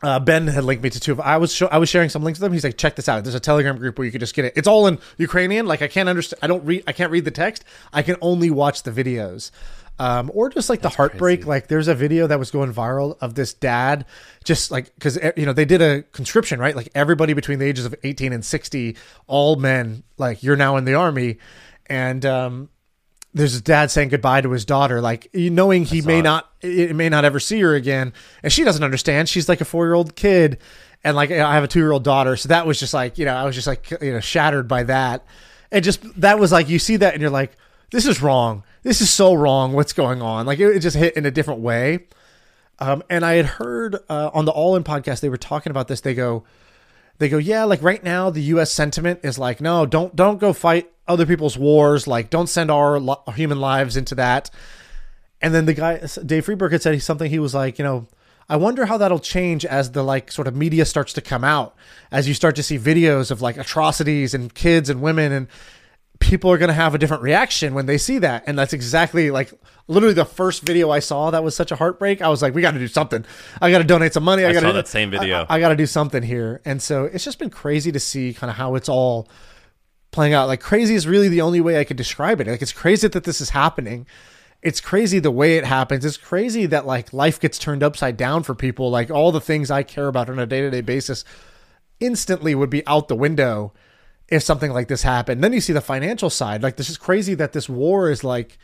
uh, 0.03 0.19
Ben 0.19 0.45
had 0.47 0.63
linked 0.63 0.83
me 0.83 0.89
to 0.91 0.99
two 0.99 1.11
of. 1.13 1.19
I 1.21 1.37
was 1.37 1.51
show, 1.53 1.67
I 1.67 1.77
was 1.79 1.89
sharing 1.89 2.09
some 2.09 2.21
links 2.23 2.39
with 2.39 2.45
him. 2.45 2.53
He's 2.53 2.63
like, 2.63 2.77
check 2.77 2.95
this 2.95 3.09
out. 3.09 3.23
There's 3.23 3.33
a 3.33 3.39
Telegram 3.39 3.77
group 3.79 3.97
where 3.97 4.05
you 4.05 4.11
can 4.11 4.19
just 4.19 4.35
get 4.35 4.45
it. 4.45 4.53
It's 4.55 4.67
all 4.67 4.85
in 4.85 4.99
Ukrainian. 5.17 5.65
Like 5.65 5.81
I 5.81 5.87
can't 5.87 6.07
understand. 6.07 6.39
I 6.43 6.47
don't 6.47 6.63
read. 6.65 6.83
I 6.85 6.91
can't 6.91 7.11
read 7.11 7.25
the 7.25 7.31
text. 7.31 7.63
I 7.93 8.03
can 8.03 8.15
only 8.21 8.51
watch 8.51 8.83
the 8.83 8.91
videos. 8.91 9.49
Um, 9.99 10.29
or 10.33 10.49
just 10.49 10.69
like 10.69 10.81
the 10.81 10.89
heartbreak. 10.89 11.47
Like 11.47 11.67
there's 11.67 11.87
a 11.87 11.95
video 11.95 12.27
that 12.27 12.37
was 12.37 12.51
going 12.51 12.71
viral 12.71 13.17
of 13.19 13.33
this 13.33 13.53
dad, 13.53 14.05
just 14.43 14.69
like 14.69 14.93
because 14.93 15.17
you 15.35 15.45
know 15.45 15.53
they 15.53 15.65
did 15.65 15.81
a 15.81 16.03
conscription, 16.03 16.59
right? 16.59 16.75
Like 16.75 16.89
everybody 16.93 17.33
between 17.33 17.57
the 17.57 17.65
ages 17.65 17.85
of 17.85 17.95
18 18.03 18.31
and 18.31 18.45
60, 18.45 18.95
all 19.25 19.55
men, 19.55 20.03
like 20.17 20.43
you're 20.43 20.55
now 20.55 20.77
in 20.77 20.85
the 20.85 20.93
army, 20.93 21.39
and 21.87 22.23
um, 22.27 22.69
there's 23.33 23.53
his 23.53 23.61
dad 23.61 23.91
saying 23.91 24.09
goodbye 24.09 24.41
to 24.41 24.51
his 24.51 24.65
daughter, 24.65 25.01
like 25.01 25.29
knowing 25.33 25.85
he 25.85 26.01
may 26.01 26.19
it. 26.19 26.23
not, 26.23 26.49
it 26.61 26.95
may 26.95 27.09
not 27.09 27.25
ever 27.25 27.39
see 27.39 27.59
her 27.61 27.75
again, 27.75 28.13
and 28.43 28.51
she 28.51 28.63
doesn't 28.63 28.83
understand. 28.83 29.29
She's 29.29 29.49
like 29.49 29.61
a 29.61 29.65
four 29.65 29.85
year 29.85 29.93
old 29.93 30.15
kid, 30.15 30.59
and 31.03 31.15
like 31.15 31.31
I 31.31 31.53
have 31.53 31.63
a 31.63 31.67
two 31.67 31.79
year 31.79 31.91
old 31.91 32.03
daughter, 32.03 32.35
so 32.35 32.49
that 32.49 32.65
was 32.65 32.79
just 32.79 32.93
like 32.93 33.17
you 33.17 33.25
know 33.25 33.33
I 33.33 33.45
was 33.45 33.55
just 33.55 33.67
like 33.67 33.89
you 34.01 34.11
know 34.11 34.19
shattered 34.19 34.67
by 34.67 34.83
that, 34.83 35.25
and 35.71 35.83
just 35.83 36.01
that 36.21 36.39
was 36.39 36.51
like 36.51 36.69
you 36.69 36.79
see 36.79 36.97
that 36.97 37.13
and 37.13 37.21
you're 37.21 37.31
like 37.31 37.57
this 37.91 38.05
is 38.05 38.21
wrong, 38.21 38.63
this 38.83 39.01
is 39.01 39.09
so 39.09 39.33
wrong. 39.33 39.73
What's 39.73 39.93
going 39.93 40.21
on? 40.21 40.45
Like 40.45 40.59
it, 40.59 40.75
it 40.75 40.79
just 40.79 40.97
hit 40.97 41.15
in 41.15 41.25
a 41.25 41.31
different 41.31 41.61
way. 41.61 42.07
Um, 42.79 43.03
and 43.09 43.25
I 43.25 43.33
had 43.33 43.45
heard 43.45 43.95
uh, 44.09 44.29
on 44.33 44.45
the 44.45 44.51
All 44.51 44.75
In 44.75 44.83
podcast 44.83 45.21
they 45.21 45.29
were 45.29 45.37
talking 45.37 45.71
about 45.71 45.87
this. 45.87 46.01
They 46.01 46.13
go, 46.13 46.43
they 47.17 47.29
go, 47.29 47.37
yeah, 47.37 47.63
like 47.63 47.81
right 47.81 48.03
now 48.03 48.29
the 48.29 48.41
U.S. 48.43 48.71
sentiment 48.71 49.21
is 49.23 49.39
like, 49.39 49.61
no, 49.61 49.85
don't 49.85 50.15
don't 50.15 50.39
go 50.39 50.53
fight 50.53 50.91
other 51.07 51.25
people's 51.25 51.57
wars. 51.57 52.05
Like, 52.07 52.29
don't 52.29 52.47
send 52.47 52.69
our 52.69 52.99
li- 52.99 53.15
human 53.35 53.59
lives 53.59 53.97
into 53.97 54.15
that. 54.15 54.49
And 55.41 55.53
then 55.53 55.65
the 55.65 55.73
guy, 55.73 56.05
Dave 56.25 56.45
Friedberg, 56.45 56.71
had 56.71 56.81
said 56.81 57.01
something. 57.01 57.29
He 57.29 57.39
was 57.39 57.53
like, 57.53 57.77
you 57.79 57.85
know, 57.85 58.07
I 58.49 58.57
wonder 58.57 58.85
how 58.85 58.97
that'll 58.97 59.19
change 59.19 59.65
as 59.65 59.91
the 59.91 60.03
like 60.03 60.31
sort 60.31 60.47
of 60.47 60.55
media 60.55 60.85
starts 60.85 61.13
to 61.13 61.21
come 61.21 61.43
out, 61.43 61.75
as 62.11 62.27
you 62.27 62.33
start 62.33 62.55
to 62.55 62.63
see 62.63 62.79
videos 62.79 63.31
of 63.31 63.41
like 63.41 63.57
atrocities 63.57 64.33
and 64.33 64.53
kids 64.53 64.89
and 64.89 65.01
women 65.01 65.31
and 65.31 65.47
people 66.19 66.51
are 66.51 66.57
going 66.57 66.69
to 66.69 66.73
have 66.73 66.95
a 66.95 66.97
different 66.97 67.23
reaction 67.23 67.73
when 67.73 67.85
they 67.85 67.97
see 67.97 68.19
that. 68.19 68.43
And 68.47 68.57
that's 68.57 68.73
exactly 68.73 69.31
like 69.31 69.51
literally 69.87 70.13
the 70.13 70.25
first 70.25 70.63
video 70.63 70.89
I 70.89 70.99
saw 70.99 71.31
that 71.31 71.43
was 71.43 71.55
such 71.55 71.71
a 71.71 71.75
heartbreak. 71.75 72.21
I 72.21 72.29
was 72.29 72.41
like, 72.41 72.53
we 72.53 72.61
got 72.61 72.71
to 72.71 72.79
do 72.79 72.87
something. 72.87 73.25
I 73.61 73.71
got 73.71 73.79
to 73.79 73.83
donate 73.83 74.13
some 74.13 74.23
money. 74.23 74.43
I, 74.43 74.49
I 74.49 74.53
got 74.53 74.61
to 74.61 74.67
do 74.67 74.73
that 74.73 74.87
same 74.87 75.11
video. 75.11 75.45
I, 75.49 75.55
I 75.55 75.59
got 75.59 75.69
to 75.69 75.75
do 75.75 75.85
something 75.85 76.23
here. 76.23 76.61
And 76.65 76.81
so 76.81 77.05
it's 77.05 77.23
just 77.23 77.39
been 77.39 77.49
crazy 77.49 77.91
to 77.91 77.99
see 77.99 78.33
kind 78.33 78.49
of 78.49 78.57
how 78.57 78.75
it's 78.75 78.89
all 78.89 79.27
playing 80.11 80.33
out. 80.33 80.47
Like 80.47 80.61
crazy 80.61 80.95
is 80.95 81.07
really 81.07 81.29
the 81.29 81.41
only 81.41 81.61
way 81.61 81.79
I 81.79 81.83
could 81.83 81.97
describe 81.97 82.41
it. 82.41 82.47
Like 82.47 82.61
it's 82.61 82.73
crazy 82.73 83.07
that 83.07 83.23
this 83.23 83.41
is 83.41 83.51
happening. 83.51 84.07
It's 84.63 84.81
crazy 84.81 85.19
the 85.19 85.31
way 85.31 85.57
it 85.57 85.65
happens. 85.65 86.03
It's 86.03 86.17
crazy 86.17 86.65
that 86.65 86.85
like 86.85 87.13
life 87.13 87.39
gets 87.39 87.59
turned 87.59 87.83
upside 87.83 88.17
down 88.17 88.43
for 88.43 88.55
people. 88.55 88.89
Like 88.89 89.11
all 89.11 89.31
the 89.31 89.41
things 89.41 89.69
I 89.69 89.83
care 89.83 90.07
about 90.07 90.29
on 90.29 90.39
a 90.39 90.45
day 90.45 90.61
to 90.61 90.71
day 90.71 90.81
basis 90.81 91.23
instantly 91.99 92.55
would 92.55 92.69
be 92.69 92.85
out 92.87 93.07
the 93.07 93.15
window 93.15 93.73
if 94.29 94.43
something 94.43 94.71
like 94.71 94.87
this 94.87 95.03
happened. 95.03 95.43
Then 95.43 95.53
you 95.53 95.61
see 95.61 95.73
the 95.73 95.81
financial 95.81 96.29
side. 96.29 96.63
Like 96.63 96.75
this 96.77 96.89
is 96.89 96.97
crazy 96.97 97.33
that 97.35 97.53
this 97.53 97.69
war 97.69 98.09
is 98.09 98.23
like 98.23 98.57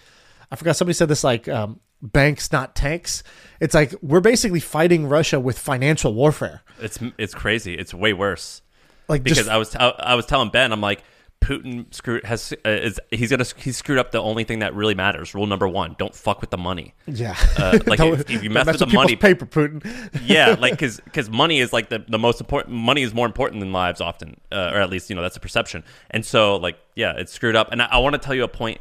I 0.51 0.55
forgot 0.55 0.75
somebody 0.75 0.93
said 0.93 1.07
this 1.07 1.23
like 1.23 1.47
um, 1.47 1.79
banks 2.01 2.51
not 2.51 2.75
tanks. 2.75 3.23
It's 3.59 3.73
like 3.73 3.93
we're 4.01 4.19
basically 4.19 4.59
fighting 4.59 5.07
Russia 5.07 5.39
with 5.39 5.57
financial 5.57 6.13
warfare. 6.13 6.61
It's 6.79 6.99
it's 7.17 7.33
crazy. 7.33 7.75
It's 7.75 7.93
way 7.93 8.13
worse. 8.13 8.61
Like 9.07 9.23
because 9.23 9.37
just 9.37 9.49
I 9.49 9.57
was 9.57 9.75
I, 9.75 9.89
I 9.89 10.15
was 10.15 10.25
telling 10.25 10.49
Ben, 10.49 10.71
I'm 10.71 10.81
like, 10.81 11.03
Putin 11.43 11.93
screwed 11.93 12.23
has 12.25 12.53
uh, 12.65 12.69
is 12.69 12.99
he's 13.11 13.29
gonna 13.29 13.45
he's 13.57 13.77
screwed 13.77 13.99
up 13.99 14.11
the 14.11 14.21
only 14.21 14.43
thing 14.43 14.59
that 14.59 14.73
really 14.73 14.95
matters. 14.95 15.33
Rule 15.35 15.45
number 15.45 15.67
one: 15.67 15.95
don't 15.99 16.15
fuck 16.15 16.41
with 16.41 16.49
the 16.49 16.57
money. 16.57 16.93
yeah, 17.05 17.35
Uh, 17.57 17.79
like 17.85 17.99
if, 17.99 18.21
if 18.29 18.43
you 18.43 18.49
don't 18.49 18.53
mess 18.53 18.67
with 18.67 18.79
the 18.79 18.87
money, 18.87 19.15
paper, 19.15 19.45
Putin. 19.45 19.83
yeah, 20.25 20.55
like 20.59 20.73
because 20.73 20.99
because 21.01 21.29
money 21.29 21.59
is 21.59 21.73
like 21.73 21.89
the 21.89 22.03
the 22.07 22.19
most 22.19 22.39
important. 22.39 22.75
Money 22.75 23.01
is 23.03 23.13
more 23.13 23.25
important 23.25 23.59
than 23.59 23.71
lives 23.71 24.01
often, 24.01 24.39
uh, 24.51 24.71
or 24.73 24.77
at 24.77 24.89
least 24.89 25.09
you 25.09 25.15
know 25.15 25.21
that's 25.21 25.37
a 25.37 25.41
perception. 25.41 25.83
And 26.11 26.25
so 26.25 26.55
like 26.57 26.77
yeah, 26.95 27.13
it's 27.17 27.31
screwed 27.33 27.55
up. 27.55 27.71
And 27.71 27.81
I, 27.81 27.85
I 27.91 27.97
want 27.99 28.13
to 28.13 28.19
tell 28.19 28.35
you 28.35 28.43
a 28.43 28.47
point. 28.47 28.79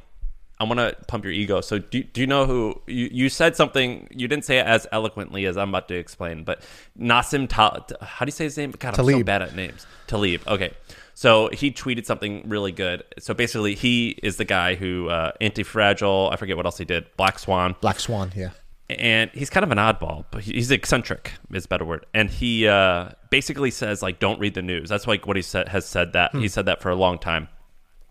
I 0.61 0.65
want 0.65 0.79
to 0.79 0.97
pump 1.09 1.25
your 1.25 1.33
ego. 1.33 1.61
So 1.61 1.79
do, 1.81 2.05
do 2.05 2.21
you 2.21 2.27
know 2.29 2.47
who 2.47 2.81
you, 2.87 3.09
you 3.11 3.29
said 3.29 3.57
something? 3.57 4.07
You 4.13 4.29
didn't 4.29 4.45
say 4.45 4.59
it 4.59 4.67
as 4.67 4.87
eloquently 4.93 5.45
as 5.47 5.57
I'm 5.57 5.71
about 5.71 5.89
to 5.89 5.97
explain, 5.97 6.45
but 6.45 6.63
Nassim 6.97 7.49
Ta- 7.49 7.81
how 8.01 8.25
do 8.25 8.29
you 8.29 8.33
say 8.33 8.45
his 8.45 8.57
name? 8.57 8.73
God, 8.79 8.97
I'm 8.97 9.05
so 9.05 9.25
bad 9.25 9.43
at 9.43 9.57
names. 9.57 9.87
Taleb. 10.07 10.47
Okay. 10.47 10.73
So 11.15 11.51
he 11.53 11.71
tweeted 11.71 12.07
something 12.07 12.49
really 12.49 12.73
good. 12.73 13.05
So 13.19 13.35
basically, 13.35 13.75
he 13.75 14.11
is 14.23 14.37
the 14.37 14.45
guy 14.45 14.75
who 14.75 15.09
uh, 15.09 15.33
anti-fragile. 15.41 16.31
I 16.33 16.37
forget 16.37 16.57
what 16.57 16.67
else 16.67 16.79
he 16.79 16.85
did. 16.85 17.07
Black 17.17 17.39
Swan 17.39 17.77
Black 17.81 18.01
Swan, 18.01 18.33
yeah. 18.35 18.51
and 18.89 19.31
he's 19.33 19.51
kind 19.51 19.65
of 19.65 19.71
an 19.71 19.79
oddball, 19.79 20.25
but 20.31 20.43
he's 20.43 20.71
eccentric 20.71 21.33
is 21.53 21.67
a 21.67 21.69
better 21.69 21.85
word. 21.85 22.07
And 22.15 22.31
he 22.31 22.67
uh, 22.67 23.11
basically 23.31 23.71
says 23.71 24.03
like, 24.03 24.21
"Don't 24.21 24.41
read 24.41 24.55
the 24.55 24.63
news." 24.63 24.89
That's 24.89 25.07
like 25.07 25.27
what 25.27 25.37
he 25.37 25.43
said 25.43 25.69
has 25.69 25.87
said 25.87 26.15
that 26.15 26.35
he 26.35 26.49
said 26.49 26.67
that 26.67 26.81
for 26.81 26.91
a 26.91 26.97
long 26.97 27.19
time. 27.19 27.49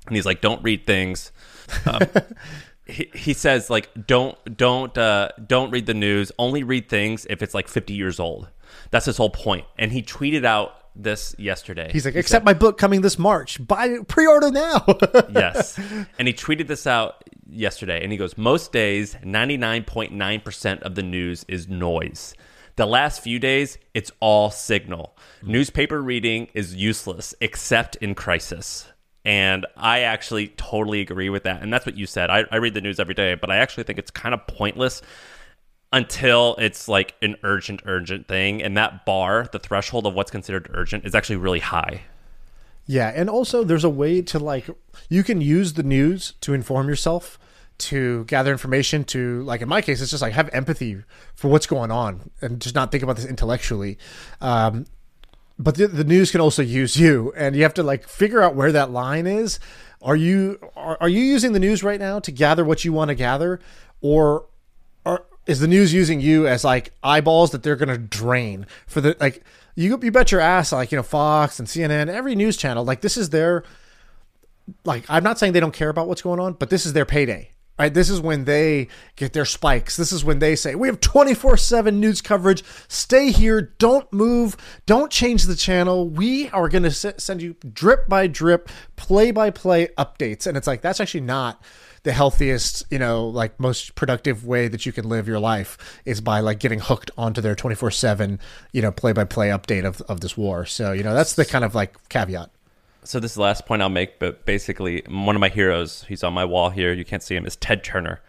And 0.08 0.16
he's 0.16 0.26
like, 0.26 0.42
"Don't 0.42 0.64
read 0.64 0.86
things." 0.86 1.32
Um, 1.86 2.02
he, 2.86 3.10
he 3.14 3.34
says 3.34 3.70
like, 3.70 3.90
"Don't 4.08 4.38
don't 4.58 4.96
uh, 4.98 5.30
don't 5.46 5.72
read 5.72 5.88
the 5.88 5.94
news. 5.94 6.32
Only 6.38 6.64
read 6.64 6.88
things 6.88 7.26
if 7.30 7.42
it's 7.42 7.54
like 7.54 7.68
50 7.68 7.94
years 7.94 8.20
old." 8.20 8.50
That's 8.92 9.06
his 9.06 9.18
whole 9.18 9.30
point. 9.30 9.66
And 9.78 9.92
he 9.92 10.02
tweeted 10.02 10.46
out 10.46 10.81
this 10.96 11.36
yesterday. 11.38 11.90
He's 11.92 12.06
like, 12.06 12.14
He 12.14 12.20
except 12.20 12.46
my 12.46 12.54
book 12.54 12.78
coming 12.78 13.02
this 13.02 13.18
March. 13.18 13.66
Buy 13.66 14.00
pre-order 14.08 14.52
now. 14.52 14.86
yes. 15.34 15.80
And 16.18 16.28
he 16.28 16.34
tweeted 16.34 16.68
this 16.68 16.86
out 16.86 17.24
yesterday 17.50 18.04
and 18.04 18.12
he 18.12 18.18
goes, 18.18 18.38
Most 18.38 18.72
days, 18.72 19.16
99.9% 19.24 20.82
of 20.82 20.96
the 20.96 21.04
news 21.04 21.46
is 21.48 21.68
noise. 21.68 22.34
The 22.78 22.86
last 22.86 23.22
few 23.22 23.38
days, 23.38 23.78
it's 23.94 24.12
all 24.20 24.50
signal. 24.50 25.18
Newspaper 25.44 26.02
reading 26.02 26.48
is 26.54 26.74
useless 26.74 27.36
except 27.42 27.98
in 27.98 28.16
crisis. 28.16 28.88
And 29.24 29.68
I 29.78 30.00
actually 30.00 30.48
totally 30.48 31.02
agree 31.02 31.30
with 31.30 31.44
that. 31.44 31.62
And 31.62 31.72
that's 31.72 31.86
what 31.86 31.96
you 31.96 32.08
said. 32.08 32.30
I, 32.30 32.46
I 32.52 32.56
read 32.56 32.74
the 32.74 32.82
news 32.82 33.00
every 33.00 33.14
day, 33.14 33.36
but 33.36 33.52
I 33.52 33.58
actually 33.58 33.84
think 33.84 34.00
it's 34.00 34.10
kind 34.10 34.34
of 34.34 34.48
pointless 34.48 35.02
until 35.94 36.56
it's 36.58 36.88
like 36.88 37.16
an 37.22 37.36
urgent, 37.44 37.82
urgent 37.86 38.28
thing. 38.28 38.62
And 38.62 38.78
that 38.78 39.06
bar, 39.06 39.50
the 39.52 39.60
threshold 39.60 40.06
of 40.06 40.14
what's 40.14 40.32
considered 40.32 40.70
urgent, 40.74 41.06
is 41.06 41.14
actually 41.14 41.38
really 41.38 41.60
high. 41.60 42.02
Yeah, 42.86 43.12
and 43.14 43.30
also 43.30 43.64
there's 43.64 43.84
a 43.84 43.90
way 43.90 44.22
to 44.24 44.40
like 44.40 44.70
you 45.10 45.24
can 45.24 45.40
use 45.40 45.74
the 45.74 45.84
news 45.84 46.34
to 46.42 46.54
inform 46.54 46.90
yourself, 46.90 47.38
to 47.78 48.26
gather 48.26 48.52
information, 48.52 49.04
to 49.06 49.44
like 49.44 49.62
in 49.62 49.70
my 49.70 49.82
case, 49.82 50.02
it's 50.02 50.12
just 50.12 50.22
like 50.22 50.34
have 50.34 50.50
empathy 50.52 51.04
for 51.36 51.48
what's 51.48 51.68
going 51.68 51.92
on 51.92 52.32
and 52.42 52.60
just 52.62 52.76
not 52.76 52.92
think 52.92 53.04
about 53.04 53.16
this 53.16 53.26
intellectually. 53.26 53.98
Um, 54.42 54.86
but 55.60 55.76
the, 55.76 55.88
the 55.88 56.04
news 56.04 56.32
can 56.32 56.42
also 56.42 56.64
use 56.64 56.98
you, 56.98 57.32
and 57.38 57.56
you 57.56 57.64
have 57.64 57.74
to 57.76 57.84
like 57.84 58.08
figure 58.08 58.42
out 58.42 58.56
where 58.56 58.72
that 58.72 58.90
line 58.92 59.28
is. 59.28 59.60
Are 60.02 60.16
you 60.16 60.60
are, 60.76 60.98
are 61.00 61.10
you 61.10 61.22
using 61.22 61.54
the 61.54 61.60
news 61.60 61.84
right 61.84 62.00
now 62.00 62.20
to 62.20 62.32
gather 62.32 62.66
what 62.66 62.84
you 62.84 62.94
want 62.94 63.10
to 63.10 63.16
gather, 63.16 63.60
or 64.02 64.48
is 65.46 65.60
the 65.60 65.68
news 65.68 65.94
using 65.94 66.22
you 66.22 66.48
as 66.48 66.64
like 66.64 66.94
eyeballs 67.04 67.52
that 67.52 67.64
they're 67.64 67.76
going 67.76 67.90
to 67.90 67.98
drain 67.98 68.66
for 68.88 69.02
the 69.02 69.16
like 69.20 69.44
you 69.76 70.00
you 70.02 70.12
bet 70.12 70.32
your 70.32 70.42
ass 70.42 70.72
like 70.72 70.92
you 70.92 70.96
know 70.96 71.04
Fox 71.04 71.60
and 71.60 71.68
CNN 71.68 72.08
every 72.08 72.36
news 72.36 72.58
channel 72.58 72.84
like 72.84 73.02
this 73.02 73.18
is 73.18 73.30
their 73.30 73.64
like 74.86 75.04
I'm 75.10 75.24
not 75.24 75.40
saying 75.40 75.54
they 75.54 75.60
don't 75.60 75.74
care 75.74 75.90
about 75.90 76.08
what's 76.08 76.22
going 76.22 76.40
on 76.40 76.54
but 76.54 76.70
this 76.70 76.86
is 76.86 76.94
their 76.94 77.06
payday 77.06 77.52
right? 77.82 77.96
This 77.96 78.12
is 78.12 78.22
when 78.22 78.46
they 78.46 78.88
get 79.16 79.34
their 79.34 79.46
spikes. 79.46 79.98
This 79.98 80.12
is 80.12 80.24
when 80.24 80.38
they 80.38 80.56
say 80.56 80.76
we 80.76 80.88
have 80.88 81.00
24/7 81.00 81.96
news 81.96 82.22
coverage. 82.22 82.64
Stay 82.88 83.32
here. 83.32 83.74
Don't 83.80 84.12
move. 84.14 84.56
Don't 84.86 85.12
change 85.12 85.46
the 85.46 85.56
channel. 85.56 86.08
We 86.08 86.50
are 86.52 86.70
going 86.70 86.84
to 86.84 86.92
send 86.92 87.42
you 87.42 87.56
drip 87.74 88.08
by 88.08 88.28
drip 88.28 88.70
play 88.98 89.32
by 89.32 89.50
play 89.50 89.88
updates. 89.98 90.46
And 90.46 90.56
it's 90.56 90.68
like 90.68 90.82
that's 90.82 91.00
actually 91.00 91.22
not 91.22 91.60
the 92.04 92.12
healthiest, 92.12 92.84
you 92.90 92.98
know, 92.98 93.28
like 93.28 93.60
most 93.60 93.96
productive 93.96 94.46
way 94.46 94.68
that 94.68 94.86
you 94.86 94.92
can 94.92 95.08
live 95.08 95.28
your 95.28 95.40
life 95.40 95.78
is 96.06 96.20
by 96.22 96.40
like 96.40 96.60
getting 96.60 96.80
hooked 96.80 97.12
onto 97.18 97.42
their 97.42 97.56
24 97.56 97.92
7, 97.92 98.40
you 98.72 98.82
know, 98.82 98.92
play 98.92 99.14
by 99.14 99.24
play 99.24 99.50
update 99.50 99.86
of, 99.86 100.02
of 100.02 100.22
this 100.22 100.36
war. 100.36 100.66
So, 100.66 100.92
you 100.94 101.04
know, 101.04 101.14
that's 101.14 101.34
the 101.34 101.46
kind 101.46 101.64
of 101.64 101.76
like 101.76 102.10
caveat. 102.10 102.50
So 103.04 103.20
this 103.20 103.32
is 103.32 103.36
the 103.36 103.42
last 103.42 103.66
point 103.66 103.82
I'll 103.82 103.90
make, 103.90 104.20
but 104.20 104.46
basically, 104.46 105.04
one 105.08 105.36
of 105.36 105.40
my 105.40 105.50
heroes, 105.50 106.06
he's 106.08 106.24
on 106.24 106.34
my 106.34 106.46
wall 106.46 106.70
here. 106.70 106.94
You 106.94 107.04
can't 107.04 107.24
see 107.24 107.36
him. 107.36 107.48
Is 107.48 107.56
Ted 107.56 107.84
Turner, 107.84 108.22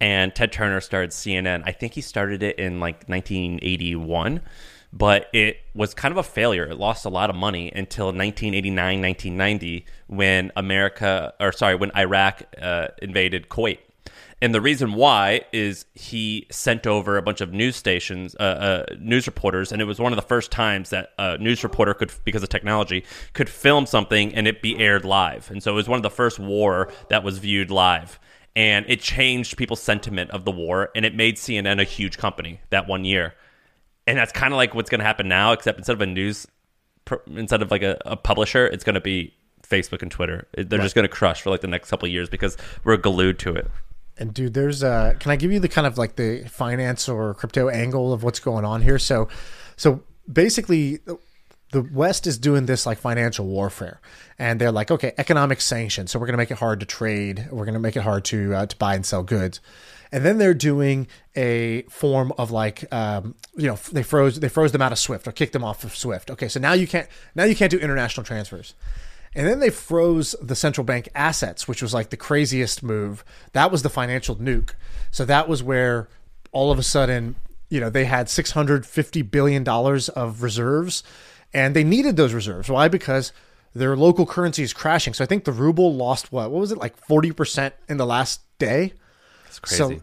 and 0.00 0.34
Ted 0.34 0.50
Turner 0.50 0.80
started 0.80 1.10
CNN. 1.10 1.62
I 1.64 1.70
think 1.70 1.94
he 1.94 2.00
started 2.00 2.42
it 2.42 2.58
in 2.58 2.80
like 2.80 3.08
1981, 3.08 4.40
but 4.92 5.28
it 5.32 5.58
was 5.74 5.94
kind 5.94 6.12
of 6.12 6.18
a 6.18 6.22
failure. 6.22 6.64
It 6.64 6.78
lost 6.78 7.04
a 7.04 7.08
lot 7.08 7.30
of 7.30 7.36
money 7.36 7.70
until 7.74 8.06
1989, 8.06 9.00
1990, 9.00 9.86
when 10.08 10.52
America, 10.56 11.32
or 11.38 11.52
sorry, 11.52 11.76
when 11.76 11.92
Iraq 11.96 12.42
uh, 12.60 12.88
invaded 13.00 13.48
Kuwait. 13.48 13.78
And 14.42 14.54
the 14.54 14.60
reason 14.60 14.94
why 14.94 15.42
is 15.52 15.84
he 15.94 16.46
sent 16.50 16.86
over 16.86 17.18
a 17.18 17.22
bunch 17.22 17.42
of 17.42 17.52
news 17.52 17.76
stations, 17.76 18.34
uh, 18.40 18.86
uh, 18.90 18.94
news 18.98 19.26
reporters, 19.26 19.70
and 19.70 19.82
it 19.82 19.84
was 19.84 19.98
one 19.98 20.12
of 20.12 20.16
the 20.16 20.22
first 20.22 20.50
times 20.50 20.90
that 20.90 21.10
a 21.18 21.36
news 21.36 21.62
reporter 21.62 21.92
could, 21.92 22.10
because 22.24 22.42
of 22.42 22.48
technology, 22.48 23.04
could 23.34 23.50
film 23.50 23.84
something 23.84 24.34
and 24.34 24.48
it 24.48 24.62
be 24.62 24.78
aired 24.78 25.04
live. 25.04 25.50
And 25.50 25.62
so 25.62 25.72
it 25.72 25.74
was 25.74 25.88
one 25.88 25.98
of 25.98 26.02
the 26.02 26.10
first 26.10 26.38
war 26.38 26.90
that 27.10 27.22
was 27.22 27.36
viewed 27.36 27.70
live. 27.70 28.18
And 28.56 28.86
it 28.88 29.00
changed 29.00 29.58
people's 29.58 29.82
sentiment 29.82 30.30
of 30.30 30.44
the 30.44 30.50
war, 30.50 30.90
and 30.94 31.04
it 31.04 31.14
made 31.14 31.36
CNN 31.36 31.80
a 31.80 31.84
huge 31.84 32.16
company 32.16 32.60
that 32.70 32.88
one 32.88 33.04
year. 33.04 33.34
And 34.10 34.18
that's 34.18 34.32
kind 34.32 34.52
of 34.52 34.56
like 34.56 34.74
what's 34.74 34.90
going 34.90 34.98
to 34.98 35.04
happen 35.04 35.28
now, 35.28 35.52
except 35.52 35.78
instead 35.78 35.92
of 35.92 36.00
a 36.00 36.06
news, 36.06 36.46
instead 37.28 37.62
of 37.62 37.70
like 37.70 37.82
a, 37.82 37.96
a 38.04 38.16
publisher, 38.16 38.66
it's 38.66 38.84
going 38.84 38.94
to 38.94 39.00
be 39.00 39.32
Facebook 39.62 40.02
and 40.02 40.10
Twitter. 40.10 40.48
They're 40.54 40.66
right. 40.78 40.80
just 40.82 40.94
going 40.94 41.04
to 41.04 41.08
crush 41.08 41.42
for 41.42 41.50
like 41.50 41.60
the 41.60 41.68
next 41.68 41.90
couple 41.90 42.06
of 42.06 42.12
years 42.12 42.28
because 42.28 42.56
we're 42.84 42.96
glued 42.96 43.38
to 43.40 43.54
it. 43.54 43.70
And 44.18 44.34
dude, 44.34 44.52
there's 44.52 44.82
uh 44.82 45.14
can 45.18 45.30
I 45.30 45.36
give 45.36 45.50
you 45.50 45.60
the 45.60 45.68
kind 45.68 45.86
of 45.86 45.96
like 45.96 46.16
the 46.16 46.44
finance 46.44 47.08
or 47.08 47.32
crypto 47.34 47.70
angle 47.70 48.12
of 48.12 48.22
what's 48.22 48.40
going 48.40 48.66
on 48.66 48.82
here? 48.82 48.98
So 48.98 49.28
so 49.76 50.02
basically 50.30 50.98
the 51.72 51.82
West 51.82 52.26
is 52.26 52.36
doing 52.36 52.66
this 52.66 52.84
like 52.84 52.98
financial 52.98 53.46
warfare, 53.46 54.00
and 54.38 54.60
they're 54.60 54.72
like, 54.72 54.90
okay, 54.90 55.12
economic 55.18 55.60
sanctions. 55.60 56.10
So 56.10 56.18
we're 56.18 56.26
going 56.26 56.34
to 56.34 56.38
make 56.38 56.50
it 56.50 56.58
hard 56.58 56.80
to 56.80 56.86
trade. 56.86 57.46
We're 57.50 57.64
going 57.64 57.74
to 57.74 57.80
make 57.80 57.96
it 57.96 58.02
hard 58.02 58.24
to 58.26 58.54
uh, 58.54 58.66
to 58.66 58.76
buy 58.76 58.94
and 58.94 59.06
sell 59.06 59.22
goods, 59.22 59.60
and 60.12 60.24
then 60.24 60.38
they're 60.38 60.54
doing 60.54 61.06
a 61.36 61.82
form 61.82 62.32
of 62.38 62.50
like, 62.50 62.92
um, 62.92 63.34
you 63.56 63.66
know, 63.66 63.78
they 63.92 64.02
froze 64.02 64.40
they 64.40 64.48
froze 64.48 64.72
them 64.72 64.82
out 64.82 64.92
of 64.92 64.98
Swift 64.98 65.26
or 65.28 65.32
kicked 65.32 65.52
them 65.52 65.64
off 65.64 65.84
of 65.84 65.94
Swift. 65.94 66.30
Okay, 66.30 66.48
so 66.48 66.58
now 66.60 66.72
you 66.72 66.86
can't 66.86 67.08
now 67.34 67.44
you 67.44 67.54
can't 67.54 67.70
do 67.70 67.78
international 67.78 68.24
transfers. 68.24 68.74
And 69.34 69.46
then 69.46 69.60
they 69.60 69.70
froze 69.70 70.34
the 70.42 70.56
central 70.56 70.84
bank 70.84 71.08
assets, 71.14 71.68
which 71.68 71.82
was 71.82 71.94
like 71.94 72.10
the 72.10 72.16
craziest 72.16 72.82
move. 72.82 73.24
That 73.52 73.70
was 73.70 73.82
the 73.82 73.88
financial 73.88 74.34
nuke. 74.36 74.74
So 75.12 75.24
that 75.24 75.48
was 75.48 75.62
where 75.62 76.08
all 76.50 76.72
of 76.72 76.80
a 76.80 76.82
sudden, 76.82 77.36
you 77.68 77.78
know, 77.78 77.90
they 77.90 78.06
had 78.06 78.26
$650 78.26 79.30
billion 79.30 79.68
of 79.68 80.42
reserves 80.42 81.04
and 81.54 81.76
they 81.76 81.84
needed 81.84 82.16
those 82.16 82.34
reserves. 82.34 82.68
Why? 82.68 82.88
Because 82.88 83.32
their 83.72 83.96
local 83.96 84.26
currency 84.26 84.64
is 84.64 84.72
crashing. 84.72 85.14
So 85.14 85.22
I 85.22 85.28
think 85.28 85.44
the 85.44 85.52
ruble 85.52 85.94
lost 85.94 86.32
what? 86.32 86.50
What 86.50 86.60
was 86.60 86.72
it? 86.72 86.78
Like 86.78 87.00
40% 87.00 87.72
in 87.88 87.98
the 87.98 88.06
last 88.06 88.40
day? 88.58 88.94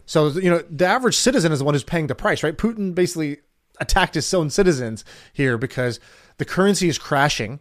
So, 0.06 0.30
so, 0.32 0.38
you 0.38 0.50
know, 0.50 0.62
the 0.70 0.86
average 0.86 1.16
citizen 1.16 1.52
is 1.52 1.58
the 1.58 1.64
one 1.64 1.74
who's 1.74 1.84
paying 1.84 2.06
the 2.06 2.14
price, 2.14 2.42
right? 2.42 2.56
Putin 2.56 2.94
basically 2.94 3.38
attacked 3.80 4.14
his 4.14 4.32
own 4.34 4.50
citizens 4.50 5.04
here 5.32 5.56
because 5.58 6.00
the 6.38 6.44
currency 6.44 6.88
is 6.88 6.98
crashing. 6.98 7.60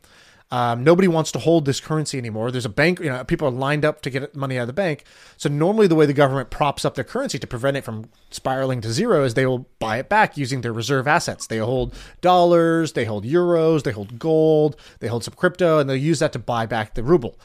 Um, 0.50 0.86
nobody 0.86 1.10
wants 1.10 1.34
to 1.34 1.40
hold 1.40 1.66
this 1.66 1.82
currency 1.82 2.18
anymore. 2.18 2.52
There's 2.52 2.66
a 2.66 2.70
bank, 2.70 3.00
you 3.00 3.10
know, 3.10 3.22
people 3.26 3.50
are 3.50 3.52
lined 3.52 3.84
up 3.84 4.02
to 4.04 4.10
get 4.10 4.34
money 4.34 4.58
out 4.58 4.62
of 4.62 4.68
the 4.68 4.74
bank. 4.74 5.04
So 5.36 5.50
normally 5.50 5.88
the 5.88 5.96
way 5.96 6.06
the 6.06 6.14
government 6.14 6.52
props 6.52 6.86
up 6.86 6.96
their 6.96 7.04
currency 7.04 7.38
to 7.38 7.46
prevent 7.48 7.76
it 7.76 7.84
from 7.84 8.10
spiraling 8.30 8.80
to 8.82 8.94
zero 8.94 9.26
is 9.26 9.34
they 9.34 9.46
will 9.46 9.68
buy 9.80 9.98
it 9.98 10.08
back 10.08 10.38
using 10.38 10.62
their 10.62 10.72
reserve 10.72 11.06
assets. 11.06 11.48
They 11.48 11.58
hold 11.58 11.94
dollars, 12.22 12.94
they 12.94 13.04
hold 13.04 13.26
euros, 13.26 13.84
they 13.84 13.92
hold 13.92 14.20
gold, 14.20 14.78
they 15.00 15.08
hold 15.08 15.26
some 15.26 15.34
crypto, 15.34 15.80
and 15.80 15.90
they'll 15.90 15.98
use 15.98 16.20
that 16.20 16.32
to 16.32 16.40
buy 16.40 16.66
back 16.66 16.94
the 16.94 17.04
ruble. 17.04 17.38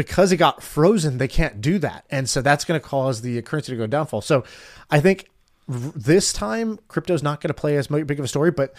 Because 0.00 0.32
it 0.32 0.38
got 0.38 0.62
frozen, 0.62 1.18
they 1.18 1.28
can't 1.28 1.60
do 1.60 1.78
that. 1.80 2.06
And 2.10 2.26
so 2.26 2.40
that's 2.40 2.64
going 2.64 2.80
to 2.80 2.86
cause 2.86 3.20
the 3.20 3.42
currency 3.42 3.72
to 3.72 3.76
go 3.76 3.86
downfall. 3.86 4.22
So 4.22 4.44
I 4.90 4.98
think 4.98 5.28
this 5.68 6.32
time 6.32 6.78
crypto's 6.88 7.22
not 7.22 7.42
going 7.42 7.48
to 7.48 7.54
play 7.54 7.76
as 7.76 7.88
big 7.88 8.18
of 8.18 8.24
a 8.24 8.28
story, 8.28 8.50
but 8.50 8.72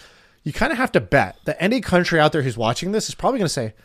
you 0.43 0.51
kind 0.51 0.71
of 0.71 0.79
have 0.79 0.91
to 0.93 0.99
bet 0.99 1.37
that 1.45 1.57
any 1.59 1.79
country 1.79 2.19
out 2.19 2.31
there 2.31 2.41
who's 2.41 2.57
watching 2.57 2.91
this 2.91 3.07
is 3.07 3.13
probably 3.13 3.37
going 3.37 3.45
to 3.45 3.53
say, 3.53 3.75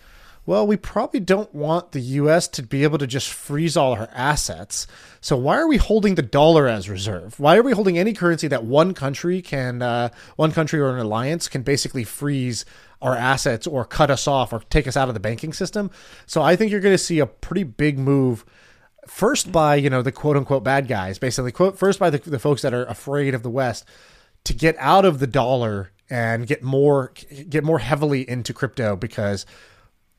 well, 0.47 0.67
we 0.67 0.79
probably 0.79 1.21
don't 1.21 1.55
want 1.55 1.93
the 1.93 2.01
US 2.01 2.49
to 2.49 2.63
be 2.63 2.85
able 2.85 2.97
to 2.97 3.07
just 3.07 3.29
freeze 3.31 3.77
all 3.77 3.93
our 3.93 4.09
assets. 4.15 4.87
So 5.21 5.37
why 5.37 5.59
are 5.59 5.69
we 5.69 5.77
holding 5.77 6.15
the 6.15 6.23
dollar 6.23 6.69
as 6.69 6.89
reserve? 6.89 7.39
Why 7.39 7.59
are 7.59 7.63
we 7.63 7.73
holding 7.73 7.99
any 7.99 8.15
currency 8.15 8.49
that 8.49 8.65
one 8.65 8.95
country 8.95 9.43
can, 9.43 9.83
uh, 9.83 10.09
one 10.37 10.53
country 10.53 10.81
or 10.81 10.89
an 10.89 11.01
alliance 11.01 11.49
can 11.49 11.61
basically 11.61 12.05
freeze 12.05 12.65
our 13.03 13.15
assets 13.15 13.67
or 13.67 13.85
cut 13.85 14.11
us 14.11 14.27
off 14.27 14.53
or 14.53 14.61
take 14.71 14.87
us 14.87 14.97
out 14.97 15.09
of 15.09 15.15
the 15.15 15.21
banking 15.21 15.53
system? 15.53 15.91
So 16.27 16.43
I 16.43 16.57
think 16.57 16.71
you're 16.71 16.81
going 16.81 16.95
to 16.95 16.99
see 16.99 17.19
a 17.19 17.27
pretty 17.27 17.65
big 17.65 17.99
move 17.99 18.45
first 19.07 19.53
by, 19.53 19.77
you 19.77 19.91
know, 19.91 20.03
the 20.03 20.13
quote 20.13 20.37
unquote 20.37 20.65
bad 20.65 20.89
guys, 20.89 21.19
basically 21.19 21.53
quote 21.53 21.79
first 21.79 21.99
by 21.99 22.11
the, 22.11 22.19
the 22.19 22.39
folks 22.39 22.63
that 22.63 22.75
are 22.75 22.85
afraid 22.87 23.35
of 23.35 23.43
the 23.43 23.51
West 23.51 23.85
to 24.45 24.55
get 24.55 24.77
out 24.79 25.05
of 25.05 25.19
the 25.19 25.27
dollar 25.27 25.91
and 26.09 26.47
get 26.47 26.63
more 26.63 27.13
get 27.49 27.65
more 27.65 27.81
heavily 27.81 28.29
into 28.29 28.53
crypto 28.53 28.95
because 28.95 29.45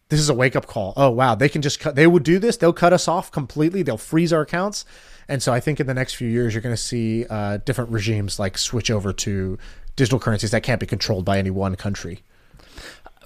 this 0.09 0.19
is 0.19 0.29
a 0.29 0.33
wake 0.33 0.55
up 0.55 0.67
call. 0.67 0.93
Oh 0.97 1.09
wow, 1.09 1.35
they 1.35 1.49
can 1.49 1.61
just 1.61 1.79
cut. 1.79 1.95
They 1.95 2.07
would 2.07 2.23
do 2.23 2.39
this. 2.39 2.57
They'll 2.57 2.73
cut 2.73 2.93
us 2.93 3.07
off 3.07 3.31
completely. 3.31 3.83
They'll 3.83 3.97
freeze 3.97 4.33
our 4.33 4.41
accounts. 4.41 4.85
And 5.27 5.43
so 5.43 5.53
I 5.53 5.59
think 5.59 5.79
in 5.79 5.87
the 5.87 5.93
next 5.93 6.15
few 6.15 6.29
years, 6.29 6.53
you're 6.53 6.61
going 6.61 6.75
to 6.75 6.81
see 6.81 7.25
uh, 7.29 7.57
different 7.57 7.91
regimes 7.91 8.39
like 8.39 8.57
switch 8.57 8.89
over 8.89 9.11
to 9.11 9.57
digital 9.97 10.19
currencies 10.19 10.51
that 10.51 10.63
can't 10.63 10.79
be 10.79 10.85
controlled 10.85 11.25
by 11.25 11.37
any 11.37 11.49
one 11.49 11.75
country. 11.75 12.21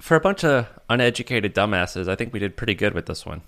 For 0.02 0.16
a 0.16 0.20
bunch 0.20 0.44
of 0.44 0.68
uneducated 0.90 1.54
dumbasses, 1.54 2.08
I 2.08 2.16
think 2.16 2.34
we 2.34 2.40
did 2.40 2.58
pretty 2.58 2.74
good 2.76 2.94
with 2.94 3.06
this 3.06 3.26
one. 3.26 3.42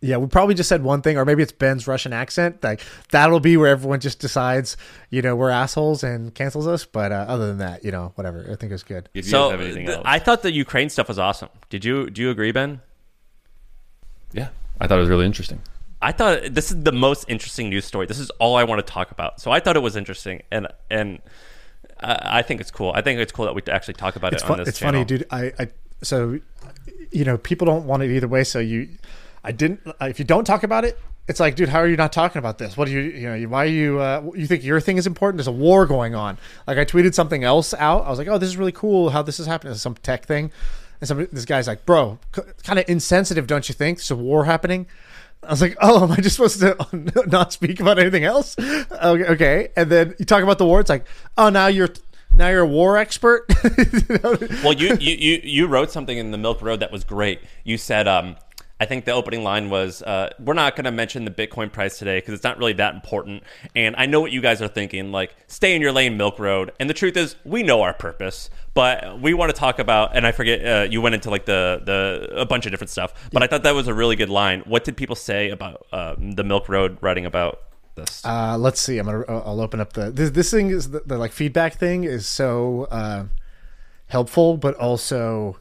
Yeah, 0.00 0.18
we 0.18 0.26
probably 0.26 0.54
just 0.54 0.68
said 0.68 0.82
one 0.82 1.00
thing, 1.00 1.16
or 1.16 1.24
maybe 1.24 1.42
it's 1.42 1.52
Ben's 1.52 1.86
Russian 1.86 2.12
accent. 2.12 2.62
Like 2.62 2.82
that'll 3.10 3.40
be 3.40 3.56
where 3.56 3.68
everyone 3.68 4.00
just 4.00 4.18
decides, 4.18 4.76
you 5.08 5.22
know, 5.22 5.34
we're 5.34 5.48
assholes 5.48 6.02
and 6.04 6.34
cancels 6.34 6.66
us. 6.66 6.84
But 6.84 7.10
uh, 7.10 7.24
other 7.26 7.46
than 7.46 7.58
that, 7.58 7.84
you 7.84 7.90
know, 7.90 8.12
whatever. 8.16 8.46
I 8.50 8.56
think 8.56 8.72
it's 8.72 8.82
good. 8.82 9.08
If 9.14 9.24
you 9.24 9.30
So 9.30 9.50
have 9.50 9.60
anything 9.62 9.86
th- 9.86 9.96
else, 9.98 10.04
I 10.06 10.18
thought 10.18 10.42
the 10.42 10.52
Ukraine 10.52 10.90
stuff 10.90 11.08
was 11.08 11.18
awesome. 11.18 11.48
Did 11.70 11.84
you 11.86 12.10
do 12.10 12.20
you 12.20 12.28
agree, 12.30 12.52
Ben? 12.52 12.80
yeah, 14.32 14.48
I 14.80 14.86
thought 14.86 14.98
it 14.98 15.00
was 15.00 15.08
really 15.08 15.26
interesting. 15.26 15.62
I 16.02 16.12
thought 16.12 16.52
this 16.52 16.70
is 16.70 16.82
the 16.82 16.92
most 16.92 17.24
interesting 17.28 17.70
news 17.70 17.86
story. 17.86 18.04
This 18.06 18.18
is 18.18 18.28
all 18.40 18.56
I 18.56 18.64
want 18.64 18.84
to 18.84 18.92
talk 18.92 19.10
about. 19.10 19.40
So 19.40 19.50
I 19.52 19.60
thought 19.60 19.76
it 19.76 19.80
was 19.82 19.96
interesting, 19.96 20.42
and 20.50 20.66
and 20.90 21.20
I 22.00 22.40
I 22.40 22.42
think 22.42 22.60
it's 22.60 22.70
cool. 22.70 22.92
I 22.94 23.00
think 23.00 23.20
it's 23.20 23.32
cool 23.32 23.46
that 23.46 23.54
we 23.54 23.62
actually 23.72 23.94
talk 23.94 24.16
about 24.16 24.34
It's 24.34 24.42
it 24.42 24.46
fun, 24.46 24.58
on 24.58 24.64
this 24.66 24.68
It's 24.70 24.78
channel. 24.80 25.00
funny, 25.00 25.04
dude. 25.06 25.26
I, 25.30 25.52
I 25.58 25.68
so 26.02 26.38
you 27.10 27.24
know 27.24 27.38
people 27.38 27.66
don't 27.66 27.86
want 27.86 28.02
it 28.02 28.10
either 28.14 28.28
way. 28.28 28.44
So 28.44 28.58
you, 28.58 28.88
I 29.42 29.52
didn't. 29.52 29.80
uh, 29.86 29.92
If 30.02 30.18
you 30.18 30.24
don't 30.24 30.44
talk 30.44 30.62
about 30.62 30.84
it, 30.84 30.98
it's 31.28 31.40
like, 31.40 31.56
dude, 31.56 31.68
how 31.70 31.78
are 31.78 31.88
you 31.88 31.96
not 31.96 32.12
talking 32.12 32.38
about 32.38 32.58
this? 32.58 32.76
What 32.76 32.86
do 32.86 32.92
you, 32.92 33.00
you 33.00 33.28
know, 33.28 33.48
why 33.48 33.64
are 33.64 33.68
you, 33.68 33.98
uh, 33.98 34.22
you 34.34 34.46
think 34.46 34.62
your 34.62 34.80
thing 34.80 34.98
is 34.98 35.06
important? 35.06 35.38
There's 35.38 35.46
a 35.46 35.52
war 35.52 35.86
going 35.86 36.14
on. 36.14 36.38
Like 36.66 36.76
I 36.78 36.84
tweeted 36.84 37.14
something 37.14 37.44
else 37.44 37.72
out. 37.74 38.04
I 38.04 38.10
was 38.10 38.18
like, 38.18 38.28
oh, 38.28 38.36
this 38.38 38.48
is 38.48 38.56
really 38.56 38.72
cool 38.72 39.10
how 39.10 39.22
this 39.22 39.40
is 39.40 39.46
happening. 39.46 39.74
Some 39.74 39.94
tech 39.94 40.26
thing. 40.26 40.50
And 41.00 41.08
some 41.08 41.26
this 41.32 41.44
guy's 41.44 41.66
like, 41.66 41.86
bro, 41.86 42.18
kind 42.62 42.78
of 42.78 42.84
insensitive, 42.88 43.46
don't 43.46 43.68
you 43.68 43.74
think? 43.74 43.98
There's 43.98 44.10
a 44.10 44.16
war 44.16 44.44
happening. 44.44 44.86
I 45.42 45.50
was 45.50 45.60
like, 45.62 45.76
oh, 45.80 46.02
am 46.04 46.12
I 46.12 46.16
just 46.16 46.36
supposed 46.36 46.60
to 46.60 47.24
not 47.28 47.52
speak 47.52 47.80
about 47.80 47.98
anything 47.98 48.24
else? 48.24 48.56
Okay, 48.58 49.24
okay. 49.24 49.68
And 49.76 49.90
then 49.90 50.14
you 50.18 50.24
talk 50.24 50.42
about 50.42 50.58
the 50.58 50.66
war. 50.66 50.80
It's 50.80 50.90
like, 50.90 51.06
oh, 51.38 51.48
now 51.48 51.66
you're 51.68 51.88
now 52.36 52.48
you're 52.48 52.60
a 52.60 52.66
war 52.66 52.96
expert. 52.96 53.46
Well, 54.62 54.72
you, 54.72 54.96
you 55.00 55.16
you 55.16 55.40
you 55.42 55.66
wrote 55.66 55.90
something 55.90 56.16
in 56.16 56.30
the 56.30 56.38
Milk 56.38 56.62
Road 56.62 56.80
that 56.80 56.90
was 56.90 57.04
great. 57.04 57.40
You 57.64 57.76
said, 57.76 58.08
um, 58.08 58.36
I 58.80 58.86
think 58.86 59.04
the 59.04 59.12
opening 59.12 59.42
line 59.42 59.68
was, 59.68 60.02
uh, 60.02 60.30
"We're 60.38 60.54
not 60.54 60.74
going 60.74 60.84
to 60.84 60.90
mention 60.90 61.24
the 61.24 61.30
Bitcoin 61.30 61.70
price 61.70 61.98
today 61.98 62.18
because 62.18 62.34
it's 62.34 62.44
not 62.44 62.58
really 62.58 62.72
that 62.74 62.94
important." 62.94 63.42
And 63.74 63.94
I 63.96 64.06
know 64.06 64.20
what 64.20 64.32
you 64.32 64.40
guys 64.40 64.62
are 64.62 64.68
thinking, 64.68 65.12
like, 65.12 65.34
stay 65.46 65.74
in 65.74 65.82
your 65.82 65.92
lane, 65.92 66.16
Milk 66.16 66.38
Road. 66.38 66.72
And 66.80 66.88
the 66.88 66.94
truth 66.94 67.16
is, 67.16 67.36
we 67.44 67.62
know 67.62 67.82
our 67.82 67.92
purpose, 67.92 68.48
but 68.72 69.20
we 69.20 69.34
want 69.34 69.54
to 69.54 69.58
talk 69.58 69.78
about. 69.78 70.16
And 70.16 70.26
I 70.26 70.32
forget, 70.32 70.64
uh, 70.64 70.88
you 70.90 71.02
went 71.02 71.14
into 71.14 71.30
like 71.30 71.44
the 71.44 71.82
the 71.84 72.40
a 72.40 72.46
bunch 72.46 72.64
of 72.66 72.72
different 72.72 72.90
stuff, 72.90 73.12
but 73.32 73.42
I 73.42 73.46
thought 73.46 73.64
that 73.64 73.74
was 73.74 73.88
a 73.88 73.94
really 73.94 74.16
good 74.16 74.30
line. 74.30 74.60
What 74.66 74.84
did 74.84 74.96
people 74.96 75.16
say 75.16 75.50
about 75.50 75.86
um, 75.92 76.32
the 76.32 76.44
Milk 76.44 76.68
Road 76.68 76.96
writing 77.00 77.26
about 77.26 77.60
this? 77.94 78.24
Uh, 78.24 78.56
let's 78.58 78.80
see. 78.80 78.98
I'm 78.98 79.06
gonna. 79.06 79.24
I'll 79.28 79.60
open 79.60 79.80
up 79.80 79.92
the. 79.92 80.10
This, 80.10 80.30
this 80.30 80.50
thing 80.50 80.70
is 80.70 80.90
the, 80.90 81.00
the 81.06 81.18
like 81.18 81.32
feedback 81.32 81.74
thing 81.74 82.04
is 82.04 82.26
so 82.26 82.84
uh, 82.90 83.24
helpful, 84.06 84.56
but 84.56 84.74
also, 84.76 85.58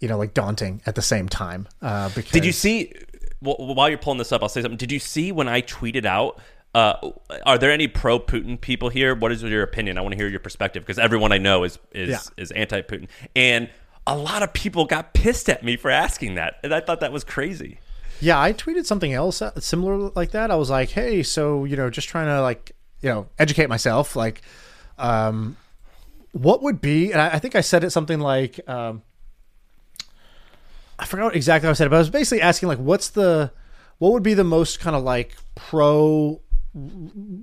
you 0.00 0.08
know, 0.08 0.18
like 0.18 0.34
daunting 0.34 0.82
at 0.86 0.94
the 0.94 1.02
same 1.02 1.28
time. 1.28 1.66
Uh, 1.82 2.08
because 2.14 2.30
Did 2.32 2.44
you 2.44 2.52
see? 2.52 2.92
Well, 3.40 3.56
while 3.58 3.88
you're 3.88 3.98
pulling 3.98 4.18
this 4.18 4.32
up, 4.32 4.42
I'll 4.42 4.48
say 4.48 4.62
something. 4.62 4.78
Did 4.78 4.90
you 4.92 4.98
see 4.98 5.32
when 5.32 5.48
I 5.48 5.62
tweeted 5.62 6.04
out? 6.04 6.40
Uh, 6.74 7.10
are 7.46 7.56
there 7.56 7.72
any 7.72 7.88
pro 7.88 8.20
Putin 8.20 8.60
people 8.60 8.88
here? 8.88 9.14
What 9.14 9.32
is 9.32 9.42
your 9.42 9.62
opinion? 9.62 9.96
I 9.96 10.00
want 10.02 10.12
to 10.12 10.16
hear 10.18 10.28
your 10.28 10.40
perspective 10.40 10.82
because 10.84 10.98
everyone 10.98 11.32
I 11.32 11.38
know 11.38 11.64
is 11.64 11.78
is 11.92 12.10
Yeah. 12.10 12.20
is 12.36 12.50
anti 12.50 12.82
Putin, 12.82 13.08
and 13.34 13.70
a 14.06 14.16
lot 14.16 14.42
of 14.42 14.52
people 14.52 14.84
got 14.84 15.14
pissed 15.14 15.48
at 15.48 15.62
me 15.62 15.76
for 15.76 15.90
asking 15.90 16.34
that, 16.34 16.56
and 16.62 16.74
I 16.74 16.80
thought 16.80 17.00
that 17.00 17.12
was 17.12 17.24
crazy. 17.24 17.78
Yeah, 18.20 18.40
I 18.40 18.52
tweeted 18.52 18.86
something 18.86 19.12
else 19.12 19.40
uh, 19.42 19.58
similar 19.60 20.10
like 20.14 20.32
that. 20.32 20.50
I 20.50 20.56
was 20.56 20.70
like, 20.70 20.90
"Hey, 20.90 21.22
so 21.22 21.64
you 21.64 21.76
know, 21.76 21.90
just 21.90 22.08
trying 22.08 22.26
to 22.26 22.42
like, 22.42 22.72
you 23.00 23.08
know, 23.08 23.28
educate 23.38 23.68
myself. 23.68 24.16
Like, 24.16 24.42
um, 24.98 25.56
what 26.32 26.62
would 26.62 26.80
be?" 26.80 27.12
And 27.12 27.20
I, 27.20 27.34
I 27.34 27.38
think 27.38 27.54
I 27.54 27.60
said 27.60 27.84
it 27.84 27.90
something 27.90 28.20
like, 28.20 28.60
um, 28.68 29.02
I 30.98 31.04
forgot 31.04 31.36
exactly 31.36 31.66
how 31.66 31.70
I 31.70 31.74
said 31.74 31.86
it, 31.86 31.90
but 31.90 31.96
I 31.96 32.00
was 32.00 32.10
basically 32.10 32.42
asking 32.42 32.68
like, 32.68 32.78
"What's 32.78 33.10
the, 33.10 33.52
what 33.98 34.12
would 34.12 34.22
be 34.22 34.34
the 34.34 34.44
most 34.44 34.80
kind 34.80 34.96
of 34.96 35.04
like 35.04 35.36
pro 35.54 36.40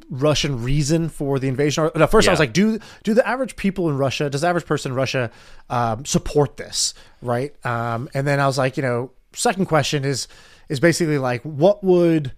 Russian 0.10 0.64
reason 0.64 1.10
for 1.10 1.40
the 1.40 1.48
invasion. 1.48 1.86
Or, 1.86 1.92
no, 1.96 2.08
first 2.08 2.28
I 2.28 2.32
was 2.32 2.40
like, 2.40 2.54
do 2.54 2.80
do 3.04 3.14
the 3.14 3.28
average 3.28 3.56
people 3.56 3.90
in 3.90 3.98
Russia, 3.98 4.30
does 4.30 4.42
the 4.42 4.48
average 4.48 4.66
person 4.66 4.92
in 4.92 4.96
Russia 4.96 5.32
um, 5.70 6.06
support 6.06 6.58
this, 6.58 6.94
right? 7.22 7.54
Um, 7.66 8.10
and 8.14 8.28
then 8.28 8.40
I 8.40 8.48
was 8.48 8.58
like, 8.58 8.78
you 8.78 8.84
know, 8.84 9.12
second 9.34 9.66
question 9.66 10.06
is 10.06 10.28
is 10.70 10.80
basically 10.80 11.18
like, 11.18 11.42
what 11.44 11.84
would 11.84 12.32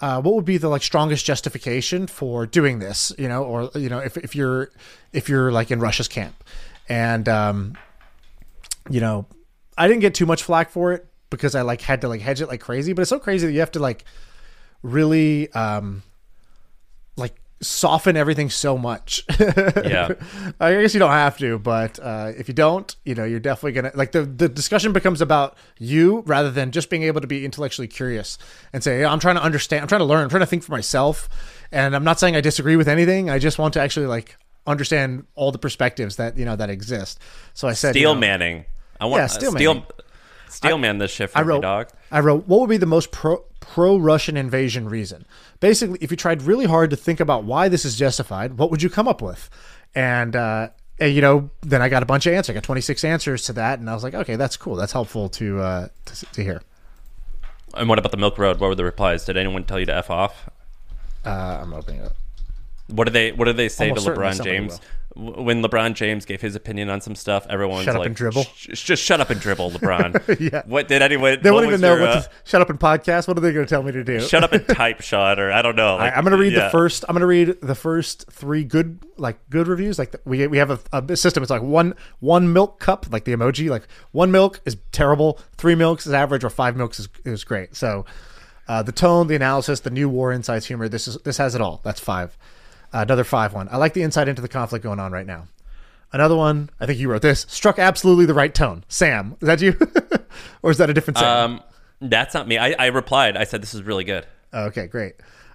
uh, 0.00 0.20
what 0.20 0.34
would 0.34 0.44
be 0.44 0.58
the 0.58 0.68
like 0.68 0.82
strongest 0.82 1.24
justification 1.24 2.06
for 2.06 2.46
doing 2.46 2.78
this, 2.78 3.12
you 3.18 3.28
know, 3.28 3.44
or 3.44 3.70
you 3.74 3.88
know, 3.88 3.98
if 3.98 4.16
if 4.16 4.34
you're 4.34 4.70
if 5.12 5.28
you're 5.28 5.52
like 5.52 5.70
in 5.70 5.80
Russia's 5.80 6.08
camp, 6.08 6.42
and 6.88 7.28
um, 7.28 7.74
you 8.90 9.00
know, 9.00 9.26
I 9.78 9.88
didn't 9.88 10.00
get 10.00 10.14
too 10.14 10.26
much 10.26 10.42
flack 10.42 10.70
for 10.70 10.92
it 10.92 11.06
because 11.30 11.54
I 11.54 11.62
like 11.62 11.80
had 11.80 12.00
to 12.02 12.08
like 12.08 12.20
hedge 12.20 12.40
it 12.40 12.48
like 12.48 12.60
crazy, 12.60 12.92
but 12.92 13.02
it's 13.02 13.08
so 13.08 13.18
crazy 13.18 13.46
that 13.46 13.52
you 13.52 13.60
have 13.60 13.72
to 13.72 13.78
like 13.78 14.04
really 14.82 15.50
um 15.52 16.02
soften 17.60 18.16
everything 18.16 18.50
so 18.50 18.76
much. 18.76 19.24
Yeah. 19.84 20.14
I 20.60 20.72
guess 20.72 20.94
you 20.94 21.00
don't 21.00 21.10
have 21.10 21.38
to, 21.38 21.58
but 21.58 21.98
uh, 22.00 22.32
if 22.36 22.48
you 22.48 22.54
don't, 22.54 22.94
you 23.04 23.14
know, 23.14 23.24
you're 23.24 23.40
definitely 23.40 23.72
gonna 23.72 23.92
like 23.94 24.12
the 24.12 24.22
the 24.22 24.48
discussion 24.48 24.92
becomes 24.92 25.20
about 25.20 25.56
you 25.78 26.22
rather 26.26 26.50
than 26.50 26.70
just 26.70 26.90
being 26.90 27.02
able 27.02 27.20
to 27.20 27.26
be 27.26 27.44
intellectually 27.44 27.88
curious 27.88 28.38
and 28.72 28.82
say, 28.82 29.00
yeah, 29.00 29.12
I'm 29.12 29.20
trying 29.20 29.36
to 29.36 29.42
understand, 29.42 29.82
I'm 29.82 29.88
trying 29.88 30.00
to 30.00 30.04
learn, 30.06 30.22
I'm 30.24 30.30
trying 30.30 30.40
to 30.40 30.46
think 30.46 30.62
for 30.62 30.72
myself, 30.72 31.28
and 31.70 31.94
I'm 31.94 32.04
not 32.04 32.18
saying 32.18 32.34
I 32.36 32.40
disagree 32.40 32.76
with 32.76 32.88
anything. 32.88 33.30
I 33.30 33.38
just 33.38 33.58
want 33.58 33.74
to 33.74 33.80
actually 33.80 34.06
like 34.06 34.36
understand 34.66 35.26
all 35.34 35.52
the 35.52 35.58
perspectives 35.58 36.16
that 36.16 36.36
you 36.38 36.44
know 36.44 36.56
that 36.56 36.70
exist. 36.70 37.18
So 37.52 37.68
I 37.68 37.74
said, 37.74 37.94
you 37.94 38.00
Steel 38.00 38.14
know, 38.14 38.20
manning. 38.20 38.64
I 39.00 39.06
want 39.06 39.20
Yeah, 39.20 39.24
uh, 39.24 39.28
steel 39.52 39.86
steel 40.48 40.78
man 40.78 40.98
this 40.98 41.10
shit 41.10 41.30
for 41.30 41.38
I 41.38 41.42
wrote, 41.42 41.62
dog. 41.62 41.88
I 42.10 42.20
wrote, 42.20 42.46
what 42.46 42.60
would 42.60 42.70
be 42.70 42.76
the 42.76 42.86
most 42.86 43.10
pro 43.10 43.44
pro 43.64 43.96
Russian 43.96 44.36
invasion 44.36 44.88
reason? 44.88 45.24
Basically, 45.60 45.98
if 46.00 46.10
you 46.10 46.16
tried 46.16 46.42
really 46.42 46.66
hard 46.66 46.90
to 46.90 46.96
think 46.96 47.18
about 47.18 47.44
why 47.44 47.68
this 47.68 47.84
is 47.84 47.96
justified, 47.96 48.58
what 48.58 48.70
would 48.70 48.82
you 48.82 48.90
come 48.90 49.08
up 49.08 49.22
with? 49.22 49.48
And 49.94 50.36
uh, 50.36 50.68
and, 50.98 51.14
you 51.14 51.20
know, 51.20 51.50
then 51.62 51.82
I 51.82 51.88
got 51.88 52.02
a 52.02 52.06
bunch 52.06 52.26
of 52.26 52.34
answers. 52.34 52.50
I 52.50 52.54
got 52.54 52.62
26 52.62 53.02
answers 53.04 53.44
to 53.46 53.52
that, 53.54 53.80
and 53.80 53.90
I 53.90 53.94
was 53.94 54.04
like, 54.04 54.14
okay, 54.14 54.36
that's 54.36 54.56
cool. 54.56 54.76
That's 54.76 54.92
helpful 54.92 55.28
to 55.30 55.60
uh, 55.60 55.88
to, 56.04 56.26
to 56.26 56.42
hear. 56.44 56.62
And 57.76 57.88
what 57.88 57.98
about 57.98 58.12
the 58.12 58.18
Milk 58.18 58.38
Road? 58.38 58.60
What 58.60 58.68
were 58.68 58.74
the 58.74 58.84
replies? 58.84 59.24
Did 59.24 59.36
anyone 59.36 59.64
tell 59.64 59.80
you 59.80 59.86
to 59.86 59.96
f 59.96 60.10
off? 60.10 60.48
Uh, 61.24 61.58
I'm 61.62 61.72
opening 61.72 62.00
it. 62.02 62.06
up. 62.06 62.16
What 62.88 63.04
do 63.04 63.10
they 63.10 63.32
What 63.32 63.46
did 63.46 63.56
they 63.56 63.68
say 63.68 63.88
Almost 63.88 64.06
to 64.06 64.12
LeBron 64.12 64.44
James 64.44 64.74
W- 64.74 64.90
when 65.16 65.62
LeBron 65.62 65.94
James 65.94 66.24
gave 66.24 66.40
his 66.40 66.56
opinion 66.56 66.90
on 66.90 67.00
some 67.00 67.14
stuff? 67.14 67.46
everyone's 67.48 67.84
Shut 67.84 67.94
up 67.94 68.00
like, 68.00 68.06
and 68.08 68.16
dribble. 68.16 68.44
"Sh- 68.54 68.84
just 68.84 69.02
shut 69.02 69.20
up 69.20 69.30
and 69.30 69.40
dribble, 69.40 69.70
LeBron." 69.72 70.14
Yeah. 70.44 70.62
What 70.66 70.88
did 70.88 71.00
anyone? 71.00 71.38
They 71.42 71.50
won't 71.50 71.66
even 71.66 71.80
know 71.80 71.94
your, 71.94 72.00
what 72.00 72.10
uh, 72.10 72.20
to 72.22 72.30
shut 72.44 72.60
up 72.60 72.68
in 72.68 72.76
podcast. 72.76 73.28
What 73.28 73.38
are 73.38 73.40
they 73.40 73.52
going 73.52 73.64
to 73.64 73.70
tell 73.70 73.82
me 73.82 73.92
to 73.92 74.02
do? 74.02 74.20
shut 74.20 74.42
up 74.42 74.52
and 74.52 74.66
type, 74.68 75.00
shot, 75.00 75.38
or 75.38 75.52
I 75.52 75.62
don't 75.62 75.76
know. 75.76 75.96
I, 75.96 76.04
like, 76.04 76.16
I'm 76.16 76.24
going 76.24 76.36
to 76.36 76.42
read 76.42 76.52
yeah. 76.52 76.64
the 76.64 76.70
first. 76.70 77.04
I'm 77.08 77.14
going 77.14 77.20
to 77.20 77.26
read 77.26 77.60
the 77.60 77.74
first 77.74 78.30
three 78.30 78.64
good, 78.64 79.04
like 79.16 79.38
good 79.48 79.68
reviews. 79.68 79.98
Like 79.98 80.10
the, 80.10 80.20
we 80.24 80.46
we 80.48 80.58
have 80.58 80.70
a, 80.70 80.80
a 80.92 81.16
system. 81.16 81.42
It's 81.42 81.50
like 81.50 81.62
one 81.62 81.94
one 82.20 82.52
milk 82.52 82.80
cup, 82.80 83.06
like 83.12 83.24
the 83.24 83.32
emoji. 83.32 83.70
Like 83.70 83.86
one 84.12 84.32
milk 84.32 84.60
is 84.64 84.76
terrible, 84.92 85.38
three 85.56 85.74
milks 85.74 86.06
is 86.06 86.12
average, 86.12 86.44
or 86.44 86.50
five 86.50 86.76
milks 86.76 86.98
is, 86.98 87.08
is 87.24 87.44
great. 87.44 87.76
So 87.76 88.04
uh, 88.66 88.82
the 88.82 88.92
tone, 88.92 89.26
the 89.26 89.36
analysis, 89.36 89.80
the 89.80 89.90
new 89.90 90.08
war 90.08 90.32
insights, 90.32 90.66
humor. 90.66 90.88
This 90.88 91.06
is 91.06 91.18
this 91.18 91.36
has 91.36 91.54
it 91.54 91.60
all. 91.60 91.80
That's 91.84 92.00
five. 92.00 92.36
Another 92.94 93.24
five 93.24 93.52
one. 93.52 93.68
I 93.72 93.76
like 93.76 93.92
the 93.92 94.02
insight 94.02 94.28
into 94.28 94.40
the 94.40 94.48
conflict 94.48 94.84
going 94.84 95.00
on 95.00 95.10
right 95.10 95.26
now. 95.26 95.48
Another 96.12 96.36
one. 96.36 96.70
I 96.78 96.86
think 96.86 97.00
you 97.00 97.10
wrote 97.10 97.22
this. 97.22 97.44
Struck 97.48 97.80
absolutely 97.80 98.24
the 98.24 98.34
right 98.34 98.54
tone. 98.54 98.84
Sam, 98.88 99.36
is 99.40 99.46
that 99.48 99.60
you, 99.60 99.76
or 100.62 100.70
is 100.70 100.78
that 100.78 100.88
a 100.88 100.94
different 100.94 101.18
Sam? 101.18 101.54
Um, 101.54 101.62
that's 102.00 102.34
not 102.34 102.46
me. 102.46 102.56
I, 102.56 102.70
I 102.78 102.86
replied. 102.86 103.36
I 103.36 103.42
said 103.44 103.62
this 103.62 103.74
is 103.74 103.82
really 103.82 104.04
good. 104.04 104.26
Okay, 104.52 104.86
great. 104.86 105.14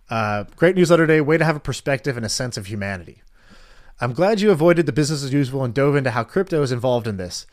Uh, 0.10 0.44
great 0.58 0.76
newsletter 0.76 1.08
day. 1.08 1.22
Way 1.22 1.38
to 1.38 1.46
have 1.46 1.56
a 1.56 1.62
perspective 1.62 2.18
and 2.18 2.26
a 2.26 2.30
sense 2.30 2.58
of 2.58 2.66
humanity. 2.66 3.22
I'm 4.02 4.12
glad 4.12 4.42
you 4.42 4.52
avoided 4.52 4.86
the 4.86 4.92
business 4.92 5.24
as 5.24 5.32
usual 5.32 5.64
and 5.64 5.74
dove 5.74 5.96
into 5.96 6.12
how 6.12 6.26
crypto 6.26 6.62
is 6.62 6.74
involved 6.74 7.08
in 7.08 7.16
this. 7.16 7.48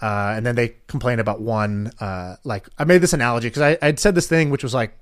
Uh, 0.00 0.34
and 0.36 0.46
then 0.46 0.54
they 0.54 0.76
complain 0.86 1.18
about 1.18 1.40
one, 1.40 1.90
uh, 2.00 2.36
like 2.44 2.68
I 2.78 2.84
made 2.84 2.98
this 2.98 3.12
analogy 3.12 3.48
because 3.48 3.62
I 3.62 3.78
I'd 3.82 3.98
said 3.98 4.14
this 4.14 4.28
thing 4.28 4.50
which 4.50 4.62
was 4.62 4.74
like, 4.74 4.96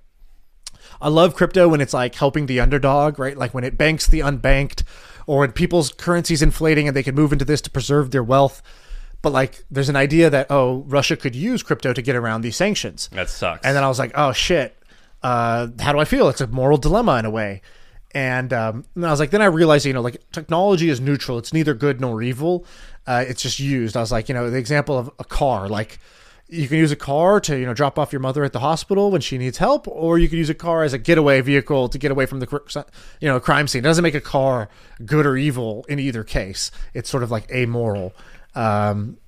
I 1.00 1.08
love 1.08 1.34
crypto 1.34 1.68
when 1.68 1.80
it's 1.80 1.94
like 1.94 2.14
helping 2.14 2.46
the 2.46 2.60
underdog, 2.60 3.18
right? 3.18 3.36
Like 3.36 3.54
when 3.54 3.64
it 3.64 3.78
banks 3.78 4.06
the 4.06 4.20
unbanked, 4.20 4.82
or 5.26 5.40
when 5.40 5.52
people's 5.52 5.92
currency's 5.92 6.42
inflating 6.42 6.88
and 6.88 6.96
they 6.96 7.02
can 7.02 7.14
move 7.14 7.32
into 7.32 7.44
this 7.44 7.60
to 7.62 7.70
preserve 7.70 8.10
their 8.10 8.22
wealth. 8.22 8.62
But 9.22 9.32
like, 9.32 9.64
there's 9.70 9.88
an 9.88 9.96
idea 9.96 10.30
that 10.30 10.46
oh, 10.50 10.84
Russia 10.88 11.16
could 11.16 11.34
use 11.34 11.62
crypto 11.62 11.92
to 11.92 12.02
get 12.02 12.16
around 12.16 12.40
these 12.40 12.56
sanctions. 12.56 13.08
That 13.12 13.28
sucks. 13.28 13.64
And 13.64 13.76
then 13.76 13.84
I 13.84 13.88
was 13.88 13.98
like, 13.98 14.12
oh 14.14 14.32
shit, 14.32 14.76
uh, 15.22 15.68
how 15.78 15.92
do 15.92 15.98
I 15.98 16.04
feel? 16.04 16.28
It's 16.28 16.40
a 16.40 16.46
moral 16.46 16.78
dilemma 16.78 17.18
in 17.18 17.24
a 17.24 17.30
way. 17.30 17.62
And, 18.12 18.52
um, 18.52 18.84
and 18.96 19.06
I 19.06 19.10
was 19.10 19.20
like, 19.20 19.30
then 19.30 19.42
I 19.42 19.46
realized, 19.46 19.86
you 19.86 19.92
know, 19.92 20.00
like 20.00 20.20
technology 20.32 20.88
is 20.88 21.00
neutral. 21.00 21.38
It's 21.38 21.52
neither 21.52 21.74
good 21.74 22.00
nor 22.00 22.22
evil. 22.22 22.64
Uh, 23.06 23.24
it's 23.26 23.42
just 23.42 23.60
used. 23.60 23.96
I 23.96 24.00
was 24.00 24.10
like, 24.10 24.28
you 24.28 24.34
know, 24.34 24.50
the 24.50 24.58
example 24.58 24.98
of 24.98 25.10
a 25.18 25.24
car, 25.24 25.68
like, 25.68 26.00
you 26.50 26.68
can 26.68 26.78
use 26.78 26.90
a 26.90 26.96
car 26.96 27.40
to 27.40 27.58
you 27.58 27.66
know 27.66 27.74
drop 27.74 27.98
off 27.98 28.12
your 28.12 28.20
mother 28.20 28.44
at 28.44 28.52
the 28.52 28.60
hospital 28.60 29.10
when 29.10 29.20
she 29.20 29.38
needs 29.38 29.58
help, 29.58 29.86
or 29.88 30.18
you 30.18 30.28
can 30.28 30.38
use 30.38 30.50
a 30.50 30.54
car 30.54 30.82
as 30.82 30.92
a 30.92 30.98
getaway 30.98 31.40
vehicle 31.40 31.88
to 31.88 31.98
get 31.98 32.10
away 32.10 32.26
from 32.26 32.40
the 32.40 32.84
you 33.20 33.28
know 33.28 33.38
crime 33.40 33.68
scene. 33.68 33.80
It 33.80 33.88
doesn't 33.88 34.02
make 34.02 34.14
a 34.14 34.20
car 34.20 34.68
good 35.04 35.26
or 35.26 35.36
evil 35.36 35.84
in 35.88 35.98
either 35.98 36.24
case. 36.24 36.70
It's 36.94 37.08
sort 37.08 37.22
of 37.22 37.30
like 37.30 37.50
amoral. 37.50 38.12
Um, 38.54 39.18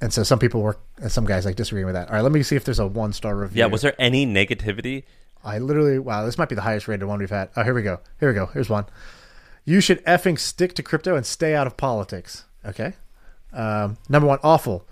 and 0.00 0.12
so 0.12 0.22
some 0.22 0.38
people 0.38 0.62
were, 0.62 0.78
and 0.96 1.12
some 1.12 1.26
guys 1.26 1.44
like 1.44 1.56
disagreeing 1.56 1.86
with 1.86 1.94
that. 1.94 2.08
All 2.08 2.14
right, 2.14 2.22
let 2.22 2.32
me 2.32 2.42
see 2.42 2.56
if 2.56 2.64
there's 2.64 2.78
a 2.78 2.86
one 2.86 3.12
star 3.12 3.36
review. 3.36 3.60
Yeah, 3.60 3.66
was 3.66 3.82
there 3.82 3.94
any 3.98 4.26
negativity? 4.26 5.04
I 5.44 5.58
literally, 5.58 5.98
wow, 5.98 6.24
this 6.24 6.38
might 6.38 6.48
be 6.48 6.54
the 6.54 6.62
highest 6.62 6.88
rated 6.88 7.06
one 7.06 7.18
we've 7.18 7.30
had. 7.30 7.50
Oh, 7.56 7.62
here 7.62 7.74
we 7.74 7.82
go. 7.82 8.00
Here 8.18 8.28
we 8.28 8.34
go. 8.34 8.46
Here's 8.46 8.68
one. 8.68 8.86
You 9.64 9.80
should 9.80 10.04
effing 10.04 10.38
stick 10.38 10.74
to 10.74 10.82
crypto 10.82 11.16
and 11.16 11.24
stay 11.24 11.54
out 11.54 11.66
of 11.66 11.76
politics. 11.76 12.44
Okay. 12.64 12.94
Um, 13.52 13.98
number 14.08 14.26
one, 14.26 14.38
awful. 14.42 14.86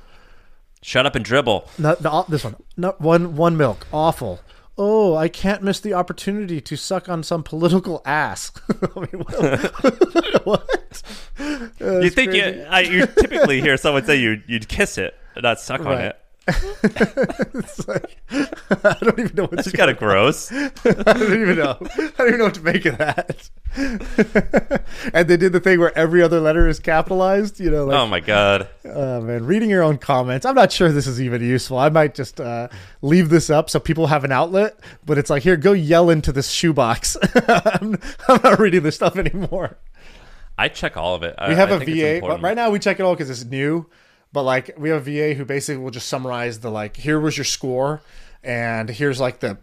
Shut 0.82 1.06
up 1.06 1.14
and 1.14 1.24
dribble. 1.24 1.68
No, 1.78 1.96
no, 2.00 2.10
uh, 2.10 2.22
this 2.28 2.44
one. 2.44 2.56
No, 2.76 2.94
one, 2.98 3.36
one 3.36 3.56
milk. 3.56 3.86
Awful. 3.92 4.40
Oh, 4.80 5.16
I 5.16 5.28
can't 5.28 5.62
miss 5.64 5.80
the 5.80 5.92
opportunity 5.94 6.60
to 6.60 6.76
suck 6.76 7.08
on 7.08 7.24
some 7.24 7.42
political 7.42 8.00
ass. 8.04 8.52
I 8.96 9.00
mean, 9.00 9.24
what? 9.24 10.44
what? 10.44 11.02
you 11.80 12.10
think 12.10 12.32
you, 12.32 12.64
I, 12.70 12.80
you 12.82 13.06
typically 13.06 13.60
hear 13.62 13.76
someone 13.76 14.04
say 14.04 14.16
you 14.16 14.40
you'd 14.46 14.68
kiss 14.68 14.96
it, 14.96 15.18
not 15.36 15.58
suck 15.58 15.80
on 15.80 15.98
it. 16.00 16.20
it's 16.82 17.86
like, 17.86 18.16
I 18.30 18.96
don't 19.00 19.18
even 19.18 19.36
know 19.36 19.44
what 19.44 19.58
It's 19.60 19.72
kind 19.72 19.90
of 19.90 19.98
gross. 19.98 20.50
I 20.52 20.68
don't 20.72 21.40
even 21.40 21.56
know. 21.56 21.76
I 21.80 22.10
don't 22.16 22.28
even 22.28 22.38
know 22.38 22.44
what 22.44 22.54
to 22.54 22.62
make 22.62 22.86
of 22.86 22.98
that. 22.98 23.50
and 25.12 25.28
they 25.28 25.36
did 25.36 25.52
the 25.52 25.60
thing 25.60 25.78
where 25.78 25.96
every 25.96 26.22
other 26.22 26.40
letter 26.40 26.66
is 26.66 26.80
capitalized. 26.80 27.60
You 27.60 27.70
know, 27.70 27.84
like 27.84 27.96
Oh 27.96 28.06
my 28.06 28.20
god. 28.20 28.68
Oh 28.84 29.20
man, 29.20 29.44
reading 29.44 29.68
your 29.68 29.82
own 29.82 29.98
comments. 29.98 30.46
I'm 30.46 30.54
not 30.54 30.72
sure 30.72 30.90
this 30.90 31.06
is 31.06 31.20
even 31.20 31.42
useful. 31.42 31.78
I 31.78 31.90
might 31.90 32.14
just 32.14 32.40
uh, 32.40 32.68
leave 33.02 33.28
this 33.28 33.50
up 33.50 33.68
so 33.68 33.78
people 33.78 34.06
have 34.06 34.24
an 34.24 34.32
outlet. 34.32 34.78
But 35.04 35.18
it's 35.18 35.30
like, 35.30 35.42
here, 35.42 35.56
go 35.56 35.72
yell 35.72 36.08
into 36.08 36.32
this 36.32 36.50
shoebox. 36.50 37.16
I'm, 37.46 37.98
I'm 38.28 38.40
not 38.42 38.58
reading 38.58 38.82
this 38.82 38.94
stuff 38.96 39.16
anymore. 39.16 39.76
I 40.56 40.68
check 40.68 40.96
all 40.96 41.14
of 41.14 41.22
it. 41.22 41.36
We 41.46 41.54
have 41.54 41.70
a 41.70 41.78
VA. 41.78 42.18
But 42.20 42.42
right 42.42 42.56
now, 42.56 42.70
we 42.70 42.78
check 42.80 42.98
it 42.98 43.02
all 43.04 43.14
because 43.14 43.30
it's 43.30 43.44
new. 43.44 43.86
But 44.32 44.42
like, 44.42 44.70
we 44.76 44.90
have 44.90 45.06
a 45.06 45.32
VA 45.32 45.34
who 45.34 45.44
basically 45.44 45.82
will 45.82 45.90
just 45.90 46.08
summarize 46.08 46.60
the 46.60 46.70
like, 46.70 46.96
here 46.96 47.18
was 47.18 47.36
your 47.36 47.44
score, 47.44 48.02
and 48.42 48.88
here's 48.88 49.20
like 49.20 49.40
the 49.40 49.58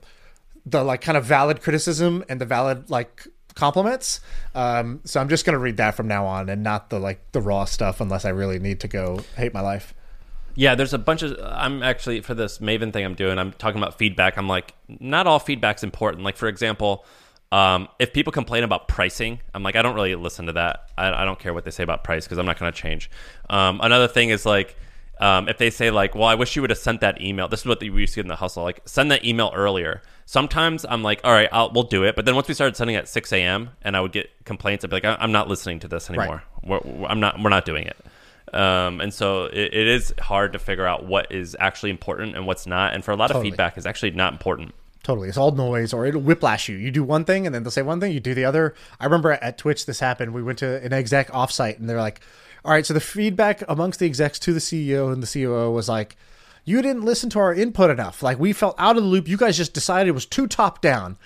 the 0.65 0.83
like 0.83 1.01
kind 1.01 1.17
of 1.17 1.23
valid 1.23 1.61
criticism 1.61 2.23
and 2.27 2.41
the 2.41 2.45
valid 2.45 2.89
like 2.89 3.27
compliments. 3.53 4.19
Um, 4.53 5.01
so 5.05 5.19
I'm 5.19 5.29
just 5.29 5.45
gonna 5.45 5.59
read 5.59 5.77
that 5.77 5.95
from 5.95 6.07
now 6.07 6.25
on 6.25 6.49
and 6.49 6.63
not 6.63 6.89
the 6.89 6.99
like 6.99 7.31
the 7.31 7.41
raw 7.41 7.65
stuff 7.65 8.01
unless 8.01 8.25
I 8.25 8.29
really 8.29 8.59
need 8.59 8.79
to 8.81 8.87
go 8.87 9.23
hate 9.37 9.53
my 9.53 9.61
life. 9.61 9.93
Yeah, 10.55 10.75
there's 10.75 10.93
a 10.93 10.97
bunch 10.97 11.21
of. 11.21 11.37
I'm 11.43 11.83
actually 11.83 12.21
for 12.21 12.33
this 12.33 12.59
Maven 12.59 12.93
thing 12.93 13.03
I'm 13.03 13.15
doing. 13.15 13.37
I'm 13.37 13.51
talking 13.53 13.81
about 13.81 13.97
feedback. 13.97 14.37
I'm 14.37 14.47
like, 14.47 14.73
not 14.87 15.27
all 15.27 15.39
feedback's 15.39 15.83
important. 15.83 16.23
Like 16.23 16.37
for 16.37 16.47
example, 16.47 17.05
um, 17.55 17.87
if 17.99 18.11
people 18.11 18.33
complain 18.33 18.63
about 18.63 18.87
pricing, 18.87 19.39
I'm 19.53 19.63
like, 19.63 19.75
I 19.75 19.81
don't 19.81 19.95
really 19.95 20.15
listen 20.15 20.47
to 20.47 20.53
that. 20.53 20.89
I, 20.97 21.21
I 21.21 21.25
don't 21.25 21.39
care 21.39 21.53
what 21.53 21.63
they 21.63 21.71
say 21.71 21.83
about 21.83 22.03
price 22.03 22.25
because 22.25 22.37
I'm 22.37 22.45
not 22.45 22.59
going 22.59 22.71
to 22.71 22.77
change. 22.77 23.09
Um, 23.49 23.79
another 23.81 24.07
thing 24.07 24.29
is 24.29 24.45
like, 24.45 24.75
um, 25.19 25.47
if 25.47 25.57
they 25.57 25.69
say 25.69 25.91
like, 25.91 26.15
well, 26.15 26.25
I 26.25 26.35
wish 26.35 26.55
you 26.55 26.61
would 26.61 26.69
have 26.71 26.79
sent 26.79 26.99
that 27.01 27.21
email. 27.21 27.47
This 27.47 27.61
is 27.61 27.65
what 27.65 27.79
we 27.79 27.87
used 27.87 28.13
to 28.13 28.17
get 28.17 28.25
in 28.25 28.27
the 28.27 28.35
hustle. 28.35 28.63
Like, 28.63 28.81
send 28.85 29.09
that 29.11 29.23
email 29.23 29.51
earlier. 29.55 30.01
Sometimes 30.25 30.85
I'm 30.89 31.03
like, 31.03 31.21
all 31.23 31.31
right, 31.31 31.47
I'll, 31.51 31.71
we'll 31.71 31.83
do 31.83 32.03
it. 32.03 32.15
But 32.17 32.25
then 32.25 32.35
once 32.35 32.47
we 32.49 32.53
started 32.53 32.75
sending 32.75 32.97
at 32.97 33.07
6 33.07 33.31
a.m. 33.31 33.69
and 33.83 33.95
I 33.95 34.01
would 34.01 34.11
get 34.11 34.29
complaints, 34.43 34.83
I'd 34.83 34.89
be 34.89 34.97
like, 34.97 35.05
I- 35.05 35.17
I'm 35.19 35.31
not 35.31 35.47
listening 35.47 35.79
to 35.79 35.87
this 35.87 36.09
anymore. 36.09 36.43
We're, 36.63 36.79
we're- 36.83 37.05
I'm 37.05 37.19
not. 37.21 37.41
We're 37.41 37.49
not 37.51 37.63
doing 37.63 37.87
it. 37.87 37.97
Um, 38.53 38.99
and 39.01 39.13
so 39.13 39.45
it, 39.45 39.73
it 39.73 39.87
is 39.87 40.13
hard 40.19 40.53
to 40.53 40.59
figure 40.59 40.85
out 40.85 41.05
what 41.05 41.31
is 41.31 41.55
actually 41.59 41.91
important 41.91 42.35
and 42.35 42.45
what's 42.45 42.67
not. 42.67 42.93
And 42.93 43.03
for 43.03 43.11
a 43.11 43.15
lot 43.15 43.27
Totally. 43.27 43.47
of 43.47 43.51
feedback, 43.53 43.77
is 43.77 43.85
actually 43.85 44.11
not 44.11 44.33
important. 44.33 44.73
Totally. 45.05 45.29
It's 45.29 45.37
all 45.37 45.51
noise 45.51 45.93
or 45.93 46.07
it'll 46.07 46.19
whiplash 46.19 46.67
you. 46.67 46.77
You 46.77 46.89
do 46.89 47.03
one 47.03 47.25
thing 47.25 47.45
and 47.45 47.53
then 47.53 47.61
they'll 47.61 47.69
say 47.69 47.83
one 47.83 47.99
thing, 47.99 48.11
you 48.11 48.19
do 48.19 48.33
the 48.33 48.45
other. 48.45 48.73
I 48.99 49.03
remember 49.03 49.33
at 49.33 49.55
Twitch 49.55 49.85
this 49.85 49.99
happened. 49.99 50.33
We 50.33 50.41
went 50.41 50.57
to 50.59 50.83
an 50.83 50.93
exec 50.93 51.29
offsite 51.29 51.77
and 51.77 51.87
they're 51.87 52.01
like, 52.01 52.21
all 52.63 52.71
right, 52.71 52.83
so 52.83 52.95
the 52.95 52.99
feedback 52.99 53.61
amongst 53.69 53.99
the 53.99 54.07
execs 54.07 54.39
to 54.39 54.51
the 54.51 54.59
CEO 54.59 55.13
and 55.13 55.21
the 55.21 55.31
COO 55.31 55.69
was 55.69 55.87
like, 55.87 56.17
you 56.63 56.81
didn't 56.81 57.03
listen 57.05 57.29
to 57.29 57.39
our 57.39 57.53
input 57.53 57.91
enough. 57.91 58.23
Like 58.23 58.39
we 58.39 58.51
felt 58.51 58.73
out 58.79 58.97
of 58.97 59.03
the 59.03 59.09
loop. 59.09 59.27
You 59.27 59.37
guys 59.37 59.55
just 59.55 59.75
decided 59.75 60.09
it 60.09 60.13
was 60.13 60.25
too 60.25 60.47
top 60.47 60.81
down. 60.81 61.17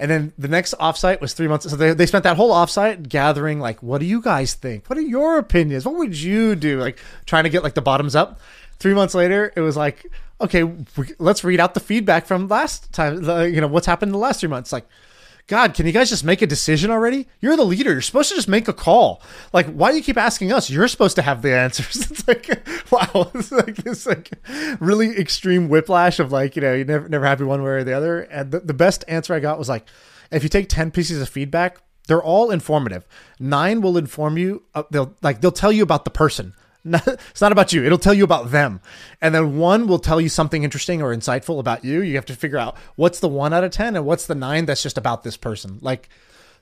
And 0.00 0.10
then 0.10 0.32
the 0.36 0.48
next 0.48 0.74
offsite 0.80 1.20
was 1.20 1.32
three 1.32 1.46
months. 1.46 1.70
So 1.70 1.76
they, 1.76 1.94
they 1.94 2.06
spent 2.06 2.24
that 2.24 2.36
whole 2.36 2.50
offsite 2.50 3.08
gathering, 3.08 3.60
like, 3.60 3.84
what 3.84 3.98
do 3.98 4.04
you 4.04 4.20
guys 4.20 4.54
think? 4.54 4.90
What 4.90 4.98
are 4.98 5.02
your 5.02 5.38
opinions? 5.38 5.86
What 5.86 5.94
would 5.94 6.18
you 6.18 6.56
do? 6.56 6.80
Like, 6.80 6.98
trying 7.24 7.44
to 7.44 7.50
get 7.50 7.62
like 7.62 7.74
the 7.74 7.82
bottoms 7.82 8.16
up. 8.16 8.40
Three 8.80 8.94
months 8.94 9.14
later, 9.14 9.52
it 9.54 9.60
was 9.60 9.76
like, 9.76 10.10
okay, 10.42 10.70
let's 11.18 11.44
read 11.44 11.60
out 11.60 11.74
the 11.74 11.80
feedback 11.80 12.26
from 12.26 12.48
last 12.48 12.92
time. 12.92 13.22
The, 13.22 13.50
you 13.50 13.60
know, 13.60 13.66
what's 13.66 13.86
happened 13.86 14.10
in 14.10 14.12
the 14.12 14.18
last 14.18 14.40
three 14.40 14.48
months? 14.48 14.72
Like, 14.72 14.86
God, 15.48 15.74
can 15.74 15.86
you 15.86 15.92
guys 15.92 16.08
just 16.08 16.24
make 16.24 16.40
a 16.40 16.46
decision 16.46 16.90
already? 16.90 17.26
You're 17.40 17.56
the 17.56 17.64
leader. 17.64 17.92
You're 17.92 18.00
supposed 18.00 18.28
to 18.30 18.36
just 18.36 18.48
make 18.48 18.68
a 18.68 18.72
call. 18.72 19.20
Like, 19.52 19.66
why 19.66 19.90
do 19.90 19.96
you 19.96 20.02
keep 20.02 20.16
asking 20.16 20.52
us? 20.52 20.70
You're 20.70 20.88
supposed 20.88 21.16
to 21.16 21.22
have 21.22 21.42
the 21.42 21.54
answers. 21.54 22.10
It's 22.12 22.28
like, 22.28 22.68
wow, 22.90 23.30
it's 23.34 23.50
like 23.50 23.76
this 23.76 24.06
like 24.06 24.30
really 24.80 25.18
extreme 25.18 25.68
whiplash 25.68 26.20
of 26.20 26.30
like, 26.30 26.56
you 26.56 26.62
know, 26.62 26.74
you 26.74 26.84
never 26.84 27.08
never 27.08 27.26
happy 27.26 27.44
one 27.44 27.62
way 27.62 27.70
or 27.70 27.84
the 27.84 27.94
other. 27.94 28.20
And 28.20 28.52
the, 28.52 28.60
the 28.60 28.74
best 28.74 29.04
answer 29.08 29.34
I 29.34 29.40
got 29.40 29.58
was 29.58 29.68
like, 29.68 29.86
if 30.30 30.42
you 30.42 30.48
take 30.48 30.68
ten 30.68 30.90
pieces 30.90 31.20
of 31.20 31.28
feedback, 31.28 31.78
they're 32.06 32.22
all 32.22 32.50
informative. 32.50 33.06
Nine 33.40 33.80
will 33.80 33.96
inform 33.96 34.38
you. 34.38 34.62
Uh, 34.74 34.84
they'll 34.90 35.16
like 35.22 35.40
they'll 35.40 35.52
tell 35.52 35.72
you 35.72 35.82
about 35.82 36.04
the 36.04 36.10
person. 36.10 36.54
It's 36.84 37.40
not 37.40 37.52
about 37.52 37.72
you. 37.72 37.84
It'll 37.84 37.98
tell 37.98 38.14
you 38.14 38.24
about 38.24 38.50
them. 38.50 38.80
And 39.20 39.34
then 39.34 39.58
one 39.58 39.86
will 39.86 39.98
tell 39.98 40.20
you 40.20 40.28
something 40.28 40.64
interesting 40.64 41.00
or 41.00 41.14
insightful 41.14 41.60
about 41.60 41.84
you. 41.84 42.02
You 42.02 42.16
have 42.16 42.26
to 42.26 42.34
figure 42.34 42.58
out 42.58 42.76
what's 42.96 43.20
the 43.20 43.28
one 43.28 43.52
out 43.52 43.64
of 43.64 43.70
10 43.70 43.96
and 43.96 44.04
what's 44.04 44.26
the 44.26 44.34
nine 44.34 44.64
that's 44.66 44.82
just 44.82 44.98
about 44.98 45.22
this 45.22 45.36
person. 45.36 45.78
Like 45.80 46.08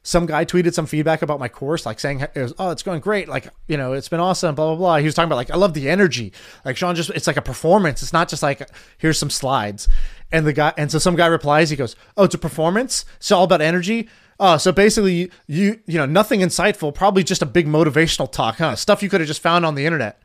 some 0.02 0.26
guy 0.26 0.44
tweeted 0.44 0.72
some 0.72 0.86
feedback 0.86 1.22
about 1.22 1.38
my 1.38 1.48
course, 1.48 1.84
like 1.84 2.00
saying, 2.00 2.20
it 2.20 2.36
was, 2.36 2.54
oh, 2.58 2.70
it's 2.70 2.82
going 2.82 3.00
great. 3.00 3.28
Like, 3.28 3.48
you 3.66 3.76
know, 3.76 3.92
it's 3.92 4.08
been 4.08 4.20
awesome, 4.20 4.54
blah, 4.54 4.68
blah, 4.68 4.76
blah. 4.76 4.96
He 4.96 5.04
was 5.04 5.14
talking 5.14 5.28
about 5.28 5.36
like, 5.36 5.50
I 5.50 5.56
love 5.56 5.74
the 5.74 5.90
energy. 5.90 6.32
Like 6.64 6.76
Shaan 6.76 6.94
just, 6.94 7.10
it's 7.10 7.26
like 7.26 7.36
a 7.36 7.42
performance. 7.42 8.02
It's 8.02 8.12
not 8.12 8.28
just 8.28 8.42
like, 8.42 8.68
here's 8.98 9.18
some 9.18 9.30
slides. 9.30 9.88
And 10.32 10.46
the 10.46 10.52
guy, 10.52 10.72
and 10.76 10.90
so 10.90 10.98
some 10.98 11.16
guy 11.16 11.26
replies, 11.26 11.70
he 11.70 11.76
goes, 11.76 11.96
oh, 12.16 12.24
it's 12.24 12.34
a 12.34 12.38
performance. 12.38 13.04
It's 13.16 13.30
all 13.30 13.44
about 13.44 13.60
energy. 13.60 14.08
Oh, 14.42 14.56
so 14.56 14.72
basically, 14.72 15.30
you 15.46 15.80
you 15.86 15.98
know 15.98 16.06
nothing 16.06 16.40
insightful, 16.40 16.94
probably 16.94 17.22
just 17.22 17.42
a 17.42 17.46
big 17.46 17.66
motivational 17.66 18.30
talk, 18.32 18.56
huh? 18.56 18.74
Stuff 18.74 19.02
you 19.02 19.10
could 19.10 19.20
have 19.20 19.28
just 19.28 19.42
found 19.42 19.66
on 19.66 19.74
the 19.74 19.84
internet. 19.84 20.20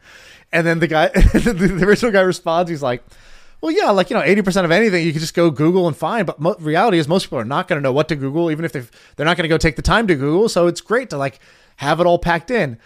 And 0.53 0.66
then 0.66 0.80
the 0.80 0.88
guy, 0.88 1.07
the 1.34 1.84
original 1.86 2.13
guy 2.13 2.22
responds, 2.22 2.70
he's 2.70 2.82
like, 2.82 3.03
"Well, 3.59 3.74
yeah, 3.74 3.91
like 3.91 4.09
you 4.09 4.16
know, 4.16 4.24
eighty 4.24 4.41
percent 4.41 4.63
of 4.63 4.72
anything 4.72 5.05
you 5.05 5.11
can 5.11 5.20
just 5.20 5.34
go 5.34 5.49
Google 5.51 5.86
and 5.86 5.97
find, 5.97 6.26
but 6.26 6.39
mo- 6.39 6.55
reality 6.59 6.97
is 6.97 7.09
most 7.09 7.26
people 7.26 7.39
are 7.39 7.43
not 7.45 7.68
going 7.68 7.78
to 7.78 7.84
know 7.84 7.91
what 7.91 8.07
to 8.07 8.16
Google, 8.16 8.49
even 8.49 8.63
if 8.63 8.72
they 8.72 8.84
they're 9.18 9.26
not 9.26 9.36
going 9.36 9.43
to 9.43 9.49
go 9.49 9.57
take 9.57 9.76
the 9.76 9.82
time 9.82 10.07
to 10.07 10.16
Google. 10.16 10.47
So 10.47 10.68
it's 10.68 10.80
great 10.80 11.09
to 11.09 11.18
like 11.18 11.39
have 11.76 11.99
it 11.99 12.07
all 12.07 12.18
packed 12.18 12.49
in." 12.49 12.80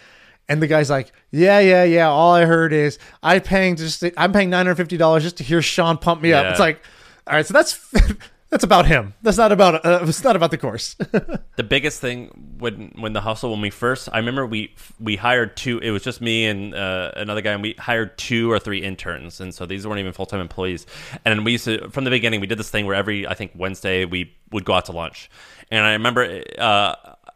And 0.48 0.60
the 0.60 0.66
guy's 0.66 0.90
like, 0.90 1.12
"Yeah, 1.30 1.60
yeah, 1.60 1.84
yeah. 1.84 2.08
All 2.08 2.34
I 2.34 2.44
heard 2.44 2.72
is 2.72 2.98
I 3.22 3.38
paying 3.38 3.76
just 3.76 4.02
I'm 4.16 4.32
paying 4.32 4.50
nine 4.50 4.66
hundred 4.66 4.78
fifty 4.78 4.96
dollars 4.96 5.22
just 5.22 5.36
to 5.36 5.44
hear 5.44 5.60
Shaan 5.60 6.00
pump 6.00 6.22
me 6.22 6.32
up. 6.32 6.46
It's 6.50 6.58
like, 6.58 6.82
all 7.28 7.34
right, 7.34 7.46
so 7.46 7.54
that's." 7.54 7.78
That's 8.50 8.64
about 8.64 8.86
him. 8.86 9.14
That's 9.22 9.38
not 9.38 9.52
about. 9.52 9.86
Uh, 9.86 10.00
it's 10.08 10.24
not 10.24 10.34
about 10.34 10.50
the 10.50 10.58
course. 10.58 10.94
the 11.56 11.62
biggest 11.62 12.00
thing 12.00 12.56
when 12.58 12.92
when 12.98 13.12
the 13.12 13.20
hustle 13.20 13.52
when 13.52 13.60
we 13.60 13.70
first 13.70 14.08
I 14.12 14.18
remember 14.18 14.44
we 14.44 14.74
we 14.98 15.16
hired 15.16 15.56
two 15.56 15.78
it 15.78 15.90
was 15.90 16.02
just 16.02 16.20
me 16.20 16.46
and 16.46 16.74
uh, 16.74 17.12
another 17.16 17.40
guy 17.42 17.52
and 17.52 17.62
we 17.62 17.74
hired 17.78 18.18
two 18.18 18.50
or 18.50 18.58
three 18.58 18.82
interns 18.82 19.40
and 19.40 19.54
so 19.54 19.66
these 19.66 19.86
weren't 19.86 20.00
even 20.00 20.12
full 20.12 20.26
time 20.26 20.40
employees 20.40 20.84
and 21.24 21.44
we 21.44 21.52
used 21.52 21.64
to 21.66 21.88
from 21.90 22.04
the 22.04 22.10
beginning 22.10 22.40
we 22.40 22.46
did 22.48 22.58
this 22.58 22.70
thing 22.70 22.86
where 22.86 22.96
every 22.96 23.26
I 23.26 23.34
think 23.34 23.52
Wednesday 23.54 24.04
we 24.04 24.34
would 24.50 24.64
go 24.64 24.72
out 24.74 24.86
to 24.86 24.92
lunch 24.92 25.30
and 25.70 25.84
I 25.84 25.92
remember 25.92 26.42
uh, 26.58 26.94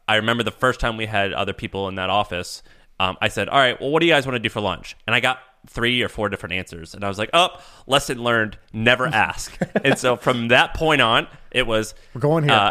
I 0.08 0.16
remember 0.16 0.42
the 0.42 0.50
first 0.50 0.80
time 0.80 0.96
we 0.96 1.06
had 1.06 1.32
other 1.32 1.52
people 1.52 1.88
in 1.88 1.94
that 1.94 2.10
office 2.10 2.62
um, 2.98 3.16
I 3.20 3.28
said 3.28 3.48
all 3.48 3.58
right 3.58 3.80
well 3.80 3.90
what 3.90 4.00
do 4.00 4.06
you 4.06 4.12
guys 4.12 4.26
want 4.26 4.34
to 4.34 4.40
do 4.40 4.48
for 4.48 4.60
lunch 4.60 4.96
and 5.06 5.14
I 5.14 5.20
got 5.20 5.38
three 5.66 6.02
or 6.02 6.08
four 6.08 6.28
different 6.28 6.54
answers 6.54 6.94
and 6.94 7.04
I 7.04 7.08
was 7.08 7.18
like 7.18 7.30
oh 7.32 7.48
lesson 7.86 8.22
learned 8.22 8.58
never 8.72 9.06
ask 9.06 9.56
and 9.82 9.98
so 9.98 10.16
from 10.16 10.48
that 10.56 10.74
point 10.74 11.00
on 11.00 11.26
it 11.50 11.66
was 11.66 11.94
We're 12.14 12.20
going 12.20 12.44
here. 12.44 12.52
uh, 12.52 12.70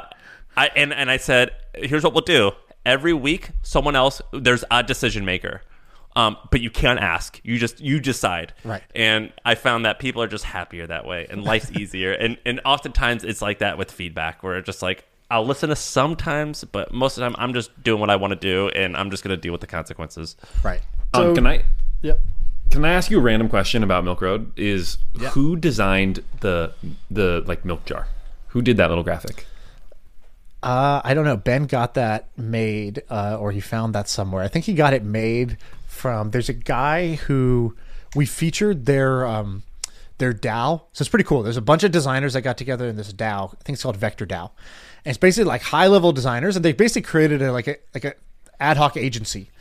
I 0.56 0.70
and 0.76 0.94
and 0.94 1.10
I 1.10 1.18
said, 1.18 1.52
here's 1.74 2.04
what 2.04 2.14
we'll 2.14 2.22
do. 2.22 2.52
Every 2.86 3.14
week, 3.14 3.50
someone 3.64 3.96
else 3.96 4.22
there's 4.32 4.64
a 4.70 4.84
decision 4.84 5.26
maker. 5.26 5.62
Um, 6.16 6.38
but 6.52 6.62
you 6.62 6.70
can't 6.70 7.00
ask. 7.00 7.40
You 7.44 7.58
just 7.58 7.80
you 7.82 8.00
decide. 8.00 8.54
Right. 8.64 8.84
And 8.94 9.34
I 9.44 9.56
found 9.56 9.86
that 9.86 9.98
people 9.98 10.22
are 10.22 10.28
just 10.28 10.44
happier 10.44 10.86
that 10.86 11.08
way 11.08 11.26
and 11.30 11.44
life's 11.44 11.72
easier. 11.80 12.12
And 12.12 12.38
and 12.46 12.62
oftentimes 12.66 13.24
it's 13.24 13.42
like 13.42 13.60
that 13.60 13.80
with 13.80 13.90
feedback 13.92 14.44
where 14.44 14.58
it's 14.58 14.66
just 14.68 14.84
like 14.84 15.06
I'll 15.32 15.46
listen 15.46 15.70
to 15.70 15.76
sometimes, 15.76 16.64
but 16.66 16.94
most 16.94 17.18
of 17.18 17.22
the 17.22 17.30
time 17.30 17.36
I'm 17.40 17.54
just 17.56 17.82
doing 17.82 18.00
what 18.00 18.12
I 18.12 18.18
want 18.18 18.32
to 18.34 18.40
do 18.40 18.70
and 18.70 18.96
I'm 18.96 19.10
just 19.10 19.24
gonna 19.24 19.38
deal 19.38 19.54
with 19.54 19.62
the 19.62 19.68
consequences. 19.68 20.36
right. 20.62 20.82
Um, 21.16 21.34
can 21.34 21.48
I 21.48 21.64
Yep. 22.04 22.22
Can 22.74 22.86
I 22.86 22.94
ask 22.94 23.12
you 23.12 23.20
a 23.20 23.22
random 23.22 23.50
question 23.50 23.84
about 23.84 24.04
Milk 24.04 24.20
Road? 24.20 24.52
Is 24.58 24.98
who 25.32 25.56
designed 25.56 26.24
the 26.42 26.74
the 27.12 27.44
like 27.46 27.64
milk 27.64 27.86
jar? 27.86 28.08
Who 28.48 28.64
did 28.64 28.78
that 28.78 28.90
little 28.90 29.04
graphic? 29.04 29.46
Uh, 30.64 31.00
I 31.04 31.14
don't 31.14 31.26
know. 31.26 31.38
Ben 31.38 31.66
got 31.66 31.94
that 31.94 32.30
made, 32.36 33.04
uh, 33.12 33.38
or 33.40 33.52
he 33.52 33.60
found 33.60 33.94
that 33.94 34.10
somewhere. 34.10 34.44
I 34.44 34.48
think 34.48 34.66
he 34.66 34.74
got 34.74 34.94
it 34.94 35.04
made 35.04 35.58
from. 35.86 36.32
There's 36.32 36.50
a 36.50 36.54
guy 36.54 37.16
who 37.16 37.76
we 38.16 38.26
featured 38.26 38.88
their 38.88 39.28
um, 39.28 39.62
their 40.18 40.34
DAO. 40.34 40.82
So 40.94 41.04
it's 41.04 41.10
pretty 41.10 41.26
cool. 41.26 41.44
There's 41.44 41.58
a 41.58 41.62
bunch 41.62 41.84
of 41.84 41.92
designers 41.92 42.34
that 42.34 42.42
got 42.42 42.58
together 42.58 42.88
in 42.88 42.96
this 42.96 43.14
DAO. 43.14 43.54
I 43.54 43.64
think 43.64 43.76
it's 43.76 43.84
called 43.84 43.98
Vector 43.98 44.26
DAO, 44.26 44.50
and 45.06 45.12
it's 45.12 45.20
basically 45.20 45.48
like 45.48 45.62
high 45.62 45.88
level 45.88 46.12
designers, 46.12 46.56
and 46.56 46.66
they 46.66 46.74
basically 46.74 47.04
created 47.04 47.44
a 47.44 47.52
like 47.52 47.68
a 47.68 47.76
like 47.94 48.06
a 48.06 48.16
ad 48.60 48.78
hoc 48.78 48.98
agency. 48.98 49.52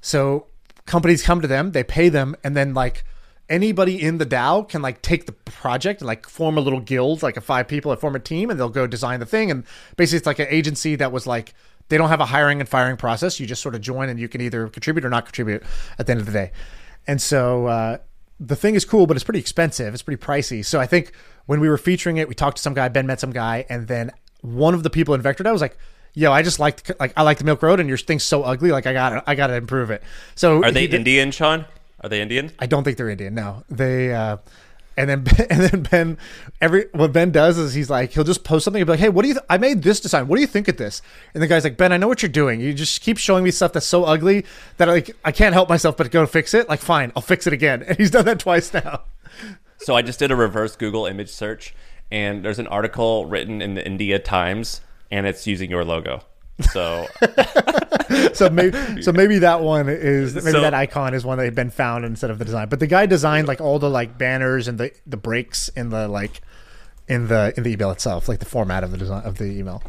So 0.00 0.46
companies 0.90 1.22
come 1.22 1.40
to 1.40 1.46
them, 1.46 1.70
they 1.70 1.84
pay 1.84 2.08
them, 2.08 2.34
and 2.42 2.56
then 2.56 2.74
like 2.74 3.04
anybody 3.48 4.00
in 4.00 4.18
the 4.18 4.26
DAO 4.26 4.68
can 4.68 4.82
like 4.82 5.00
take 5.02 5.26
the 5.26 5.32
project 5.32 6.00
and 6.00 6.08
like 6.08 6.28
form 6.28 6.58
a 6.58 6.60
little 6.60 6.80
guild, 6.80 7.22
like 7.22 7.36
a 7.36 7.40
five 7.40 7.68
people 7.68 7.90
that 7.90 8.00
form 8.00 8.16
a 8.16 8.18
team, 8.18 8.50
and 8.50 8.58
they'll 8.58 8.68
go 8.68 8.88
design 8.88 9.20
the 9.20 9.26
thing. 9.26 9.52
And 9.52 9.64
basically, 9.96 10.18
it's 10.18 10.26
like 10.26 10.40
an 10.40 10.48
agency 10.50 10.96
that 10.96 11.12
was 11.12 11.28
like 11.28 11.54
they 11.88 11.96
don't 11.96 12.08
have 12.08 12.20
a 12.20 12.26
hiring 12.26 12.60
and 12.60 12.68
firing 12.68 12.96
process. 12.96 13.38
You 13.38 13.46
just 13.46 13.62
sort 13.62 13.76
of 13.76 13.80
join, 13.80 14.08
and 14.08 14.18
you 14.18 14.28
can 14.28 14.40
either 14.40 14.68
contribute 14.68 15.04
or 15.04 15.10
not 15.10 15.26
contribute 15.26 15.62
at 15.98 16.06
the 16.06 16.12
end 16.12 16.20
of 16.20 16.26
the 16.26 16.32
day. 16.32 16.50
And 17.06 17.22
so 17.22 17.66
uh, 17.66 17.98
the 18.40 18.56
thing 18.56 18.74
is 18.74 18.84
cool, 18.84 19.06
but 19.06 19.16
it's 19.16 19.24
pretty 19.24 19.40
expensive. 19.40 19.94
It's 19.94 20.02
pretty 20.02 20.22
pricey. 20.22 20.64
So 20.64 20.80
I 20.80 20.86
think 20.86 21.12
when 21.46 21.60
we 21.60 21.68
were 21.68 21.78
featuring 21.78 22.16
it, 22.16 22.28
we 22.28 22.34
talked 22.34 22.56
to 22.56 22.62
some 22.62 22.74
guy. 22.74 22.88
Ben 22.88 23.06
met 23.06 23.20
some 23.20 23.30
guy, 23.30 23.64
and 23.68 23.86
then 23.86 24.10
one 24.40 24.74
of 24.74 24.82
the 24.82 24.90
people 24.90 25.14
in 25.14 25.22
Vector 25.22 25.44
DAO 25.44 25.52
was 25.52 25.60
like 25.60 25.78
yo, 26.14 26.32
I 26.32 26.42
just 26.42 26.58
like 26.58 26.98
like 27.00 27.12
I 27.16 27.22
like 27.22 27.38
the 27.38 27.44
Milk 27.44 27.62
Road, 27.62 27.80
and 27.80 27.88
your 27.88 27.98
thing's 27.98 28.24
so 28.24 28.42
ugly. 28.42 28.70
Like 28.70 28.86
I 28.86 28.92
got 28.92 29.24
I 29.26 29.34
got 29.34 29.48
to 29.48 29.54
improve 29.54 29.90
it. 29.90 30.02
So 30.34 30.62
Are 30.64 30.70
they 30.70 30.86
did- 30.86 30.94
Indian, 31.00 31.30
Shaan? 31.30 31.66
Are 32.02 32.08
they 32.08 32.20
Indian? 32.22 32.50
I 32.58 32.66
don't 32.66 32.82
think 32.84 32.96
they're 32.96 33.10
Indian. 33.10 33.34
No, 33.34 33.64
they. 33.68 34.12
uh 34.14 34.38
and 34.96 35.08
then 35.08 35.24
and 35.50 35.60
then 35.62 35.82
Ben, 35.84 36.18
every 36.60 36.86
what 36.92 37.12
Ben 37.12 37.30
does 37.30 37.56
is 37.56 37.72
he's 37.74 37.88
like 37.88 38.10
he'll 38.12 38.24
just 38.24 38.42
post 38.44 38.64
something 38.64 38.82
and 38.82 38.86
be 38.86 38.90
like, 38.92 39.00
hey, 39.00 39.08
what 39.08 39.22
do 39.22 39.28
you? 39.28 39.34
Th- 39.34 39.46
I 39.48 39.56
made 39.56 39.82
this 39.82 40.00
design. 40.00 40.26
What 40.28 40.36
do 40.36 40.40
you 40.42 40.48
think 40.48 40.66
of 40.68 40.76
this? 40.76 41.00
And 41.32 41.42
the 41.42 41.46
guy's 41.46 41.64
like, 41.64 41.76
Ben, 41.76 41.92
I 41.92 41.96
know 41.96 42.08
what 42.08 42.22
you're 42.22 42.28
doing. 42.28 42.60
You 42.60 42.74
just 42.74 43.00
keep 43.00 43.16
showing 43.16 43.44
me 43.44 43.50
stuff 43.50 43.72
that's 43.72 43.86
so 43.86 44.04
ugly 44.04 44.44
that 44.78 44.88
like 44.88 45.16
I 45.24 45.32
can't 45.32 45.54
help 45.54 45.68
myself 45.68 45.96
but 45.96 46.10
go 46.10 46.26
fix 46.26 46.52
it. 46.54 46.68
Like, 46.68 46.80
fine, 46.80 47.12
I'll 47.14 47.22
fix 47.22 47.46
it 47.46 47.52
again. 47.52 47.82
And 47.88 47.96
he's 47.98 48.10
done 48.10 48.24
that 48.26 48.40
twice 48.40 48.74
now. 48.74 49.02
So 49.78 49.94
I 49.94 50.02
just 50.02 50.18
did 50.18 50.30
a 50.30 50.36
reverse 50.36 50.76
Google 50.76 51.06
image 51.06 51.30
search, 51.30 51.74
and 52.10 52.44
there's 52.44 52.58
an 52.58 52.66
article 52.66 53.24
written 53.26 53.62
in 53.62 53.74
the 53.76 53.86
India 53.86 54.18
Times, 54.18 54.82
and 55.10 55.26
it's 55.26 55.46
using 55.46 55.70
your 55.70 55.84
logo. 55.84 56.20
So 56.72 57.06
so 58.34 58.50
maybe 58.50 59.02
so 59.02 59.12
maybe 59.12 59.38
that 59.38 59.60
one 59.62 59.88
is 59.88 60.34
maybe 60.34 60.50
So- 60.52 60.60
that 60.60 60.74
icon 60.74 61.14
is 61.14 61.24
one 61.24 61.38
that 61.38 61.44
had 61.44 61.54
been 61.54 61.70
found 61.70 62.04
instead 62.04 62.30
of 62.30 62.38
the 62.38 62.44
design. 62.44 62.68
But 62.68 62.80
the 62.80 62.86
guy 62.86 63.06
designed 63.06 63.48
like 63.48 63.60
all 63.60 63.78
the 63.78 63.90
like 63.90 64.18
banners 64.18 64.68
and 64.68 64.78
the 64.78 64.90
the 65.06 65.16
breaks 65.16 65.68
in 65.70 65.90
the 65.90 66.06
like 66.08 66.42
in 67.08 67.28
the 67.28 67.52
in 67.56 67.62
the 67.62 67.70
email 67.70 67.90
itself, 67.90 68.28
like 68.28 68.38
the 68.40 68.44
format 68.46 68.84
of 68.84 68.90
the 68.90 68.98
design 68.98 69.22
of 69.24 69.38
the 69.38 69.46
email. 69.46 69.82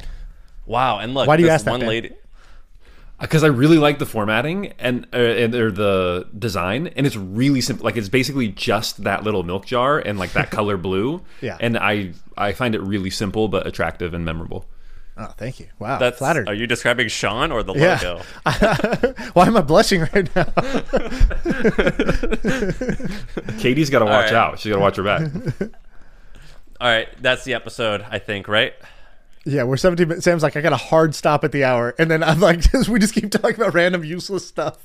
wow, 0.66 0.98
and 1.00 1.14
look, 1.14 1.28
Why 1.28 1.36
do 1.38 1.44
you 1.44 1.48
this 1.50 1.56
ask 1.56 1.66
that, 1.66 1.72
one 1.72 1.82
Ben? 1.82 1.90
lady. 1.90 2.12
because 3.20 3.44
I 3.44 3.48
really 3.48 3.78
like 3.78 4.00
the 4.00 4.06
formatting 4.08 4.74
and 4.80 5.06
uh, 5.14 5.18
and 5.18 5.54
or 5.54 5.72
the 5.72 6.28
design, 6.40 6.88
and 6.96 7.06
it's 7.06 7.16
really 7.18 7.62
simple. 7.62 7.84
Like 7.84 7.98
it's 7.98 8.10
basically 8.10 8.48
just 8.48 9.04
that 9.04 9.24
little 9.24 9.44
milk 9.44 9.66
jar 9.66 10.00
and 10.00 10.18
like 10.18 10.32
that 10.34 10.50
color 10.58 10.78
blue. 10.78 11.22
Yeah. 11.42 11.58
and 11.60 11.78
I 11.78 12.14
I 12.38 12.54
find 12.54 12.76
it 12.76 12.82
really 12.82 13.10
simple 13.10 13.48
but 13.50 13.68
attractive 13.68 14.14
and 14.14 14.24
memorable. 14.26 14.66
Oh, 15.24 15.32
thank 15.38 15.60
you. 15.60 15.68
Wow, 15.78 16.00
That's 16.00 16.18
flattered. 16.18 16.48
Are 16.48 16.54
you 16.56 16.66
describing 16.66 17.06
Shaan 17.08 17.52
or 17.52 17.62
the 17.62 17.76
Yeah. 17.76 18.00
logo? 18.02 18.24
Why 19.34 19.46
am 19.46 19.56
I 19.56 19.62
blushing 19.62 20.02
right 20.02 20.36
now? 20.36 20.46
Katie's 23.60 23.92
got 23.92 24.00
to 24.00 24.06
watch 24.06 24.32
right. 24.32 24.34
out. 24.34 24.60
She's 24.60 24.72
got 24.72 24.78
to 24.78 24.82
watch 24.82 24.96
her 24.96 25.04
back. 25.04 25.22
All 26.82 26.88
right, 26.88 27.08
that's 27.22 27.44
the 27.44 27.54
episode. 27.54 28.04
I 28.10 28.18
think, 28.18 28.48
right? 28.48 28.74
yeah, 29.46 29.62
we're 29.64 29.78
17 29.78 30.08
minutes. 30.08 30.26
Sam's 30.26 30.42
like, 30.42 30.58
I 30.58 30.62
got 30.62 30.74
a 30.74 30.78
hard 30.78 31.14
stop 31.14 31.44
at 31.44 31.52
the 31.52 31.64
hour. 31.64 31.94
And 32.00 32.10
then 32.10 32.24
I'm 32.24 32.40
like, 32.40 32.64
we 32.90 32.98
just 32.98 33.14
keep 33.14 33.30
talking 33.30 33.56
about 33.56 33.76
random 33.76 34.04
useless 34.04 34.48
stuff. 34.48 34.84